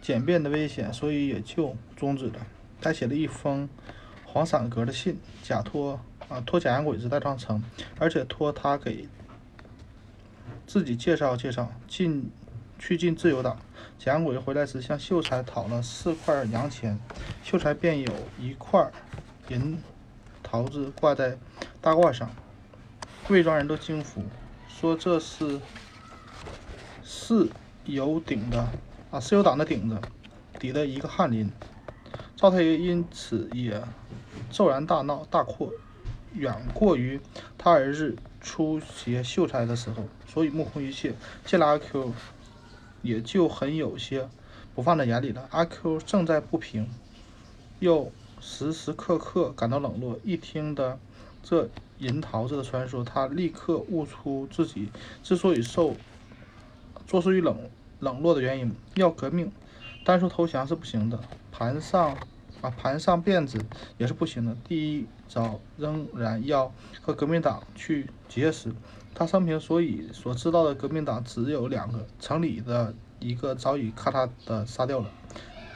[0.00, 2.34] 简便的危险，所以也就终止了。
[2.80, 3.68] 他写了一封
[4.24, 5.98] 黄伞格的信，假托
[6.28, 7.60] 啊托假洋鬼子带上城，
[7.98, 9.08] 而且托他给
[10.64, 12.30] 自己介绍介绍进
[12.78, 13.58] 去进自由党。”
[13.98, 16.96] 假洋鬼子回来时，向秀才讨了四块洋钱，
[17.42, 18.88] 秀才便有一块
[19.48, 19.76] 银
[20.40, 21.36] 桃子挂在
[21.80, 22.30] 大褂上。
[23.30, 24.22] 魏庄人都惊服，
[24.68, 25.60] 说这是
[27.04, 27.48] 是
[27.84, 28.68] 有顶的
[29.10, 29.98] 啊，是有党的顶子，
[30.58, 31.50] 抵的一个翰林。
[32.36, 33.82] 赵太爷因此也
[34.50, 35.72] 骤然大闹，大阔
[36.34, 37.20] 远过于
[37.56, 41.14] 他儿子出携秀才的时候，所以目空一切。
[41.44, 42.12] 见了阿 Q。
[43.02, 44.28] 也就很有些
[44.74, 45.48] 不放在眼里了。
[45.52, 46.86] 阿 Q 正在不平，
[47.78, 48.12] 又
[48.42, 50.18] 时时刻刻感到冷落。
[50.22, 50.98] 一听的
[51.42, 51.70] 这
[52.00, 54.90] 银桃子的传说，他立刻悟出自己
[55.22, 55.94] 之所以受
[57.06, 57.56] 做事于冷
[58.00, 58.74] 冷落的原因。
[58.96, 59.52] 要革命，
[60.04, 61.20] 单说投降是不行的，
[61.52, 62.16] 盘上
[62.60, 63.64] 啊盘上辫子
[63.98, 64.56] 也是不行的。
[64.66, 68.72] 第一招仍然要和革命党去结识。
[69.14, 75.10] 他生平所以所知道的革命党只有两个，城里的一个早已咔嚓的杀掉了，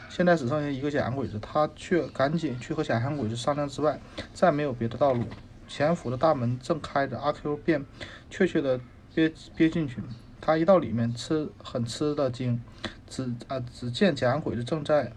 [0.09, 4.01] 现在只剩下一个假洋鬼子，他却赶紧去和假洋鬼子商量之外，
[4.33, 5.25] 再没有别的道路。
[5.69, 7.85] 前府的大门正开着，阿 Q 便
[8.31, 8.81] 确切的
[9.15, 9.97] 憋憋进去。
[10.41, 12.61] 他一到里面，吃很吃的惊，
[13.09, 15.13] 只啊只见假洋鬼子正在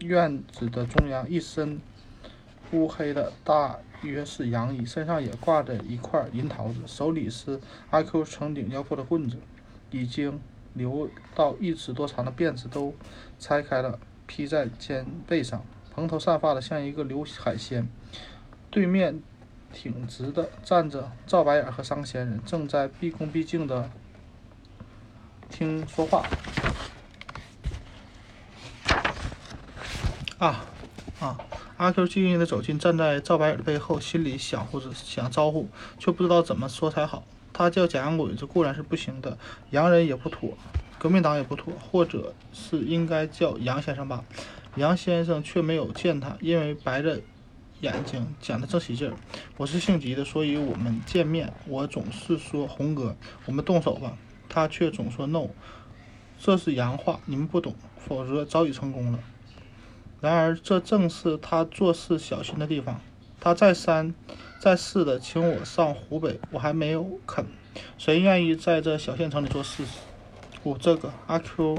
[0.00, 1.80] 院子的中央，一身
[2.72, 3.78] 乌黑的大。
[4.02, 7.60] 约是洋衣，身上也挂着一块银桃子，手里是
[7.90, 9.36] 阿 Q 成顶腰破的棍子，
[9.90, 10.40] 已经
[10.72, 12.94] 留到一尺多长的辫子都
[13.38, 15.62] 拆开了，披在肩背上，
[15.94, 17.86] 蓬头散发的像一个刘海仙。
[18.70, 19.22] 对面
[19.72, 23.90] 挺直的站着赵白眼和商仙人，正在毕恭毕敬的
[25.48, 26.24] 听说话。
[30.38, 30.64] 啊
[31.20, 31.38] 啊！
[31.76, 35.68] 阿 Q 静静地走近，站在赵白眼的背后，心里想呼着想招呼，
[35.98, 37.24] 却不知道怎么说才好。
[37.52, 39.36] 他叫假洋鬼子固然是不行的，
[39.70, 40.56] 洋人也不妥，
[40.98, 44.24] 革命党也不妥，或者是应该叫杨先生吧。
[44.76, 47.20] 杨先生却没有见他，因为白着
[47.80, 49.14] 眼睛讲的正起劲儿。
[49.56, 53.16] 我是性急的，所以我们见面，我总是说红哥，
[53.46, 54.16] 我们动手吧。
[54.48, 55.46] 他却总说 no，
[56.38, 59.18] 这是洋话，你们不懂，否则早已成功了。
[60.20, 63.00] 然而，这正是他做事小心的地方。
[63.40, 64.14] 他再三、
[64.60, 67.46] 再四的请我上湖北，我还没有肯。
[67.96, 69.84] 谁愿意在这小县城里做事？
[70.62, 71.78] 我这个阿 Q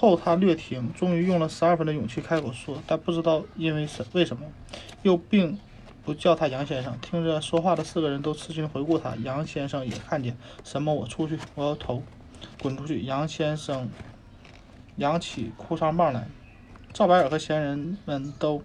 [0.00, 4.46] 后，他略停，终于用了十二分的勇气开口说，但不知道因为什为什么，
[5.02, 5.58] 又并
[6.02, 6.98] 不叫他杨先生。
[7.02, 10.94] 听着说话的四个人都吃惊回顾他，杨先生也看见什么？
[10.94, 12.02] 我出去，我要头
[12.62, 13.02] 滚出去！
[13.02, 13.90] 杨先生
[14.96, 16.26] 扬起哭丧帽来。
[16.94, 18.62] 赵白尔和闲人们都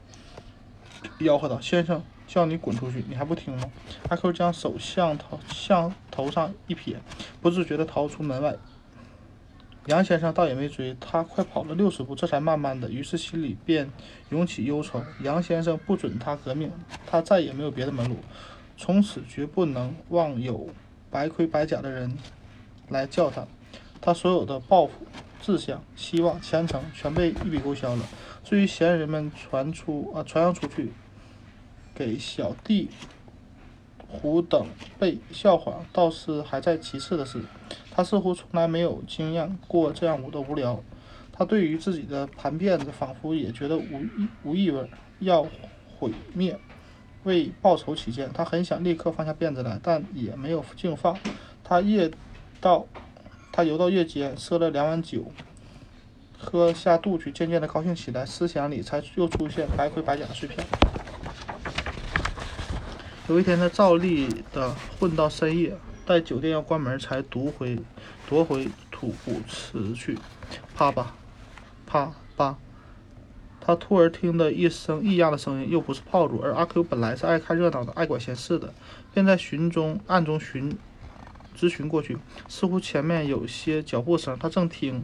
[1.20, 3.70] 吆喝道：“先生，叫你滚出去，你还不听吗？”
[4.08, 7.02] 阿 Q 将手向头向头上一撇，
[7.42, 8.56] 不自觉地逃出门外。
[9.88, 13.92] 杨先生倒也没追，他快跑了六十步，这才慢慢的，于是心里便
[14.30, 15.04] 涌起忧愁。
[15.22, 16.72] 杨先生不准他革命，
[17.06, 18.18] 他再也没有别的门路，
[18.78, 20.70] 从此绝不能望有
[21.10, 22.18] 白盔白甲的人
[22.90, 23.46] 来叫他。
[24.02, 24.94] 他所有的抱负。
[25.42, 28.04] 志向、希望、前程全被一笔勾销了。
[28.44, 30.92] 至于闲人们传出啊传扬出去，
[31.94, 32.90] 给小弟
[34.08, 34.66] 胡等
[34.98, 37.44] 被笑话，倒是还在其次的事。
[37.96, 40.84] 他似乎从来没有经验过这样的无聊。
[41.32, 44.06] 他对于自己的盘辫子，仿佛也觉得无
[44.44, 44.90] 无异味，
[45.20, 45.48] 要
[45.98, 46.60] 毁灭。
[47.24, 51.18] 为报仇起见，他很想立刻放下辫子来，但也没有净放。
[51.64, 52.12] 他夜
[52.60, 52.86] 到。
[53.52, 55.32] 他游到夜间，喝了两碗酒，
[56.38, 60.60] 喝下肚去，渐渐的高兴起来，思想里才又出现白盔白甲的碎片。
[63.30, 65.74] 有一天，他照例的混到深夜，
[66.06, 67.78] 待酒店要关门，才夺回
[68.30, 70.18] 夺回土谷池去。
[70.76, 71.16] 啪吧，
[71.86, 72.58] 啪吧，
[73.60, 78.74] 他突然听得一声异样的声音，又不是炮竹，而阿 Q 本来是爱看热闹的，爱管闲事的，
[79.14, 80.78] 便在寻中暗中寻，
[81.56, 82.18] 直寻过去，
[82.48, 85.04] 似乎前面有些脚步声，他正听，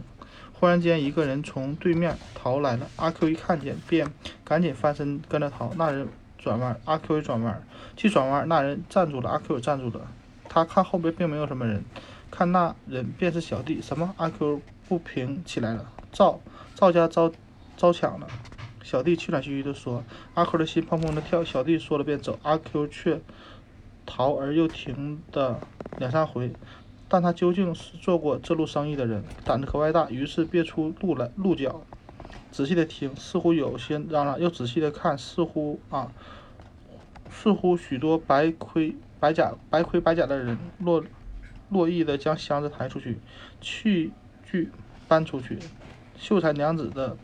[0.53, 4.07] 忽然间一个人从对面逃来了，阿 Q 一看见，便
[4.43, 5.73] 赶紧翻身跟着逃。
[5.75, 6.07] 那人
[6.37, 7.63] 转弯，阿 Q 也转弯，
[7.95, 10.05] 既转弯，那人站住了，阿 Q 也站住了。
[10.53, 11.85] 他看后边并没有什么人，
[12.29, 13.81] 看那人便是小弟。
[13.81, 14.13] 什么？
[14.17, 15.89] 阿 Q 不平起来了。
[16.11, 16.41] 赵
[16.75, 17.31] 赵家遭
[17.77, 18.27] 遭抢了。
[18.83, 20.03] 小弟气喘吁吁地说
[20.35, 23.21] ：“阿 Q 的心砰砰地跳。”小弟说了便走，阿 Q 却
[24.05, 25.57] 逃而又停的
[25.97, 26.51] 两三回。
[27.07, 31.81] 但他究竟是做过这路生意的人，胆子格外大，于是别出路来鹿角，
[32.51, 36.11] 仔细的听，似乎有些嚷嚷；又仔细的看，似乎啊，
[37.29, 41.01] 似乎许多白盔白甲白盔白甲的人落
[41.69, 43.17] 落意的将箱子抬出去，
[43.61, 44.11] 器
[44.43, 44.69] 具
[45.07, 45.57] 搬出去，
[46.17, 47.15] 秀才娘子的。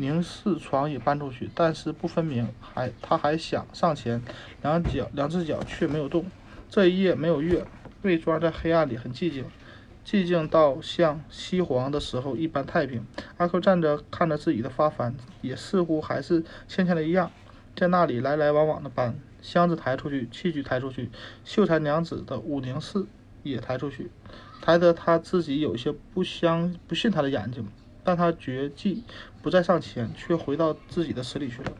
[0.00, 4.22] 凝视床也搬出去，但是不分明，还他还想上前，
[4.62, 6.24] 两脚两只脚却没有动。
[6.70, 7.64] 这一夜没有月，
[8.02, 9.44] 魏庄在黑暗里很寂静，
[10.06, 13.04] 寂静到像西皇的时候一般太平。
[13.38, 17.32] 阿 Q 站着看着自己的发幡，也似乎还是先前的一样，
[17.74, 21.10] 在那里来来往往的搬箱子抬出去，器具抬出去，
[21.44, 23.06] 秀才娘子的武宁寺
[23.42, 24.10] 也抬出去，
[24.60, 27.66] 抬得他自己有些不相不信他的眼睛。
[28.04, 29.04] 但他决计
[29.42, 31.72] 不再上前，却回到自己的池里去了。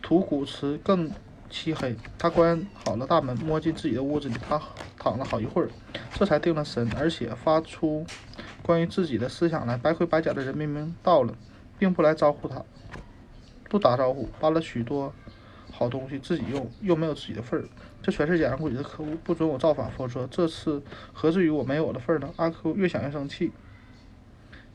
[0.00, 1.10] 土谷池更
[1.50, 4.62] 漆黑，他关好了大门，摸进自己的屋子里，他
[4.96, 5.68] 躺了好一会儿，
[6.14, 8.06] 这才定了神，而且发出
[8.62, 9.76] 关于自己的思想来。
[9.76, 11.34] 白盔白甲的人明明到了，
[11.80, 12.64] 并不来招呼他，
[13.68, 15.12] 不打招呼，搬了许多
[15.76, 17.68] 好东西，自己用，又没有自己的份儿。
[18.02, 20.82] 这全是假洋鬼子的可恶，不准我造反，否则这次
[21.12, 22.32] 何至于我没有我的份儿呢？
[22.36, 23.52] 阿 Q 越想越生气。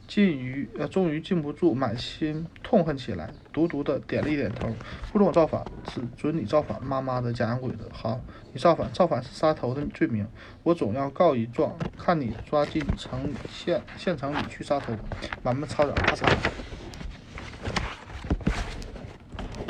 [0.08, 4.68] 禁于呃，终于禁不住，满心痛恨起来，独独的点了一点头。
[5.12, 6.84] 不准我造反，只准你造反！
[6.84, 7.90] 妈妈的假洋鬼子！
[7.94, 8.20] 好，
[8.52, 10.28] 你造反，造反是杀头的罪名，
[10.64, 14.94] 我总要告一状，看你抓进城县县城里去杀头！
[15.42, 15.96] 满门抄斩！
[15.96, 16.28] 咔嚓！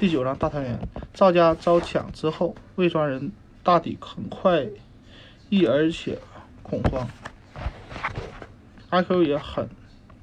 [0.02, 0.80] 第九章大团圆。
[1.14, 4.66] 赵家遭抢之后，魏庄人大抵很快
[5.50, 6.18] 意，而且
[6.64, 7.08] 恐慌。
[8.90, 9.70] 阿 Q 也很。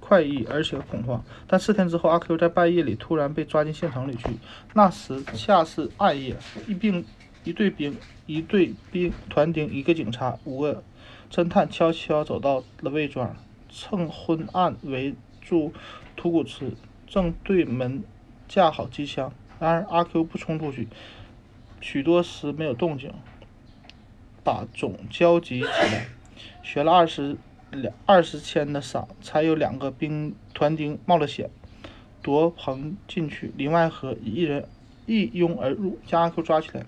[0.01, 4.31] 快意而且恐慌，但四天之后，阿 Q 在半夜里突然被抓进县城里去。
[4.75, 6.37] 那时恰是暗夜，
[6.67, 7.05] 一兵
[7.45, 7.97] 一队兵
[8.27, 10.83] 一队兵团丁一个警察五个
[11.31, 13.37] 侦探悄悄走到了魏庄，
[13.69, 15.73] 趁昏暗围住
[16.17, 16.73] 土谷池，
[17.07, 18.03] 正对门
[18.49, 19.33] 架好机枪。
[19.59, 20.89] 然而阿 Q 不冲出去，
[21.80, 23.12] 许多时没有动静，
[24.44, 26.06] 把总焦急起来，
[26.62, 27.36] 学了二十。
[27.70, 31.51] 两二十千的赏，才有两个兵团丁冒了险
[32.22, 33.52] 夺棚进去。
[33.59, 34.66] 林外和一人
[35.05, 36.86] 一拥而入，将阿 Q 抓起来，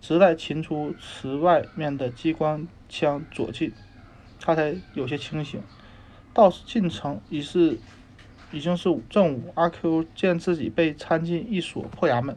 [0.00, 3.74] 直待擒出池外面的机关枪左近，
[4.40, 5.60] 他才有些清醒。
[6.32, 7.78] 到进城已是
[8.52, 12.36] 已经是正午，阿 Q 见自己被参进一所破衙门，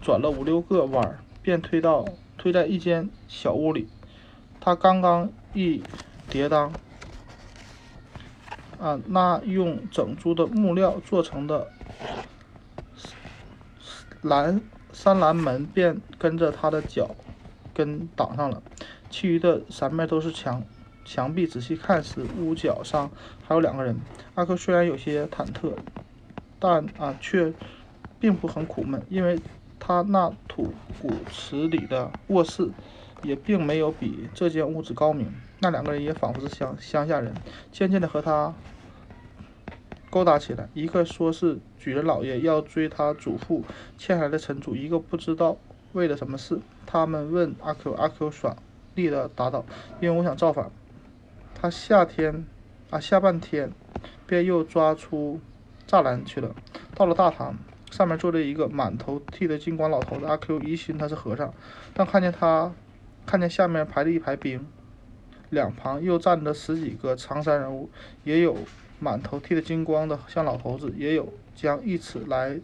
[0.00, 2.04] 转了五六个弯，便推到
[2.36, 3.88] 推在一间小屋里。
[4.58, 5.82] 他刚刚一
[6.28, 6.72] 跌当。
[8.80, 11.66] 啊，那用整株的木料做成的
[14.22, 14.60] 蓝
[14.92, 17.10] 三栏门便跟着他的脚
[17.74, 18.62] 跟挡上了，
[19.10, 20.62] 其余的三面都是墙
[21.08, 21.46] 墙壁。
[21.46, 23.10] 仔细看时，屋角上
[23.46, 23.98] 还有两个人。
[24.34, 25.72] 阿克虽然有些忐忑，
[26.58, 27.52] 但啊却
[28.20, 29.40] 并不很苦闷，因为
[29.80, 32.68] 他那土谷池里的卧室
[33.22, 35.32] 也并没有比这间屋子高明。
[35.60, 37.32] 那两个人也仿佛是乡乡下人，
[37.72, 38.54] 渐渐的和他
[40.10, 40.68] 勾搭起来。
[40.74, 43.64] 一个说是举人老爷要追他祖父
[43.96, 45.56] 欠来的陈祖，一个不知道
[45.94, 46.60] 为了什么事。
[46.86, 48.56] 他们问阿 Q，阿 Q 爽
[48.94, 49.64] 利的答道
[50.00, 50.70] ：“因为我想造反。”
[51.60, 52.46] 他夏天
[52.90, 53.72] 啊下半天
[54.28, 55.40] 便又抓出
[55.88, 56.54] 栅栏去了。
[56.94, 57.56] 到了大堂，
[57.90, 60.26] 上面坐着一个满头剃的金光老头子。
[60.26, 61.52] 阿 Q 疑心他是和尚，
[61.94, 62.72] 但看见他
[63.26, 64.64] 看见下面排着一排兵。
[65.50, 67.90] 两旁又站着十几个长衫人物，
[68.22, 68.56] 也有
[69.00, 72.60] 满头剃得金光的像老头子，也有将一尺来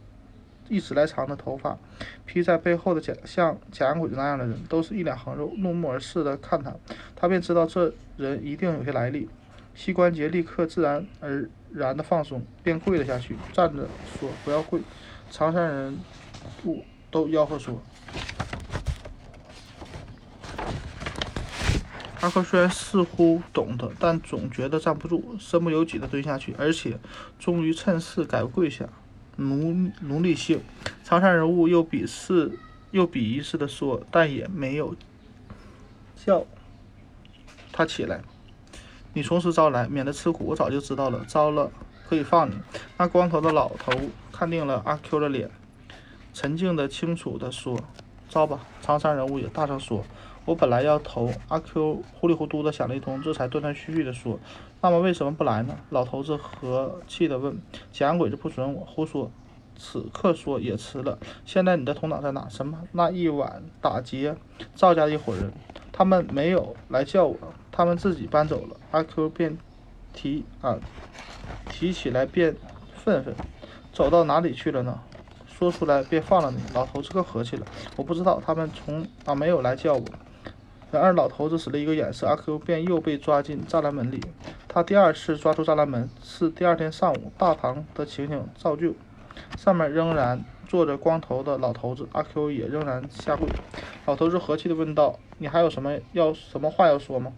[0.69, 1.79] 一尺来长的头发
[2.25, 6.75] 披在背后的假像假洋鬼子那样的人，都是一脸横肉，怒目而视的看他，
[7.15, 9.29] 他便知道这人一定有些来历，
[9.75, 13.87] 膝关节立刻自然而然的放松，便跪了下去，站着
[14.19, 14.81] 说：“不要跪。”
[15.31, 15.99] 长山人
[16.65, 17.83] 物都吆喝说。
[22.21, 26.99] 阿克虽然似乎懂得，但总觉得站不住，身不由己的蹲下去，而且
[27.39, 28.89] 终于趁势改跪下。
[29.37, 30.61] 奴奴隶性。
[31.03, 32.59] 长山人物又鄙视
[32.91, 34.95] 又鄙夷似的说，但也没有
[36.17, 36.45] 叫
[37.73, 38.23] 他起来。
[39.13, 40.45] 你从实招来，免得吃苦。
[40.47, 41.71] 我早就知道了，招了
[42.09, 42.55] 可以放你。
[42.97, 43.93] 那光头的老头
[44.33, 45.51] 看定了阿 Q 的脸，
[46.33, 47.79] 沉静的、清楚的说
[48.29, 50.05] ：“招吧。”长山人物也大声说
[50.45, 54.39] ：“我本来要投。”阿 Q 糊里糊涂的想了一通，这才断断续续的说
[54.83, 57.59] ：“那么为什么不来呢？”老头子和气的问
[57.93, 59.31] ：“假鬼子不准我胡说。”
[59.77, 61.19] 此刻说也迟了。
[61.45, 62.49] 现在你的同党在哪？
[62.49, 62.79] 什么？
[62.93, 64.37] 那一晚打劫
[64.77, 65.53] 赵家的一伙人，
[65.91, 67.37] 他们没有来叫我，
[67.73, 68.77] 他们自己搬走了。
[68.93, 69.59] 阿 Q 便
[70.13, 70.79] 提啊，
[71.69, 72.55] 提起来便
[72.95, 73.35] 愤愤，
[73.93, 75.01] 走到哪里去了呢？
[75.49, 76.59] 说出来便放了你。
[76.73, 77.67] 老头子更和气了，
[77.97, 80.05] 我不知道，他们从啊没有来叫我。
[80.95, 84.21] 然而老头子使了一个眼色，阿 Q 便又被抓进栅栏门里。
[84.69, 88.95] 他第二次抓出栅栏门是第二天上午，大堂的情形照旧。
[89.59, 93.49] 上面仍然坐着光头的老头子，阿 Q 也仍然下跪。
[94.07, 97.33] 老头子和气地问道：“你还有什么要什么话要说吗？”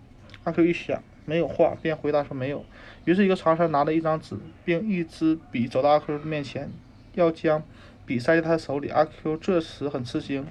[0.45, 2.62] 阿 Q 一想没有话，便回答说：“没有。”
[3.07, 6.70] 于是，一个长衫拿了一张纸，并一支笔，走到阿 Q 面前，
[7.15, 7.62] 要将
[8.05, 8.91] 笔塞在他手里。
[8.91, 10.47] 阿 Q 这时很吃惊，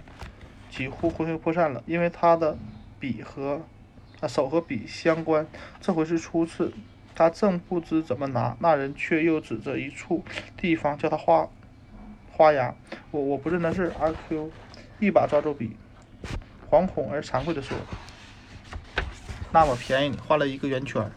[0.71, 2.57] 几乎魂飞魄散了，因为他的
[3.05, 3.61] 笔和
[4.19, 5.45] 啊手和笔相关，
[5.79, 6.73] 这回是初次。
[7.13, 10.25] 他正不知怎么拿，那人却又指着一处
[10.57, 11.47] 地方叫他画
[12.31, 12.73] 花牙。
[13.11, 13.93] 我我不认得字。
[13.99, 14.51] 阿 Q
[14.99, 15.77] 一把抓住笔，
[16.67, 17.77] 惶恐而惭愧地说
[19.53, 21.11] ：“那么便宜你，画了一个圆圈，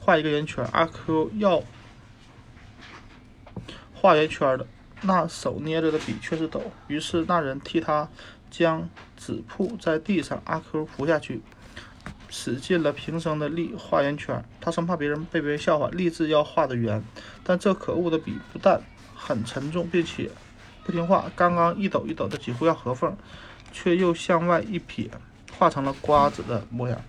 [0.00, 1.62] 画一个圆圈。”阿 Q 要
[3.92, 4.66] 画圆圈的，
[5.02, 6.72] 那手捏着的笔却是抖。
[6.88, 8.08] 于是那人替他
[8.50, 8.88] 将
[9.26, 11.42] 纸铺在地上，阿 Q 伏下去。
[12.28, 17.02] 使尽了平生的力画圆圈，他生怕别人被别人笑话，立志要画的圆。
[17.42, 18.80] 但这可恶的笔不但
[19.14, 20.30] 很沉重，并且
[20.84, 23.16] 不听话，刚刚一抖一抖的，几乎要合缝，
[23.72, 25.10] 却又向外一撇，
[25.58, 27.00] 画成了瓜子的模样。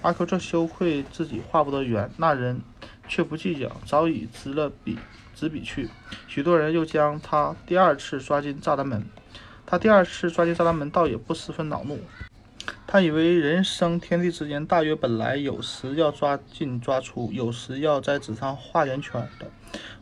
[0.00, 2.60] 阿 Q 这羞愧自己画不得圆，那人
[3.08, 4.98] 却不计较，早已执了笔
[5.34, 5.88] 执笔去。
[6.28, 9.04] 许多人又将他第二次抓进栅栏门，
[9.66, 11.98] 他第二次抓进栅栏门，倒也不十分恼怒。
[12.86, 19.50] 他以为人生天地之间，大约本来有时要抓进抓出，有时要在纸上画圆圈的，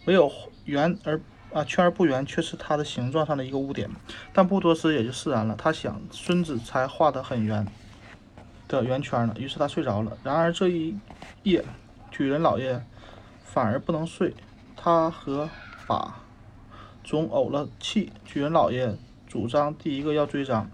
[0.05, 0.31] 唯有
[0.67, 1.19] 圆而
[1.55, 3.89] 啊圈而不圆，却是他的形状上的一个污点。
[4.35, 5.55] 但不多时也就释然了。
[5.57, 7.67] 他想，孙子才画得很圆
[8.69, 9.35] 的圆圈呢。
[9.39, 10.17] 于是他睡着了。
[10.23, 10.95] 然而这一
[11.43, 11.65] 夜，
[12.11, 12.85] 举人老爷
[13.43, 14.35] 反而不能睡。
[14.77, 15.49] 他和
[15.87, 16.21] 法
[17.03, 18.13] 总呕了气。
[18.27, 18.95] 举人老爷
[19.35, 20.71] 主张第一个要追赃。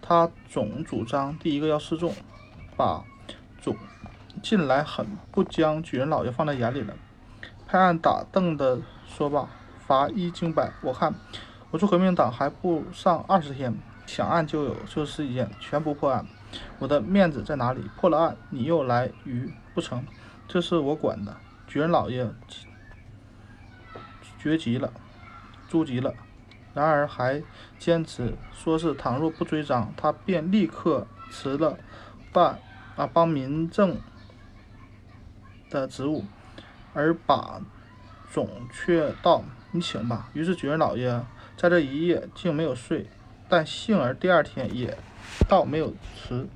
[0.00, 2.14] 他总主张第一个要示众，
[2.74, 3.04] 把
[3.60, 3.76] 总
[4.42, 6.94] 近来很不将举人老爷放在眼里了。
[7.66, 9.46] 拍案打凳的说罢，
[9.86, 10.72] 罚一斤百。
[10.80, 11.14] 我看
[11.70, 13.76] 我做革命党还不上二十天，
[14.06, 16.24] 想案就有就是一件，全不破案，
[16.78, 17.82] 我的面子在哪里？
[17.98, 20.02] 破了案，你又来于不成？
[20.46, 21.36] 这是我管的。
[21.66, 22.26] 举人老爷
[24.38, 24.90] 绝急了，
[25.68, 26.14] 诛急了。
[26.78, 27.42] 然而还
[27.76, 31.76] 坚持说是，倘若不追赃，他便立刻辞了
[32.32, 32.60] 办
[32.94, 33.96] 啊帮民政
[35.68, 36.24] 的职务，
[36.94, 37.60] 而把
[38.30, 39.42] 总却道
[39.72, 41.20] ：“你请吧。”于是举人老爷
[41.56, 43.08] 在这一夜竟没有睡，
[43.48, 44.96] 但幸而第二天也
[45.48, 46.48] 倒没有辞。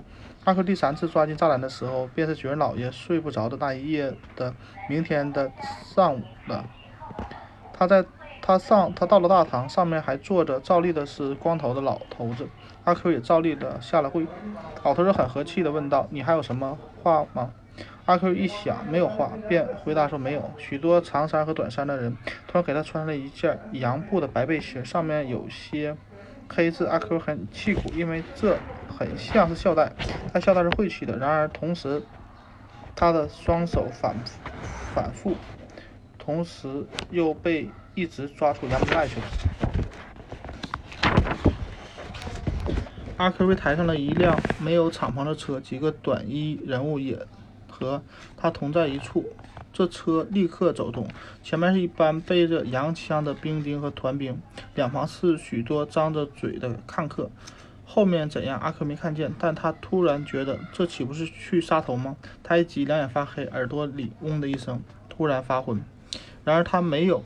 [0.45, 4.55] 阿 Q 第三次抓进栅栏的时候，便是举人老爷睡不着的那一夜的
[4.89, 5.51] 明天的
[5.85, 6.65] 上午了。
[7.73, 8.05] 他在。
[8.43, 12.49] 他上，他到了大堂，上面还坐着，照例的是光头的老头子。
[12.83, 14.27] 阿 Q 也照例的下了跪。
[14.83, 17.53] 老头子很和气的问道：“你还有什么话吗？”
[18.05, 22.17] 阿 Q 一想没有话，便回答说：“没有。”许多长衫和短衫的人
[22.49, 25.97] 突然给他穿了一件洋布的白背心，上面有些
[26.49, 26.87] 黑字。
[26.87, 28.59] 阿 Q 很气苦，因为这
[28.89, 29.93] 很像是孝带，
[30.33, 31.17] 他孝带是晦气的。
[31.17, 32.03] 然而同时，
[32.97, 34.17] 他的双手反
[34.93, 35.37] 反复，
[36.19, 37.71] 同时又被。
[37.95, 39.27] 一直抓出衙门外去了。
[43.19, 47.19] 阿 Q 被抬上了一辆没有敞篷的车，几个短衣人物也
[47.69, 48.03] 和
[48.37, 49.33] 他同在一处。
[49.73, 51.07] 这车立刻走动，
[51.43, 54.39] 前面是一班背着洋枪的兵丁和团兵，
[54.75, 57.31] 两旁是许多张着嘴的看客。
[57.87, 62.17] 后面怎样，阿 Q 没看见，但他突然觉得这岂不是去杀头吗？
[62.43, 65.83] 他一急，两眼发黑，耳朵里嗡的一声，突然发昏。
[66.45, 67.25] 然而他没有。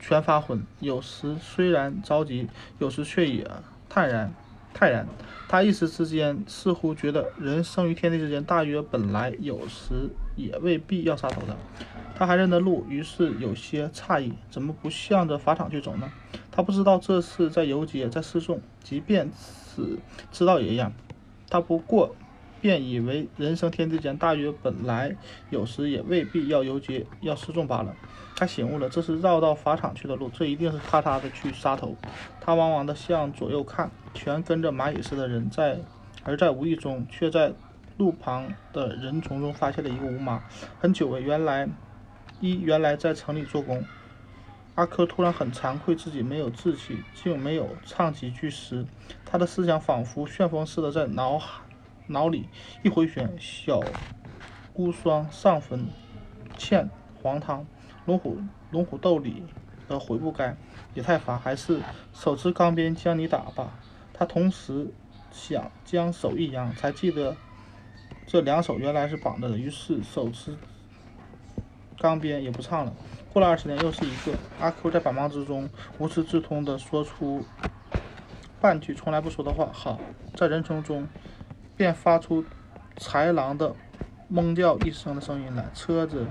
[0.00, 2.48] 全发昏，有时虽然着急，
[2.78, 3.46] 有时却也
[3.88, 4.32] 泰然。
[4.72, 5.06] 泰然。
[5.48, 11.56] 他一时之间似乎觉得人生于天地之间，大约本来有时也未必要杀头的。
[12.14, 16.08] 他还认得路，于是有些诧异，怎么不向着法场去走呢？
[16.52, 18.60] 他不知道这是在游街，在示众。
[18.84, 19.98] 即便此
[20.30, 20.92] 知道也一样，
[21.48, 22.14] 他不过
[22.60, 25.16] 便以为人生天地间，大约本来
[25.50, 27.96] 有时也未必要游街，要示众罢了。
[28.34, 31.94] 他醒悟了，这是绕到法场去的路，这一定是咔嚓的去杀头。
[32.40, 33.90] 他往往的向左右看。
[34.12, 35.78] 全跟着蚂蚁似的人在，
[36.24, 37.52] 而在无意中，却在
[37.96, 40.42] 路旁的人丛中发现了一个吴妈。
[40.80, 41.68] 很久了，原来
[42.40, 43.84] 一原来在城里做工。
[44.74, 48.84] 阿珂突然很惭愧，自己没有志气，竟没有唱几句诗。
[49.24, 51.60] 他的思想仿佛旋风似的在脑海
[52.08, 52.48] 脑里
[52.82, 53.80] 一回旋：小
[54.72, 55.86] 孤霜上坟，
[56.56, 56.90] 欠
[57.22, 57.64] 黄汤，
[58.10, 58.38] 龙虎
[58.72, 59.44] 龙虎斗里
[59.86, 60.56] 的悔不该，
[60.94, 61.80] 也太烦，还是
[62.12, 63.72] 手持钢鞭将你打吧。
[64.12, 64.88] 他同时
[65.30, 67.36] 想将手一扬，才记得
[68.26, 70.56] 这两手原来是绑着的，于是手持
[72.00, 72.92] 钢鞭也不唱了。
[73.32, 75.70] 过了二十年，又是一个阿 Q 在百忙之中
[76.00, 77.44] 无师自通的说出
[78.60, 79.70] 半句从来不说的话。
[79.72, 80.00] 好，
[80.34, 81.06] 在人群中
[81.76, 82.44] 便发出
[82.98, 83.76] 豺狼的
[84.32, 86.24] 猛叫一声的声音来，车子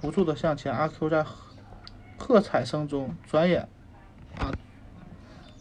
[0.00, 0.72] 不住的向前。
[0.72, 1.22] 阿 Q 在
[2.16, 3.68] 喝彩声中转眼
[4.38, 4.50] 啊。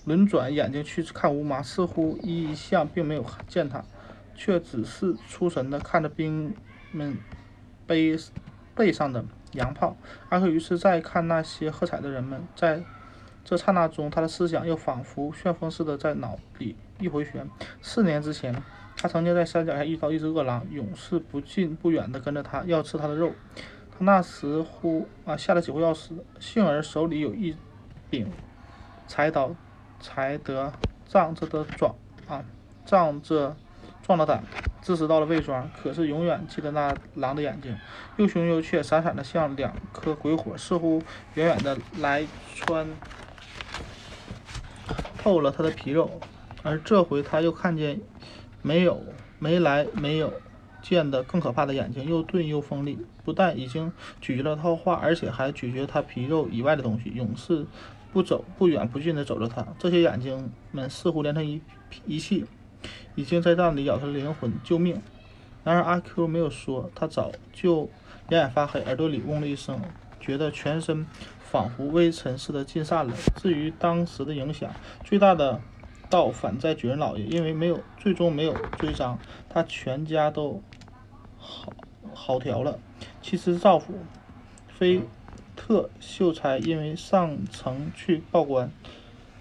[0.05, 3.84] 轮转眼睛去看吴妈，似乎一向并没有见他，
[4.34, 6.55] 却只是出神的看着兵
[6.91, 7.18] 们
[7.85, 8.18] 背
[8.73, 9.97] 背上的洋炮。
[10.30, 12.81] 阿 Q 于是再看那些喝彩的人们，在
[13.43, 17.47] 这刹那中，他的思想又仿佛旋风似的在脑里一回旋。
[17.81, 18.55] 四年之前，
[18.95, 23.34] 他曾经在山脚下遇到一只饿狼，勇士不近不远的跟着他，要吃他的肉。
[23.55, 27.55] 他那时忽啊吓得几乎要死，幸而手里有一
[28.09, 28.31] 柄
[29.07, 29.55] 柴刀。
[30.03, 30.73] 才得
[31.07, 31.93] 仗着的壮
[32.27, 32.43] 啊，
[32.84, 33.55] 仗着
[34.01, 34.43] 壮了胆，
[34.81, 35.69] 支持到了魏庄。
[35.80, 37.77] 可是永远记得那狼的眼睛，
[38.18, 41.03] 又凶又怯，闪闪的像两颗鬼火，似乎
[41.35, 42.88] 远远的来穿
[45.19, 46.19] 透了他的皮肉。
[46.63, 48.01] 而这回他又看见
[48.61, 49.01] 没有
[49.39, 50.33] 没来没有
[50.81, 57.11] 见的更可怕的眼睛，又钝又锋利，不但已经咀嚼了他的话，而且还咀嚼他皮肉以外的东西。
[57.15, 57.65] 勇士。
[58.13, 61.61] 不走不远不近的走着，他这些眼睛们似乎连成一
[62.05, 62.45] 一气，
[63.15, 65.01] 已经在那里咬他的灵魂救命。
[65.63, 67.89] 然而阿 Q 没有说，他早就
[68.27, 69.79] 两眼发黑，耳朵里嗡了一声，
[70.19, 71.07] 觉得全身
[71.39, 73.13] 仿佛微尘似的尽散了。
[73.38, 74.69] 至于当时的影响，
[75.05, 75.61] 最大的
[76.11, 79.17] 到反在举人老爷，因为没有最终没有追赃，
[79.49, 80.61] 他全家都
[81.39, 81.73] 好
[82.13, 82.77] 好调了。
[83.23, 83.95] 其实赵府
[84.67, 85.01] 非。
[85.53, 88.71] 特秀才因为上城去报官，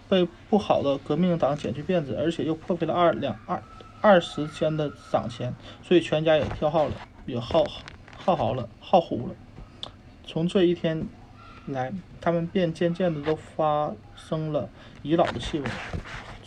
[0.07, 3.63] 被不好的革命党剪去辫子，而且又破费了二两二
[4.03, 6.95] 二十千的赏钱，所以全家也跳号了，
[7.25, 7.65] 也耗
[8.19, 9.35] 耗豪了，耗糊了。
[10.27, 11.07] 从这一天
[11.67, 11.91] 来，
[12.21, 14.69] 他们便渐渐的都发生了
[15.03, 15.65] 遗老的气味。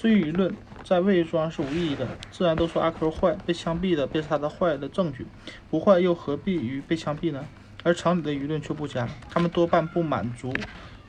[0.03, 0.53] 对于舆论，
[0.84, 5.25] 在魏庄是无意义的，自然都说阿 Q 坏，被枪毙的便是他的坏的证据，
[5.71, 7.45] 不坏又何必于被枪毙呢？
[7.84, 10.53] 而城里的舆论却不佳，他们多半不满足，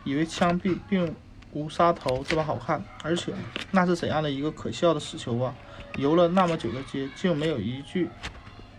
[0.04, 1.12] 以为枪毙并
[1.52, 3.32] 无杀头这么好看，而且
[3.72, 5.52] 那是怎样的一个可笑的死囚啊！
[5.96, 8.08] 游了那么久的街，竟没有一句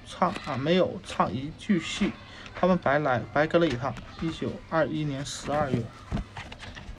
[0.07, 2.13] 唱啊，没有唱一句戏，
[2.57, 3.93] 他们白来白跟了一趟。
[4.21, 5.83] 一九二一年十二月。